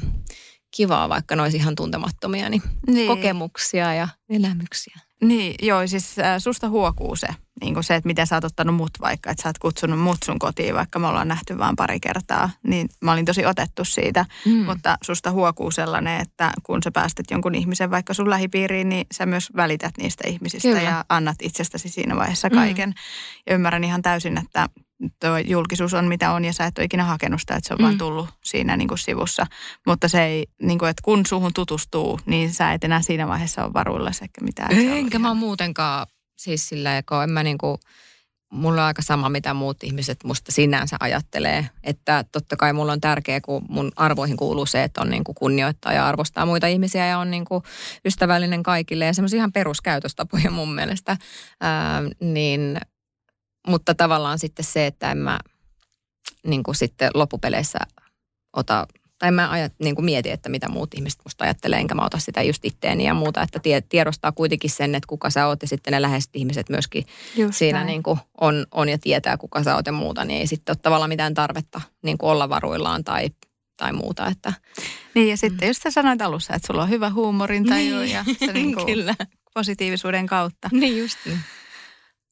kivaa, 0.70 1.09
vaikka 1.09 1.37
ne 1.37 1.42
olisi 1.42 1.57
ihan 1.57 1.74
tuntemattomia, 1.74 2.48
niin, 2.48 2.62
Niin. 2.87 3.07
kokemuksia 3.07 3.94
ja 3.94 4.09
elämyksiä. 4.29 5.00
Niin, 5.22 5.55
joo, 5.62 5.87
siis 5.87 6.18
äh, 6.18 6.38
susta 6.38 6.68
huokuu 6.68 7.16
se, 7.16 7.29
niin 7.61 7.75
kuin 7.75 7.85
se, 7.85 7.94
että 7.94 8.07
miten 8.07 8.27
sä 8.27 8.35
oot 8.37 8.44
ottanut 8.44 8.77
mut 8.77 8.90
vaikka, 9.01 9.31
että 9.31 9.42
sä 9.42 9.49
oot 9.49 9.59
kutsunut 9.59 9.99
mut 10.01 10.18
sun 10.25 10.38
kotiin, 10.38 10.75
vaikka 10.75 10.99
me 10.99 11.07
ollaan 11.07 11.29
nähty 11.29 11.59
vaan 11.59 11.77
pari 11.77 12.01
kertaa, 12.01 12.51
niin 12.62 12.88
mä 13.01 13.12
olin 13.12 13.25
tosi 13.25 13.46
otettu 13.46 13.85
siitä, 13.85 14.25
Mm. 14.46 14.53
mm. 14.53 14.64
mutta 14.64 14.99
susta 15.05 15.31
huokuu 15.31 15.70
sellainen, 15.70 16.20
että 16.20 16.53
kun 16.62 16.83
sä 16.83 16.90
päästet 16.90 17.31
jonkun 17.31 17.55
ihmisen 17.55 17.90
vaikka 17.90 18.14
sun 18.14 18.31
lähipiiriin, 18.31 18.88
niin 18.88 19.07
sä 19.12 19.27
myös 19.27 19.49
välität 19.57 19.94
niistä 19.99 20.29
ihmisistä 20.29 20.68
Kyllä. 20.68 20.81
ja 20.83 21.05
annat 21.09 21.37
itsestäsi 21.42 21.88
siinä 21.88 22.16
vaiheessa 22.16 22.49
Mm. 22.49 22.55
kaiken. 22.55 22.94
Ja 23.46 23.55
ymmärrän 23.55 23.85
ihan 23.85 24.03
täysin, 24.03 24.38
että 24.38 24.68
tuo 25.20 25.38
julkisuus 25.38 25.94
on 25.94 26.05
mitä 26.05 26.33
on 26.33 26.44
ja 26.44 26.53
sä 26.53 26.66
et 26.66 26.79
ole 26.79 26.85
ikinä 26.85 27.05
hakenut 27.05 27.40
sitä, 27.40 27.55
että 27.57 27.68
se 27.68 27.75
on 27.75 27.79
mm. 27.79 27.83
Mm. 27.83 27.85
vaan 27.87 27.99
tullut 27.99 28.29
siinä 28.44 28.77
niin 28.77 28.88
kuin 28.88 28.99
sivussa. 28.99 29.46
Mutta 29.87 30.09
se 30.09 30.25
ei, 30.25 30.46
niin 30.62 30.79
kuin, 30.79 30.88
että 30.88 31.03
kun 31.05 31.27
suhun 31.27 31.53
tutustuu, 31.55 32.20
niin 32.27 32.53
sä 32.55 32.73
et 32.73 32.85
enää 32.85 33.03
siinä 33.03 33.29
vaiheessa 33.29 33.64
ole 33.64 33.73
varuilla 33.73 34.12
sekä 34.12 34.40
mitään. 34.40 34.73
Enkä 34.73 35.18
mä 35.18 35.35
muutenkaan 35.35 36.07
siis 36.40 36.68
sillä 36.68 37.03
kun 37.09 37.22
en 37.22 37.31
mä 37.31 37.42
niinku, 37.42 37.81
mulla 38.53 38.81
on 38.81 38.87
aika 38.87 39.03
sama, 39.03 39.29
mitä 39.29 39.55
muut 39.55 39.85
ihmiset 39.85 40.24
musta 40.24 40.53
sinänsä 40.53 40.96
ajattelee. 41.00 41.68
Että 41.85 42.24
totta 42.33 42.57
kai 42.57 42.72
mulla 42.72 42.92
on 42.92 43.00
tärkeää, 43.00 43.40
kun 43.40 43.62
mun 43.68 43.92
arvoihin 43.96 44.37
kuuluu 44.37 44.66
se, 44.66 44.83
että 44.83 45.00
on 45.00 45.11
niinku 45.11 45.35
kunnioittaa 45.35 45.92
ja 45.92 46.07
arvostaa 46.07 46.46
muita 46.46 46.66
ihmisiä 46.66 47.07
ja 47.07 47.18
on 47.18 47.31
niinku 47.31 47.62
ystävällinen 48.05 48.62
kaikille 48.62 49.05
ja 49.05 49.14
semmoisia 49.14 49.37
ihan 49.37 49.53
peruskäytöstapoja 49.53 50.50
mun 50.50 50.74
mielestä. 50.74 51.16
Ää, 51.61 52.03
niin, 52.20 52.81
mutta 53.66 53.94
tavallaan 53.94 54.38
sitten 54.38 54.64
se, 54.64 54.87
että 54.87 55.11
en 55.11 55.18
mä 55.18 55.38
niinku 56.46 56.74
sitten 56.74 57.11
loppupeleissä 57.14 57.79
ota 58.57 58.87
tai 59.21 59.31
mä 59.31 59.51
ajat, 59.51 59.73
niin 59.79 59.95
kuin 59.95 60.05
mietin, 60.05 60.33
että 60.33 60.49
mitä 60.49 60.69
muut 60.69 60.95
ihmiset 60.95 61.21
musta 61.25 61.45
ajattelee, 61.45 61.79
enkä 61.79 61.95
mä 61.95 62.05
ota 62.05 62.19
sitä 62.19 62.43
just 62.43 62.65
itteeni 62.65 63.05
ja 63.05 63.15
muuta, 63.15 63.43
että 63.43 63.59
tie, 63.59 63.81
tiedostaa 63.81 64.33
kuitenkin 64.33 64.71
sen, 64.71 64.95
että 64.95 65.07
kuka 65.07 65.31
sä 65.31 65.47
oot 65.47 65.63
ja 65.63 65.69
sitten 65.69 65.93
ne 65.93 66.03
läheiset 66.03 66.31
ihmiset 66.37 66.69
myöskin 66.69 67.05
Just 67.37 67.55
siinä 67.59 67.79
näin. 67.79 67.87
niin 67.87 68.03
kuin 68.03 68.19
on, 68.41 68.67
on 68.73 68.89
ja 68.89 68.99
tietää, 68.99 69.37
kuka 69.37 69.63
sä 69.65 69.75
oot 69.75 69.87
ja 69.87 69.93
muuta, 69.93 70.25
niin 70.25 70.41
ei 70.41 70.47
sitten 70.47 70.73
ole 70.73 70.79
tavallaan 70.83 71.09
mitään 71.09 71.35
tarvetta 71.35 71.81
niin 72.03 72.19
kuin 72.19 72.31
olla 72.31 72.49
varuillaan 72.49 73.05
tai, 73.05 73.31
tai 73.77 73.93
muuta. 73.93 74.27
Että, 74.27 74.53
Niin 75.15 75.29
ja 75.29 75.37
sitten 75.37 75.69
just 75.69 75.83
sä 75.83 75.91
sanoit 75.91 76.23
alussa, 76.23 76.55
että 76.55 76.67
sulla 76.67 76.83
on 76.83 76.91
hyvä 76.91 77.11
huumorintaju 77.11 77.99
Niin. 77.99 78.11
ja 78.13 78.25
se 78.47 78.53
niinku 78.53 78.85
Kyllä. 78.85 79.15
positiivisuuden 79.55 80.27
kautta. 80.27 80.69
Niin 80.73 80.99
just 80.99 81.19
niin. 81.27 81.39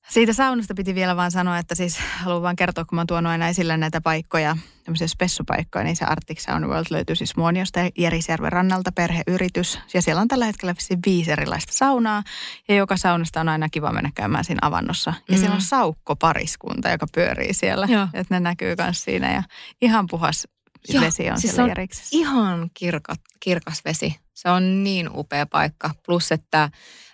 Siitä 0.08 0.32
saunasta 0.32 0.74
piti 0.74 0.94
vielä 0.94 1.16
vaan 1.16 1.30
sanoa, 1.30 1.58
että 1.58 1.74
siis 1.74 1.98
haluan 2.22 2.42
vaan 2.42 2.56
kertoa, 2.56 2.84
kun 2.84 2.96
mä 2.96 3.00
oon 3.00 3.06
tuonut 3.06 3.30
aina 3.30 3.48
esille 3.48 3.76
näitä 3.76 4.00
paikkoja, 4.00 4.56
tämmöisiä 4.84 5.06
spessupaikkoja, 5.06 5.84
niin 5.84 5.96
se 5.96 6.04
Arctic 6.04 6.38
Sauna 6.40 6.66
World 6.66 6.86
löytyy 6.90 7.16
siis 7.16 7.36
Muoniosta 7.36 7.78
ja 7.78 7.90
Järisjärven 7.98 8.52
rannalta 8.52 8.92
perheyritys. 8.92 9.78
Ja 9.94 10.02
siellä 10.02 10.20
on 10.22 10.28
tällä 10.28 10.46
hetkellä 10.46 10.74
viisi 11.06 11.32
erilaista 11.32 11.72
saunaa 11.72 12.22
ja 12.68 12.74
joka 12.74 12.96
saunasta 12.96 13.40
on 13.40 13.48
aina 13.48 13.68
kiva 13.68 13.92
mennä 13.92 14.10
käymään 14.14 14.44
siinä 14.44 14.58
avannossa. 14.62 15.14
Ja 15.28 15.34
Mm. 15.34 15.40
siellä 15.40 15.54
on 15.54 15.60
saukko-pariskunta, 15.62 16.90
joka 16.90 17.06
pyörii 17.14 17.54
siellä, 17.54 17.88
että 18.14 18.34
ne 18.34 18.40
näkyy 18.40 18.74
myös 18.78 19.04
siinä 19.04 19.32
ja 19.34 19.42
ihan 19.82 20.06
puhas 20.10 20.48
Joo, 20.88 21.02
vesi 21.02 21.30
on 21.30 21.40
siis 21.40 21.50
siellä 21.50 21.64
on 21.64 21.68
Järiksessä. 21.70 22.08
Ihan 22.12 22.70
kirkat, 22.74 23.20
kirkas 23.40 23.84
vesi. 23.84 24.16
Se 24.34 24.50
on 24.50 24.84
niin 24.84 25.10
upea 25.14 25.46
paikka. 25.46 25.90
Plus, 26.06 26.32
että 26.32 26.70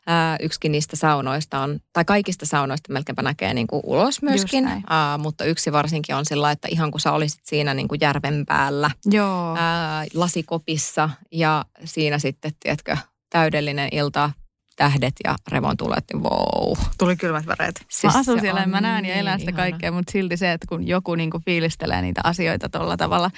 ää, 0.07 0.37
yksikin 0.41 0.73
niistä 0.73 0.97
saunoista 0.97 1.61
on, 1.61 1.81
tai 1.93 2.05
kaikista 2.05 2.47
saunoista 2.47 2.93
melkeinpä 2.93 3.23
näkee 3.23 3.55
niin 3.55 3.67
kuin 3.67 3.83
ulos 3.85 4.23
myöskin. 4.23 4.69
Ää, 4.89 5.19
mutta 5.19 5.45
yksi 5.45 5.73
varsinkin 5.73 6.15
on 6.17 6.25
sillä, 6.25 6.51
että 6.51 6.69
ihan 6.71 6.91
kun 6.91 7.01
sä 7.01 7.13
olisit 7.13 7.41
siinä 7.45 7.75
niin 7.75 7.89
kuin 7.89 7.99
järven 8.01 8.47
päällä, 8.47 8.91
Joo. 9.07 9.57
ää, 9.57 10.05
lasikopissa 10.15 11.11
ja 11.33 11.65
siinä 11.85 12.19
sitten, 12.19 12.53
tiedätkö, 12.61 12.97
täydellinen 13.31 13.89
ilta, 13.93 14.31
tähdet 14.77 15.13
ja 15.25 15.37
revontulet, 15.49 16.05
niin 16.13 16.23
wow. 16.23 16.79
Tuli 16.99 17.17
kylmät 17.17 17.47
väreet. 17.47 17.85
Siis 17.91 18.15
mä 18.15 18.21
asun 18.21 18.41
siellä 18.41 18.61
ja 18.61 18.67
mä 18.67 18.81
näen 18.81 19.05
ja 19.05 19.11
niin 19.15 19.21
elän 19.21 19.41
sitä 19.41 19.51
ihana. 19.51 19.63
kaikkea, 19.63 19.93
mutta 19.93 20.13
silti 20.13 20.37
se, 20.37 20.53
että 20.53 20.67
kun 20.69 20.87
joku 20.87 21.15
niinku 21.15 21.41
fiilistelee 21.45 22.03
niitä 22.03 22.21
asioita 22.25 22.69
tuolla 22.69 22.97
tavalla. 22.97 23.31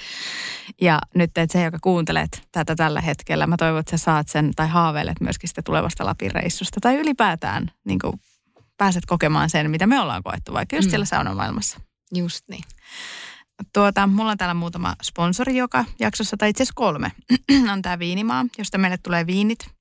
Ja 0.81 0.99
nyt 1.15 1.37
että 1.37 1.53
se, 1.53 1.63
joka 1.63 1.77
kuuntelet 1.81 2.43
tätä 2.51 2.75
tällä 2.75 3.01
hetkellä, 3.01 3.47
mä 3.47 3.57
toivon, 3.57 3.79
että 3.79 3.97
sä 3.97 4.03
saat 4.03 4.27
sen 4.27 4.51
tai 4.55 4.67
haaveilet 4.67 5.21
myöskin 5.21 5.47
sitä 5.49 5.61
tulevasta 5.61 6.05
Lapin 6.05 6.31
reissusta. 6.31 6.79
Tai 6.81 6.95
ylipäätään 6.95 7.71
niinku, 7.85 8.19
pääset 8.77 9.05
kokemaan 9.05 9.49
sen, 9.49 9.71
mitä 9.71 9.87
me 9.87 9.99
ollaan 9.99 10.23
koettu, 10.23 10.53
vaikka 10.53 10.75
just 10.75 10.85
Mm. 10.85 10.89
siellä 10.89 11.05
saunamaailmassa. 11.05 11.79
Just 12.15 12.41
niin. 12.49 12.63
Tuota, 13.73 14.07
mulla 14.07 14.31
on 14.31 14.37
täällä 14.37 14.53
muutama 14.53 14.95
sponsori 15.03 15.57
joka 15.57 15.85
jaksossa, 15.99 16.37
tai 16.37 16.49
itse 16.49 16.63
asiassa 16.63 16.73
kolme. 16.75 17.11
on 17.73 17.81
tämä 17.81 17.99
Viinimaa, 17.99 18.45
josta 18.57 18.77
meille 18.77 18.97
tulee 18.97 19.27
viinit. 19.27 19.76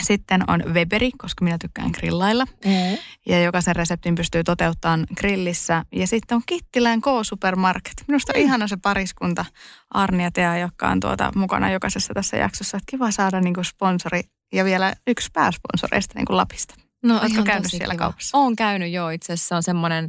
Sitten 0.00 0.50
on 0.50 0.62
Weberi, 0.74 1.10
koska 1.18 1.44
minä 1.44 1.58
tykkään 1.58 1.90
grillailla. 1.90 2.44
Mm. 2.64 2.98
Ja 3.26 3.42
jokaisen 3.42 3.76
reseptin 3.76 4.14
pystyy 4.14 4.44
toteuttamaan 4.44 5.06
grillissä. 5.16 5.84
Ja 5.92 6.06
sitten 6.06 6.36
on 6.36 6.42
Kittilän 6.46 7.00
K-Supermarket. 7.00 8.04
Minusta 8.08 8.32
on 8.36 8.40
ihana 8.40 8.68
se 8.68 8.76
pariskunta 8.82 9.44
Arni 9.90 10.22
ja 10.24 10.30
Tea, 10.30 10.58
jotka 10.58 10.88
on 10.88 11.00
tuota 11.00 11.32
mukana 11.34 11.70
jokaisessa 11.70 12.14
tässä 12.14 12.36
jaksossa. 12.36 12.76
Että 12.76 12.90
kiva 12.90 13.10
saada 13.10 13.40
niinku 13.40 13.64
sponsori 13.64 14.22
ja 14.52 14.64
vielä 14.64 14.94
yksi 15.06 15.28
pääsponsoreista 15.32 16.18
niinku 16.18 16.36
Lapista. 16.36 16.74
No, 17.02 17.20
ihan 17.28 17.44
käynyt 17.44 17.70
siellä 17.70 17.94
kiva. 17.94 18.04
kaupassa? 18.04 18.38
Olen 18.38 18.56
käynyt 18.56 18.92
joo. 18.92 19.10
Itse 19.10 19.32
asiassa 19.32 19.48
se 19.48 19.54
on 19.54 19.62
semmoinen 19.62 20.04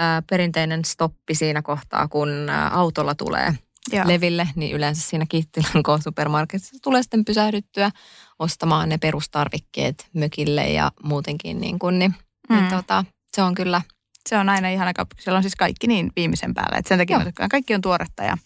äh, 0.00 0.22
perinteinen 0.30 0.84
stoppi 0.84 1.34
siinä 1.34 1.62
kohtaa, 1.62 2.08
kun 2.08 2.48
äh, 2.48 2.76
autolla 2.76 3.14
tulee 3.14 3.54
Joo. 3.92 4.08
leville, 4.08 4.48
niin 4.54 4.76
yleensä 4.76 5.02
siinä 5.08 5.26
Kittilän 5.28 5.82
K-supermarketissa 5.82 6.76
tulee 6.82 7.02
sitten 7.02 7.24
pysähdyttyä 7.24 7.90
ostamaan 8.40 8.88
ne 8.88 8.98
perustarvikkeet 8.98 10.08
mökille 10.14 10.68
ja 10.70 10.92
muutenkin 11.02 11.60
niin 11.60 11.78
kuin, 11.78 11.98
niin, 11.98 12.14
mm. 12.50 12.56
niin 12.56 12.68
tota, 12.70 13.04
se 13.36 13.42
on 13.42 13.54
kyllä, 13.54 13.82
Se 14.28 14.36
on 14.38 14.48
aina 14.48 14.68
ihana 14.68 14.92
kauppa. 14.92 15.16
Siellä 15.18 15.36
on 15.36 15.42
siis 15.42 15.56
kaikki 15.56 15.86
niin 15.86 16.12
viimeisen 16.16 16.54
päälle. 16.54 16.76
Et 16.78 16.86
sen 16.86 16.98
takia 16.98 17.16
Joo. 17.16 17.32
mä. 17.40 17.48
Kaikki 17.48 17.74
on 17.74 17.80
tuoretta 17.80 18.22
ja, 18.22 18.36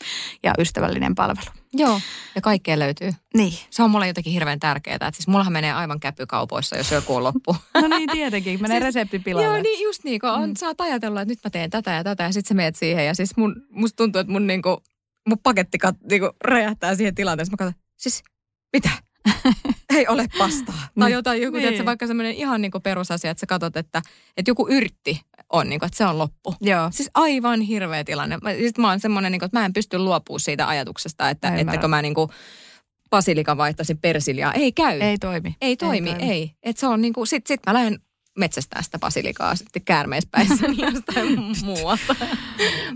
ja 0.42 0.52
ystävällinen 0.58 1.14
palvelu. 1.14 1.46
joo, 1.72 2.00
ja 2.34 2.40
kaikkea 2.40 2.78
löytyy. 2.78 3.10
Niin. 3.36 3.52
Se 3.70 3.82
on 3.82 3.90
mulle 3.90 4.06
jotenkin 4.06 4.32
hirveän 4.32 4.60
tärkeää, 4.60 4.94
että 4.94 5.10
siis 5.12 5.26
mullahan 5.28 5.52
menee 5.52 5.72
aivan 5.72 6.00
käpykaupoissa, 6.00 6.76
jos 6.76 6.90
joku 6.92 7.16
on 7.16 7.24
loppu. 7.24 7.56
No 7.82 7.88
niin, 7.88 8.10
tietenkin. 8.10 8.62
Menee 8.62 8.74
Siis- 8.80 8.84
resepti 8.94 9.18
pilalle. 9.18 9.46
Joo, 9.46 9.62
niin 9.62 9.84
just 9.84 10.04
niin, 10.04 10.20
kun 10.20 10.30
on, 10.30 10.48
Mm. 10.48 10.54
saat 10.58 10.80
ajatella, 10.80 11.20
että 11.22 11.32
nyt 11.32 11.44
mä 11.44 11.50
teen 11.50 11.70
tätä 11.70 11.90
ja 11.90 12.04
tätä 12.04 12.22
ja 12.22 12.32
sitten 12.32 12.48
sä 12.48 12.54
meet 12.54 12.76
siihen 12.76 13.06
ja 13.06 13.14
siis 13.14 13.36
mun, 13.36 13.56
musta 13.70 13.96
tuntuu, 13.96 14.20
että 14.20 14.32
mun 14.32 14.46
niinku, 14.46 14.82
mun 15.28 15.38
paketti 15.42 15.78
kat, 15.78 15.96
niinku 16.10 16.30
räjähtää 16.44 16.94
siihen 16.94 17.14
tilanteeseen. 17.14 17.52
Mä 17.52 17.56
katson, 17.56 17.80
siis 17.96 18.22
mitä? 18.72 18.90
Ei 19.90 20.06
ole 20.08 20.26
pastaa. 20.38 20.74
Tai 20.98 21.08
Niin. 21.08 21.12
jotain, 21.14 21.42
joku, 21.42 21.56
Niin. 21.56 21.62
tiedätkö, 21.62 21.84
vaikka 21.84 22.06
semmoinen 22.06 22.34
ihan 22.34 22.60
niinku 22.60 22.80
perusasia, 22.80 23.30
että 23.30 23.40
sä 23.40 23.46
katsot, 23.46 23.76
että, 23.76 24.02
että 24.36 24.50
joku 24.50 24.68
yrtti 24.70 25.20
on, 25.52 25.68
niinku, 25.68 25.86
että 25.86 25.98
se 25.98 26.04
on 26.06 26.18
loppu. 26.18 26.54
Joo. 26.60 26.88
Siis 26.90 27.10
aivan 27.14 27.60
hirveä 27.60 28.04
tilanne. 28.04 28.38
Mä, 28.42 28.50
sit 28.52 28.78
mä 28.78 28.88
oon 28.88 29.00
semmoinen, 29.00 29.32
niinku, 29.32 29.44
että 29.44 29.58
mä 29.60 29.64
en 29.64 29.72
pysty 29.72 29.98
luopumaan 29.98 30.40
siitä 30.40 30.68
ajatuksesta, 30.68 31.30
että 31.30 31.48
Mä 31.48 31.54
ymmärrän. 31.54 31.74
ettäkö 31.74 31.88
mä 31.88 32.02
niinku 32.02 32.30
basilikan 33.10 33.56
vaihtaisin 33.56 33.98
persiljaa. 33.98 34.52
Ei 34.52 34.72
käy. 34.72 35.00
Ei 35.00 35.18
toimi. 35.18 35.56
Ei 35.60 35.76
toimi, 35.76 36.10
ei. 36.10 36.16
toimi. 36.16 36.32
ei. 36.32 36.52
Et 36.62 36.76
se 36.76 36.86
on 36.86 37.00
niinku, 37.00 37.26
sit, 37.26 37.46
sit 37.46 37.60
mä 37.66 37.74
lähden 37.74 37.98
metsästää 38.38 38.82
sitä 38.82 38.98
basilikaa 38.98 39.56
sitten 39.56 39.82
käärmeispäissä 39.84 40.68
niin 40.68 40.94
jostain 40.94 41.40
muualta. 41.64 42.16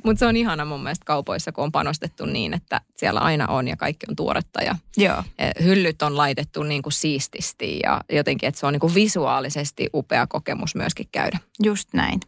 Mutta 0.05 0.19
se 0.19 0.27
on 0.27 0.37
ihana 0.37 0.65
mun 0.65 0.83
mielestä 0.83 1.05
kaupoissa, 1.05 1.53
kun 1.53 1.65
on 1.65 1.73
panostettu 1.73 2.27
niin, 2.27 2.55
että 2.55 2.81
siellä 2.97 3.21
aina 3.21 3.47
on 3.47 3.69
ja 3.69 3.77
kaikki 3.77 4.07
on 4.09 4.17
tuoretta 4.17 4.63
ja 4.63 4.77
Joo. 4.97 5.25
eh, 5.39 5.65
hyllyt 5.65 6.03
on 6.03 6.17
laitettu 6.17 6.63
niin 6.63 6.83
kuin 6.83 6.93
siististi 6.93 7.81
ja 7.83 8.01
jotenkin, 8.13 8.49
että 8.49 8.61
se 8.61 8.67
on 8.67 8.73
niin 8.73 8.81
kuin 8.81 8.95
visuaalisesti 8.95 9.89
upea 9.95 10.27
kokemus 10.27 10.75
myöskin 10.75 11.09
käydä. 11.13 11.39
Just 11.63 11.89
näin. 11.93 12.21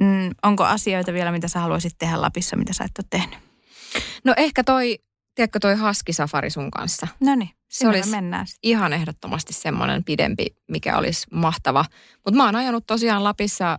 Mm, 0.00 0.30
onko 0.42 0.64
asioita 0.64 1.12
vielä, 1.12 1.32
mitä 1.32 1.48
sä 1.48 1.60
haluaisit 1.60 1.98
tehdä 1.98 2.20
Lapissa, 2.20 2.56
mitä 2.56 2.72
sä 2.72 2.84
et 2.84 2.98
ole 2.98 3.06
tehnyt? 3.10 3.38
No 4.24 4.34
ehkä 4.36 4.64
toi, 4.64 4.98
tiedätkö 5.34 5.58
toi 5.58 5.76
haskisafari 5.76 6.50
sun 6.50 6.70
kanssa? 6.70 7.08
No 7.20 7.34
niin, 7.34 7.50
Se 7.70 7.88
olisi... 7.88 8.10
mennään 8.10 8.46
ihan 8.62 8.92
ehdottomasti 8.92 9.52
semmoinen 9.52 10.04
pidempi, 10.04 10.46
mikä 10.68 10.98
olisi 10.98 11.26
mahtava. 11.32 11.84
Mutta 12.14 12.36
mä 12.36 12.44
oon 12.44 12.56
ajanut 12.56 12.86
tosiaan 12.86 13.24
Lapissa 13.24 13.78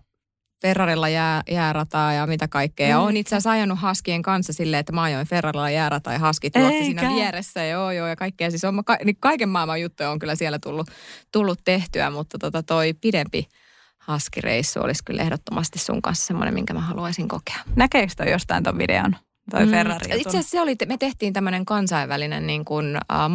Ferrarilla 0.62 1.10
jää, 1.10 1.42
jäärataa 1.52 2.14
ja 2.14 2.28
mitä 2.28 2.48
kaikkea. 2.48 2.88
Ja 2.88 3.00
oon 3.00 3.18
itse 3.18 3.36
asiassa 3.36 3.52
ajanut 3.52 3.80
haskien 3.80 4.22
kanssa 4.22 4.54
silleen, 4.54 4.80
että 4.80 4.92
mä 4.92 5.04
ajoin 5.04 5.28
Ferrarilla 5.28 5.70
jäärataa 5.70 6.14
ja 6.14 6.20
haskit 6.20 6.56
juoksi 6.56 6.78
siinä 6.78 7.10
vieressä. 7.16 7.66
Joo, 7.66 7.92
joo, 7.92 8.08
ja 8.08 8.16
kaikkea. 8.16 8.50
Siis 8.50 8.64
on, 8.64 8.86
ka, 8.86 8.98
niin 9.06 9.18
kaiken 9.20 9.50
maailman 9.50 9.82
juttuja 9.82 10.12
on 10.12 10.20
kyllä 10.20 10.36
siellä 10.36 10.60
tullut, 10.60 10.88
tullut 11.32 11.60
tehtyä, 11.66 12.10
mutta 12.10 12.38
tota 12.40 12.64
toi 12.64 12.94
pidempi 12.94 13.48
haskireissu 13.98 14.80
olisi 14.80 15.04
kyllä 15.04 15.22
ehdottomasti 15.22 15.80
sun 15.80 16.02
kanssa 16.02 16.28
semmoinen, 16.28 16.54
minkä 16.54 16.74
mä 16.74 16.82
haluaisin 16.82 17.28
kokea. 17.28 17.60
Näkeekö 17.76 18.14
toi 18.18 18.32
jostain 18.32 18.64
ton 18.64 18.78
videon? 18.78 19.16
Toi 19.52 19.66
Mm, 19.66 19.72
Ferrari 19.72 20.06
Itse 20.06 20.30
asiassa 20.30 20.50
se 20.50 20.62
oli, 20.62 20.76
me 20.88 20.98
tehtiin 20.98 21.34
tämmöinen 21.34 21.66
kansainvälinen 21.66 22.48
niin 22.48 22.66
kuin, 22.66 22.98
uh, 22.98 23.30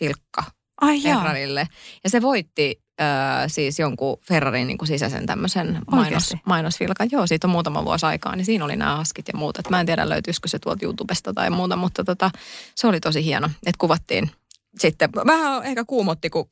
mainosfilkka 0.00 0.42
Ai 0.80 1.02
jaa. 1.02 1.16
Ferrarille. 1.16 1.68
Ja 2.04 2.10
se 2.10 2.22
voitti 2.22 2.82
äh, 3.00 3.06
siis 3.46 3.78
jonkun 3.78 4.18
Ferrarin 4.28 4.66
niin 4.66 4.78
kuin 4.78 4.88
sisäisen 4.88 5.26
tämmöisen 5.26 5.78
mainos, 5.90 6.34
mainosfilkan. 6.46 7.08
Joo, 7.12 7.26
siitä 7.26 7.46
on 7.46 7.50
muutama 7.50 7.84
vuosi 7.84 8.06
aikaa, 8.06 8.36
niin 8.36 8.44
siinä 8.44 8.64
oli 8.64 8.76
nämä 8.76 8.98
askit 8.98 9.28
ja 9.28 9.38
muut. 9.38 9.58
Et 9.58 9.70
mä 9.70 9.80
en 9.80 9.86
tiedä 9.86 10.08
löytyisikö 10.08 10.48
se 10.48 10.58
tuolta 10.58 10.84
YouTubesta 10.84 11.34
tai 11.34 11.50
muuta, 11.50 11.76
mutta 11.76 12.04
tota, 12.04 12.30
se 12.74 12.86
oli 12.86 13.00
tosi 13.00 13.24
hieno, 13.24 13.46
että 13.46 13.78
kuvattiin 13.78 14.30
sitten. 14.78 15.10
Vähän 15.12 15.64
ehkä 15.64 15.84
kuumotti, 15.84 16.30
kun 16.30 16.48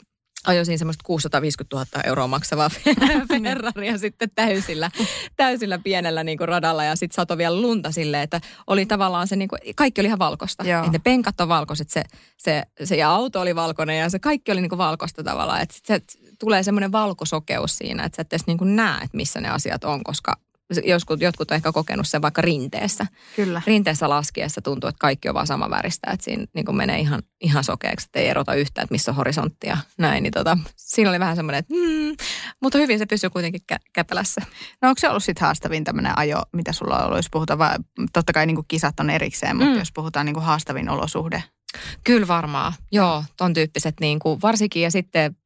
ajoin 0.47 0.66
siinä 0.66 0.78
semmoista 0.78 1.03
650 1.05 1.76
000 1.76 2.03
euroa 2.05 2.26
maksavaa 2.26 2.70
Ferraria 3.28 3.99
sitten 3.99 4.30
täysillä, 4.34 4.90
täysillä 5.36 5.78
pienellä 5.78 6.24
niin 6.24 6.38
kuin 6.38 6.49
radalla 6.49 6.84
ja 6.84 6.97
sitten 6.97 7.14
satoi 7.14 7.38
vielä 7.38 7.61
lunta 7.61 7.92
silleen, 7.92 8.22
että 8.22 8.40
oli 8.66 8.86
tavallaan 8.86 9.28
se 9.28 9.36
niin 9.36 9.49
kuin, 9.49 9.59
kaikki 9.76 10.01
oli 10.01 10.09
ihan 10.09 10.18
valkoista. 10.18 10.64
Joo. 10.64 10.80
Että 10.80 10.92
ne 10.92 10.99
penkat 10.99 11.40
on 11.40 11.49
valkoiset, 11.49 11.90
se, 11.90 12.03
se, 12.36 12.62
se 12.84 12.97
ja 12.97 13.11
auto 13.11 13.40
oli 13.40 13.55
valkoinen 13.55 13.99
ja 13.99 14.11
se 14.11 14.18
kaikki 14.18 14.53
oli 14.53 14.61
niin 14.61 14.68
kuin 14.68 14.78
valkoista 14.78 15.24
tavallaan. 15.24 15.61
Että 15.62 15.74
sit 15.74 15.86
se 15.86 16.01
tulee 16.38 16.62
semmoinen 16.62 16.92
valkosokeus 16.92 17.78
siinä, 17.78 18.05
että 18.05 18.16
sä 18.16 18.22
et 18.22 18.32
edes 18.32 18.47
niin 18.47 18.59
kuin 18.59 18.76
näe, 18.76 18.97
että 18.97 19.16
missä 19.16 19.40
ne 19.40 19.49
asiat 19.49 19.84
on, 19.84 20.05
koska 20.05 20.45
joskus, 20.84 21.20
jotkut 21.20 21.50
on 21.50 21.54
ehkä 21.54 21.72
kokenut 21.72 22.08
sen 22.08 22.22
vaikka 22.22 22.42
rinteessä. 22.42 23.06
Kyllä. 23.36 23.62
Rinteessä 23.66 24.08
laskiessa 24.08 24.62
tuntuu, 24.62 24.88
että 24.88 24.98
kaikki 25.00 25.28
on 25.28 25.34
vaan 25.34 25.46
sama 25.46 25.70
väristä, 25.70 26.10
että 26.10 26.24
siinä 26.24 26.46
niin 26.54 26.64
kuin 26.64 26.76
menee 26.76 26.98
ihan, 26.98 27.22
ihan 27.40 27.64
sokeaksi, 27.64 28.06
että 28.06 28.18
ei 28.18 28.28
erota 28.28 28.54
yhtään, 28.54 28.82
että 28.84 28.94
missä 28.94 29.10
on 29.10 29.16
horisontti 29.16 29.66
ja 29.66 29.76
näin. 29.98 30.22
Niin 30.22 30.32
tota, 30.32 30.58
siinä 30.76 31.10
oli 31.10 31.20
vähän 31.20 31.36
semmoinen, 31.36 31.58
että 31.58 31.74
mm, 31.74 32.16
mutta 32.62 32.78
hyvin 32.78 32.98
se 32.98 33.06
pysyy 33.06 33.30
kuitenkin 33.30 33.60
kä- 33.72 33.90
käpälässä. 33.92 34.40
No 34.82 34.88
onko 34.88 34.98
se 35.00 35.08
ollut 35.08 35.24
sitten 35.24 35.44
haastavin 35.46 35.84
tämmöinen 35.84 36.18
ajo, 36.18 36.42
mitä 36.52 36.72
sulla 36.72 36.98
on 36.98 37.04
ollut, 37.04 37.18
jos 37.18 37.30
puhutaan, 37.30 37.58
vai, 37.58 37.76
totta 38.12 38.32
kai 38.32 38.46
niin 38.46 38.54
kuin 38.56 38.66
kisat 38.68 39.00
on 39.00 39.10
erikseen, 39.10 39.56
mutta 39.56 39.72
Mm. 39.72 39.78
jos 39.78 39.92
puhutaan 39.92 40.26
niin 40.26 40.34
kuin 40.34 40.44
haastavin 40.44 40.88
olosuhde. 40.88 41.42
Kyllä 42.04 42.28
varmaan, 42.28 42.72
joo, 42.92 43.24
ton 43.36 43.54
tyyppiset 43.54 43.94
niin 44.00 44.18
kuin, 44.18 44.42
varsinkin 44.42 44.82
ja 44.82 44.90
sitten 44.90 45.36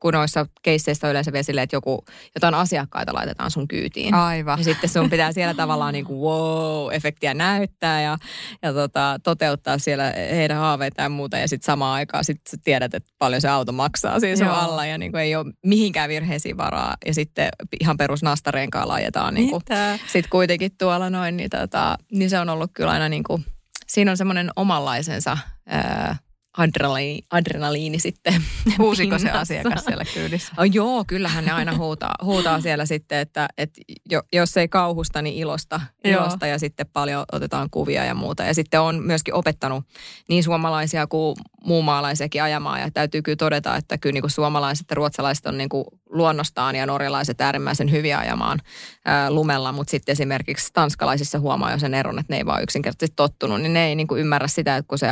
kun 0.00 0.14
noissa 0.14 0.46
keisseissä 0.62 1.06
on 1.06 1.10
yleensä 1.10 1.32
vielä 1.32 1.42
silleen, 1.42 1.62
että 1.64 1.76
joku, 1.76 2.04
jotain 2.34 2.54
asiakkaita 2.54 3.14
laitetaan 3.14 3.50
sun 3.50 3.68
kyytiin. 3.68 4.14
Aivan. 4.14 4.58
Ja 4.58 4.64
sitten 4.64 4.90
sun 4.90 5.10
pitää 5.10 5.32
siellä 5.32 5.54
tavallaan 5.54 5.92
niin 5.92 6.04
kuin 6.04 6.20
wow-efektiä 6.20 7.34
näyttää 7.34 8.02
ja, 8.02 8.18
ja 8.62 8.72
tota, 8.72 9.20
toteuttaa 9.22 9.78
siellä 9.78 10.12
heidän 10.30 10.58
haaveita 10.58 11.02
ja 11.02 11.08
muuta. 11.08 11.38
Ja 11.38 11.48
sitten 11.48 11.66
samaan 11.66 11.94
aikaan 11.94 12.24
sit 12.24 12.40
sä 12.50 12.56
tiedät, 12.64 12.94
että 12.94 13.10
paljon 13.18 13.40
se 13.40 13.48
auto 13.48 13.72
maksaa 13.72 14.20
siinä 14.20 14.36
sun 14.36 14.46
Joo. 14.46 14.56
alla 14.56 14.86
ja 14.86 14.98
niin 14.98 15.12
kuin 15.12 15.22
ei 15.22 15.36
ole 15.36 15.52
mihinkään 15.66 16.08
virheisiin 16.08 16.56
varaa. 16.56 16.94
Ja 17.06 17.14
sitten 17.14 17.48
ihan 17.80 17.96
perus 17.96 18.22
nastareenkaan 18.22 18.88
laitetaan 18.88 19.34
niin 19.34 19.50
kuin, 19.50 19.62
sitten 20.06 20.30
kuitenkin 20.30 20.70
tuolla 20.78 21.10
noin. 21.10 21.36
Niin, 21.36 21.50
tota, 21.50 21.98
niin 22.12 22.30
se 22.30 22.38
on 22.38 22.48
ollut 22.48 22.70
kyllä 22.74 22.90
aina 22.90 23.08
niin 23.08 23.24
kuin, 23.24 23.44
siinä 23.86 24.10
on 24.10 24.16
semmoinen 24.16 24.50
omanlaisensa 24.56 25.38
ää, 25.66 26.16
adrenaliini, 26.58 27.22
adrenaliini 27.30 27.98
sitten. 27.98 28.34
Huusiko 28.78 29.18
se 29.18 29.30
asiakas 29.30 29.84
siellä 29.84 30.04
kyydissä? 30.14 30.52
Oh, 30.58 30.64
joo, 30.72 31.04
kyllähän 31.06 31.44
ne 31.44 31.50
aina 31.50 31.76
huutaa, 31.76 32.14
huutaa 32.24 32.60
siellä 32.60 32.86
sitten, 32.86 33.18
että, 33.18 33.48
että 33.58 33.80
jo, 34.10 34.22
jos 34.32 34.56
ei 34.56 34.68
kauhusta, 34.68 35.22
niin 35.22 35.36
ilosta, 35.36 35.80
Joo. 36.04 36.22
ilosta 36.22 36.46
ja 36.46 36.58
sitten 36.58 36.86
paljon 36.92 37.24
otetaan 37.32 37.68
kuvia 37.70 38.04
ja 38.04 38.14
muuta. 38.14 38.42
Ja 38.42 38.54
sitten 38.54 38.80
on 38.80 39.02
myöskin 39.02 39.34
opettanut 39.34 39.84
niin 40.28 40.44
suomalaisia 40.44 41.06
kuin 41.06 41.36
muumaalaisiakin 41.64 42.42
ajamaan 42.42 42.80
ja 42.80 42.90
täytyy 42.90 43.22
kyllä 43.22 43.36
todeta, 43.36 43.76
että 43.76 43.98
kyllä 43.98 44.12
niin 44.12 44.22
kuin 44.22 44.30
suomalaiset 44.30 44.86
ja 44.90 44.96
ruotsalaiset 44.96 45.46
on 45.46 45.58
niin 45.58 45.68
kuin 45.68 45.84
luonnostaan 46.10 46.76
ja 46.76 46.86
norjalaiset 46.86 47.40
äärimmäisen 47.40 47.90
hyviä 47.90 48.18
ajamaan 48.18 48.58
ää, 49.04 49.30
lumella, 49.30 49.72
mutta 49.72 49.90
sitten 49.90 50.12
esimerkiksi 50.12 50.70
tanskalaisissa 50.72 51.38
huomaa 51.38 51.72
jo 51.72 51.78
sen 51.78 51.94
eron, 51.94 52.18
että 52.18 52.32
ne 52.32 52.36
ei 52.36 52.46
vaan 52.46 52.62
yksinkertaisesti 52.62 53.16
tottunut, 53.16 53.60
niin 53.60 53.72
ne 53.72 53.86
ei 53.86 53.94
niin 53.94 54.06
kuin 54.06 54.20
ymmärrä 54.20 54.48
sitä, 54.48 54.76
että 54.76 54.88
kun 54.88 54.98
se 54.98 55.08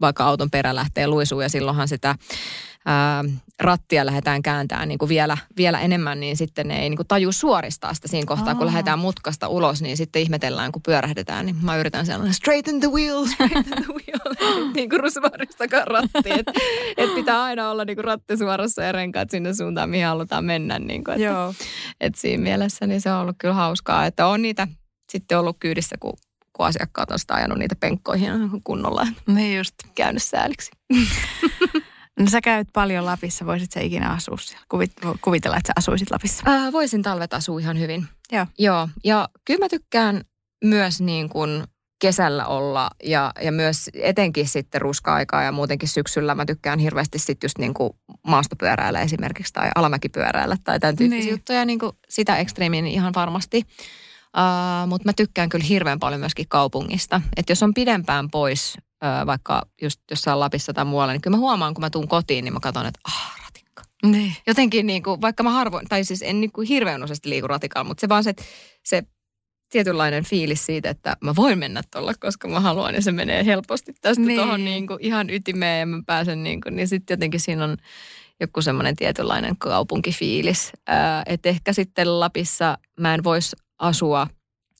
vaikka 0.00 0.24
auton 0.24 0.50
perä 0.50 0.74
lähtee 0.74 1.06
luisuun 1.06 1.42
ja 1.42 1.48
silloinhan 1.48 1.88
sitä 1.88 2.14
ää, 2.86 3.24
rattia 3.60 4.06
lähdetään 4.06 4.42
kääntämään 4.42 4.88
niin 4.88 4.98
kuin 4.98 5.08
vielä, 5.08 5.36
vielä 5.56 5.80
enemmän, 5.80 6.20
niin 6.20 6.36
sitten 6.36 6.68
ne 6.68 6.82
ei 6.82 6.88
niin 6.88 6.96
kuin 6.96 7.06
taju 7.06 7.32
suoristaa 7.32 7.94
sitä 7.94 8.08
siinä 8.08 8.26
kohtaa, 8.26 8.54
kun 8.54 8.62
Aa. 8.62 8.66
lähdetään 8.66 8.98
mutkasta 8.98 9.48
ulos, 9.48 9.82
niin 9.82 9.96
sitten 9.96 10.22
ihmetellään, 10.22 10.72
kun 10.72 10.82
pyörähdetään, 10.82 11.46
niin 11.46 11.56
mä 11.62 11.76
yritän 11.76 12.06
sellainen 12.06 12.34
straighten 12.34 12.80
the 12.80 12.88
wheel, 12.88 13.26
straighten 13.26 13.84
the 13.84 13.94
wheel, 13.94 14.34
niin 14.74 14.90
kuin 14.90 15.00
rusvaristakaan 15.00 15.86
ratti, 15.86 16.30
että 16.38 16.52
et 16.96 17.14
pitää 17.14 17.42
aina 17.42 17.70
olla 17.70 17.84
niin 17.84 17.96
kuin 17.96 18.04
ratti 18.04 18.36
suorassa 18.36 18.82
ja 18.82 18.92
renkaat 18.92 19.30
sinne 19.30 19.54
suuntaan, 19.54 19.90
mihin 19.90 20.06
halutaan 20.06 20.44
mennä, 20.44 20.78
niin 20.78 21.04
kuin, 21.04 21.14
että, 21.14 21.24
Joo. 21.24 21.54
että 22.00 22.20
siinä 22.20 22.42
mielessä 22.42 22.86
niin 22.86 23.00
se 23.00 23.12
on 23.12 23.20
ollut 23.20 23.36
kyllä 23.38 23.54
hauskaa, 23.54 24.06
että 24.06 24.26
on 24.26 24.42
niitä 24.42 24.68
sitten 25.12 25.38
ollut 25.38 25.56
kyydissä, 25.60 25.96
kun, 26.00 26.12
kun 26.58 26.66
asiakkaat 26.66 27.10
on 27.10 27.18
sitä 27.18 27.34
ajanut 27.34 27.58
niitä 27.58 27.76
penkkoihin 27.76 28.32
kunnolla, 28.64 29.06
Niin 29.26 29.56
just. 29.58 29.74
käynyt 29.94 30.22
sääliksi. 30.22 30.70
No 32.20 32.26
sä 32.30 32.40
käyt 32.40 32.68
paljon 32.72 33.04
Lapissa, 33.04 33.46
voisit 33.46 33.72
sä 33.72 33.80
ikinä 33.80 34.10
asua 34.10 34.36
siellä? 34.36 34.64
Kuvit, 34.68 34.92
kuvitella, 35.20 35.56
että 35.56 35.66
sä 35.68 35.72
asuisit 35.76 36.10
Lapissa. 36.10 36.42
Äh, 36.50 36.72
voisin 36.72 37.02
talvet 37.02 37.34
asua 37.34 37.60
ihan 37.60 37.78
hyvin. 37.78 38.06
Joo. 38.32 38.46
Joo, 38.58 38.88
ja 39.04 39.28
kyllä 39.44 39.64
mä 39.64 39.68
tykkään 39.68 40.20
myös 40.64 41.00
niin 41.00 41.28
kuin 41.28 41.64
kesällä 42.00 42.46
olla 42.46 42.90
ja, 43.04 43.32
ja 43.42 43.52
myös 43.52 43.90
etenkin 43.94 44.48
sitten 44.48 44.80
ruska-aikaa 44.80 45.42
ja 45.42 45.52
muutenkin 45.52 45.88
syksyllä 45.88 46.34
mä 46.34 46.46
tykkään 46.46 46.78
hirveästi 46.78 47.18
sitten 47.18 47.46
just 47.48 47.58
niin 47.58 47.74
kuin 47.74 47.90
maastopyöräillä 48.26 49.00
esimerkiksi 49.00 49.52
tai 49.52 49.68
alamäkipyöräillä 49.74 50.56
tai 50.64 50.80
tämän 50.80 50.96
tyyppisiä 50.96 51.20
Niin. 51.24 51.30
juttuja, 51.30 51.64
niin 51.64 51.78
kuin 51.78 51.92
sitä 52.08 52.36
ekstreemiin 52.36 52.86
ihan 52.86 53.14
varmasti. 53.14 53.62
Uh, 54.38 54.88
Mutta 54.88 55.08
mä 55.08 55.12
tykkään 55.12 55.48
kyllä 55.48 55.64
hirveän 55.64 55.98
paljon 55.98 56.20
myöskin 56.20 56.46
kaupungista. 56.48 57.20
Että 57.36 57.52
jos 57.52 57.62
on 57.62 57.74
pidempään 57.74 58.30
pois, 58.30 58.74
uh, 58.78 59.26
vaikka 59.26 59.62
just 59.82 60.00
jossain 60.10 60.40
Lapissa 60.40 60.72
tai 60.74 60.84
muualla, 60.84 61.12
niin 61.12 61.20
kyllä 61.22 61.36
mä 61.36 61.40
huomaan, 61.40 61.74
kun 61.74 61.80
mä 61.84 61.90
tuun 61.90 62.08
kotiin, 62.08 62.44
niin 62.44 62.52
mä 62.52 62.60
katson, 62.60 62.86
että 62.86 63.00
ah, 63.08 63.36
ratikka 63.44 63.82
Niin. 64.06 64.34
jotenkin 64.46 64.86
niin 64.86 65.02
kuin, 65.02 65.20
vaikka 65.20 65.42
mä 65.42 65.50
harvoin, 65.50 65.86
tai 65.88 66.04
siis 66.04 66.22
en 66.22 66.40
niin 66.40 66.52
kuin 66.52 66.68
hirveän 66.68 67.04
useasti 67.04 67.28
liiku 67.28 67.46
ratikalla, 67.46 67.84
mutta 67.88 68.00
se 68.00 68.08
vaan 68.08 68.24
se, 68.24 68.34
se 68.84 69.02
tietynlainen 69.70 70.24
fiilis 70.24 70.66
siitä, 70.66 70.90
että 70.90 71.16
mä 71.20 71.36
voin 71.36 71.58
mennä 71.58 71.82
tuolla, 71.92 72.12
koska 72.20 72.48
mä 72.48 72.60
haluan 72.60 72.94
ja 72.94 73.02
se 73.02 73.12
menee 73.12 73.44
helposti 73.44 73.92
tästä 74.00 74.24
Niin. 74.24 74.40
tuohon 74.40 74.64
niin 74.64 74.86
kuin 74.86 74.98
ihan 75.02 75.30
ytimeen 75.30 75.80
ja 75.80 75.86
mä 75.86 76.02
pääsen 76.06 76.42
niin 76.42 76.60
kuin, 76.60 76.76
niin 76.76 76.88
sitten 76.88 77.14
jotenkin 77.14 77.40
siinä 77.40 77.64
on 77.64 77.76
joku 78.40 78.62
semmoinen 78.62 78.96
tietynlainen 78.96 79.56
kaupunkifiilis. 79.58 80.72
Että 81.26 81.48
ehkä 81.48 81.72
sitten 81.72 82.20
Lapissa 82.20 82.78
mä 83.00 83.14
en 83.14 83.24
voisi 83.24 83.56
asua 83.78 84.26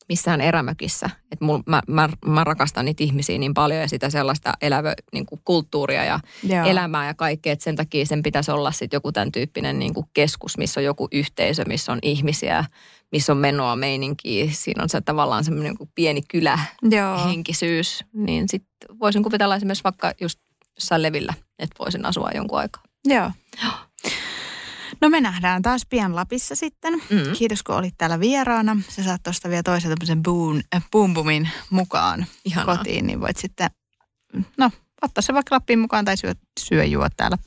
missään 0.09 0.41
erämökissä. 0.41 1.11
Et 1.33 1.41
mul, 1.41 1.59
mä, 1.67 1.83
mä, 1.89 2.09
mä, 2.27 2.45
rakastan 2.45 2.85
niitä 2.85 3.05
ihmisiä 3.05 3.39
niin 3.39 3.55
paljon 3.55 3.81
ja 3.81 3.89
sitä 3.89 4.11
sellaista 4.11 4.53
elävä 4.63 4.95
niin 5.13 5.27
kuin 5.27 5.41
kulttuuria 5.45 6.05
ja 6.05 6.21
Joo. 6.43 6.67
elämää 6.67 7.07
ja 7.07 7.15
kaikkea, 7.15 7.53
että 7.53 7.63
sen 7.63 7.77
takia 7.77 8.07
sen 8.07 8.23
pitäisi 8.23 8.51
olla 8.51 8.73
sitten 8.73 8.97
joku 8.97 9.13
tämän 9.13 9.33
tyyppinen 9.33 9.79
niin 9.79 9.95
kuin 9.95 10.07
keskus, 10.15 10.59
missä 10.59 10.81
on 10.81 10.85
joku 10.85 11.09
yhteisö, 11.13 11.65
missä 11.67 11.93
on 11.93 11.99
ihmisiä, 12.03 12.65
missä 13.13 13.33
on 13.33 13.39
menoa 13.39 13.77
meininkiä. 13.77 14.49
Siinä 14.51 14.83
on 14.83 14.89
se 14.89 15.01
tavallaan 15.01 15.45
semmoinen 15.45 15.75
niin 15.79 15.91
pieni 15.95 16.23
kylä 16.29 16.59
Joo. 16.83 17.29
henkisyys, 17.29 18.05
niin 18.13 18.49
sitten 18.49 18.99
voisin 19.01 19.23
kuvitella 19.23 19.57
esimerkiksi 19.57 19.85
vaikka 19.85 20.13
just 20.21 20.41
jossain 20.75 21.03
levillä, 21.03 21.35
että 21.59 21.77
voisin 21.79 22.07
asua 22.07 22.31
jonkun 22.35 22.59
aikaa. 22.59 22.83
Joo. 23.05 23.31
No 25.01 25.09
me 25.09 25.21
nähdään 25.21 25.63
taas 25.63 25.87
pian 25.91 26.17
Lapissa 26.17 26.55
sitten. 26.55 26.95
Mm. 26.95 27.33
Kiitos 27.39 27.63
kun 27.63 27.75
olit 27.75 27.95
täällä 27.99 28.21
vieraana. 28.21 28.77
Sä 28.89 29.05
saat 29.05 29.23
tuosta 29.23 29.49
vielä 29.49 29.63
toisen 29.63 29.91
tämmöisen 29.91 30.23
boom, 30.23 30.63
äh, 30.77 30.85
boom 30.91 31.15
boomin 31.15 31.49
mukaan 31.71 32.27
Ihanaa. 32.45 32.77
kotiin, 32.77 33.07
niin 33.07 33.21
voit 33.21 33.37
sitten, 33.37 33.71
no 34.57 34.71
ottaa 35.03 35.23
se 35.23 35.35
vaikka 35.35 35.55
Lappiin 35.55 35.79
mukaan 35.79 36.05
tai 36.05 36.17
syö, 36.17 36.35
syö 36.61 36.85
juo 36.85 37.09
täällä. 37.17 37.39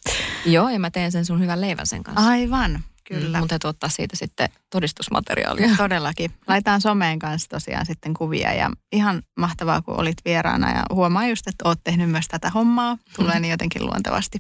Joo, 0.46 0.70
ja 0.70 0.80
mä 0.80 0.92
teen 0.92 1.12
sen 1.12 1.26
sun 1.26 1.40
hyvän 1.40 1.62
leivän 1.62 1.88
sen 1.88 2.04
kanssa. 2.04 2.30
Aivan, 2.30 2.84
Kyllä. 3.08 3.40
Mutta 3.40 3.50
täytyy 3.50 3.70
ottaa 3.70 3.90
siitä 3.90 4.16
sitten 4.16 4.50
todistusmateriaalia. 4.70 5.76
Todellakin. 5.78 6.32
Laitaan 6.48 6.82
someen 6.82 7.20
kanssa 7.20 7.50
tosiaan 7.50 7.86
sitten 7.86 8.14
kuvia 8.14 8.54
ja 8.54 8.72
ihan 8.92 9.24
mahtavaa, 9.38 9.82
kun 9.82 10.00
olit 10.00 10.18
vieraana 10.26 10.72
ja 10.72 10.84
huomaa 10.94 11.28
just, 11.28 11.48
että 11.48 11.68
oot 11.68 11.80
tehnyt 11.84 12.10
myös 12.10 12.28
tätä 12.28 12.50
hommaa. 12.50 12.98
Tulee 13.16 13.40
niin 13.40 13.52
jotenkin 13.52 13.86
luontevasti. 13.86 14.38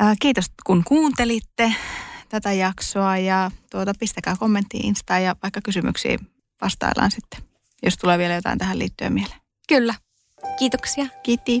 Ää, 0.00 0.14
Kiitos, 0.20 0.46
kun 0.66 0.84
kuuntelitte 0.84 1.72
tätä 2.28 2.52
jaksoa 2.52 3.18
ja 3.18 3.50
tuota, 3.70 3.92
pistäkää 4.00 4.36
kommentti 4.38 4.76
Instaan 4.78 5.22
ja 5.22 5.36
vaikka 5.42 5.60
kysymyksiä 5.64 6.18
vastaillaan 6.62 7.10
sitten, 7.10 7.40
jos 7.82 7.96
tulee 7.96 8.18
vielä 8.18 8.34
jotain 8.34 8.58
tähän 8.58 8.78
liittyen 8.78 9.12
mieleen. 9.12 9.40
Kyllä. 9.68 9.94
Kiitoksia. 10.58 11.06
Kiitti. 11.22 11.60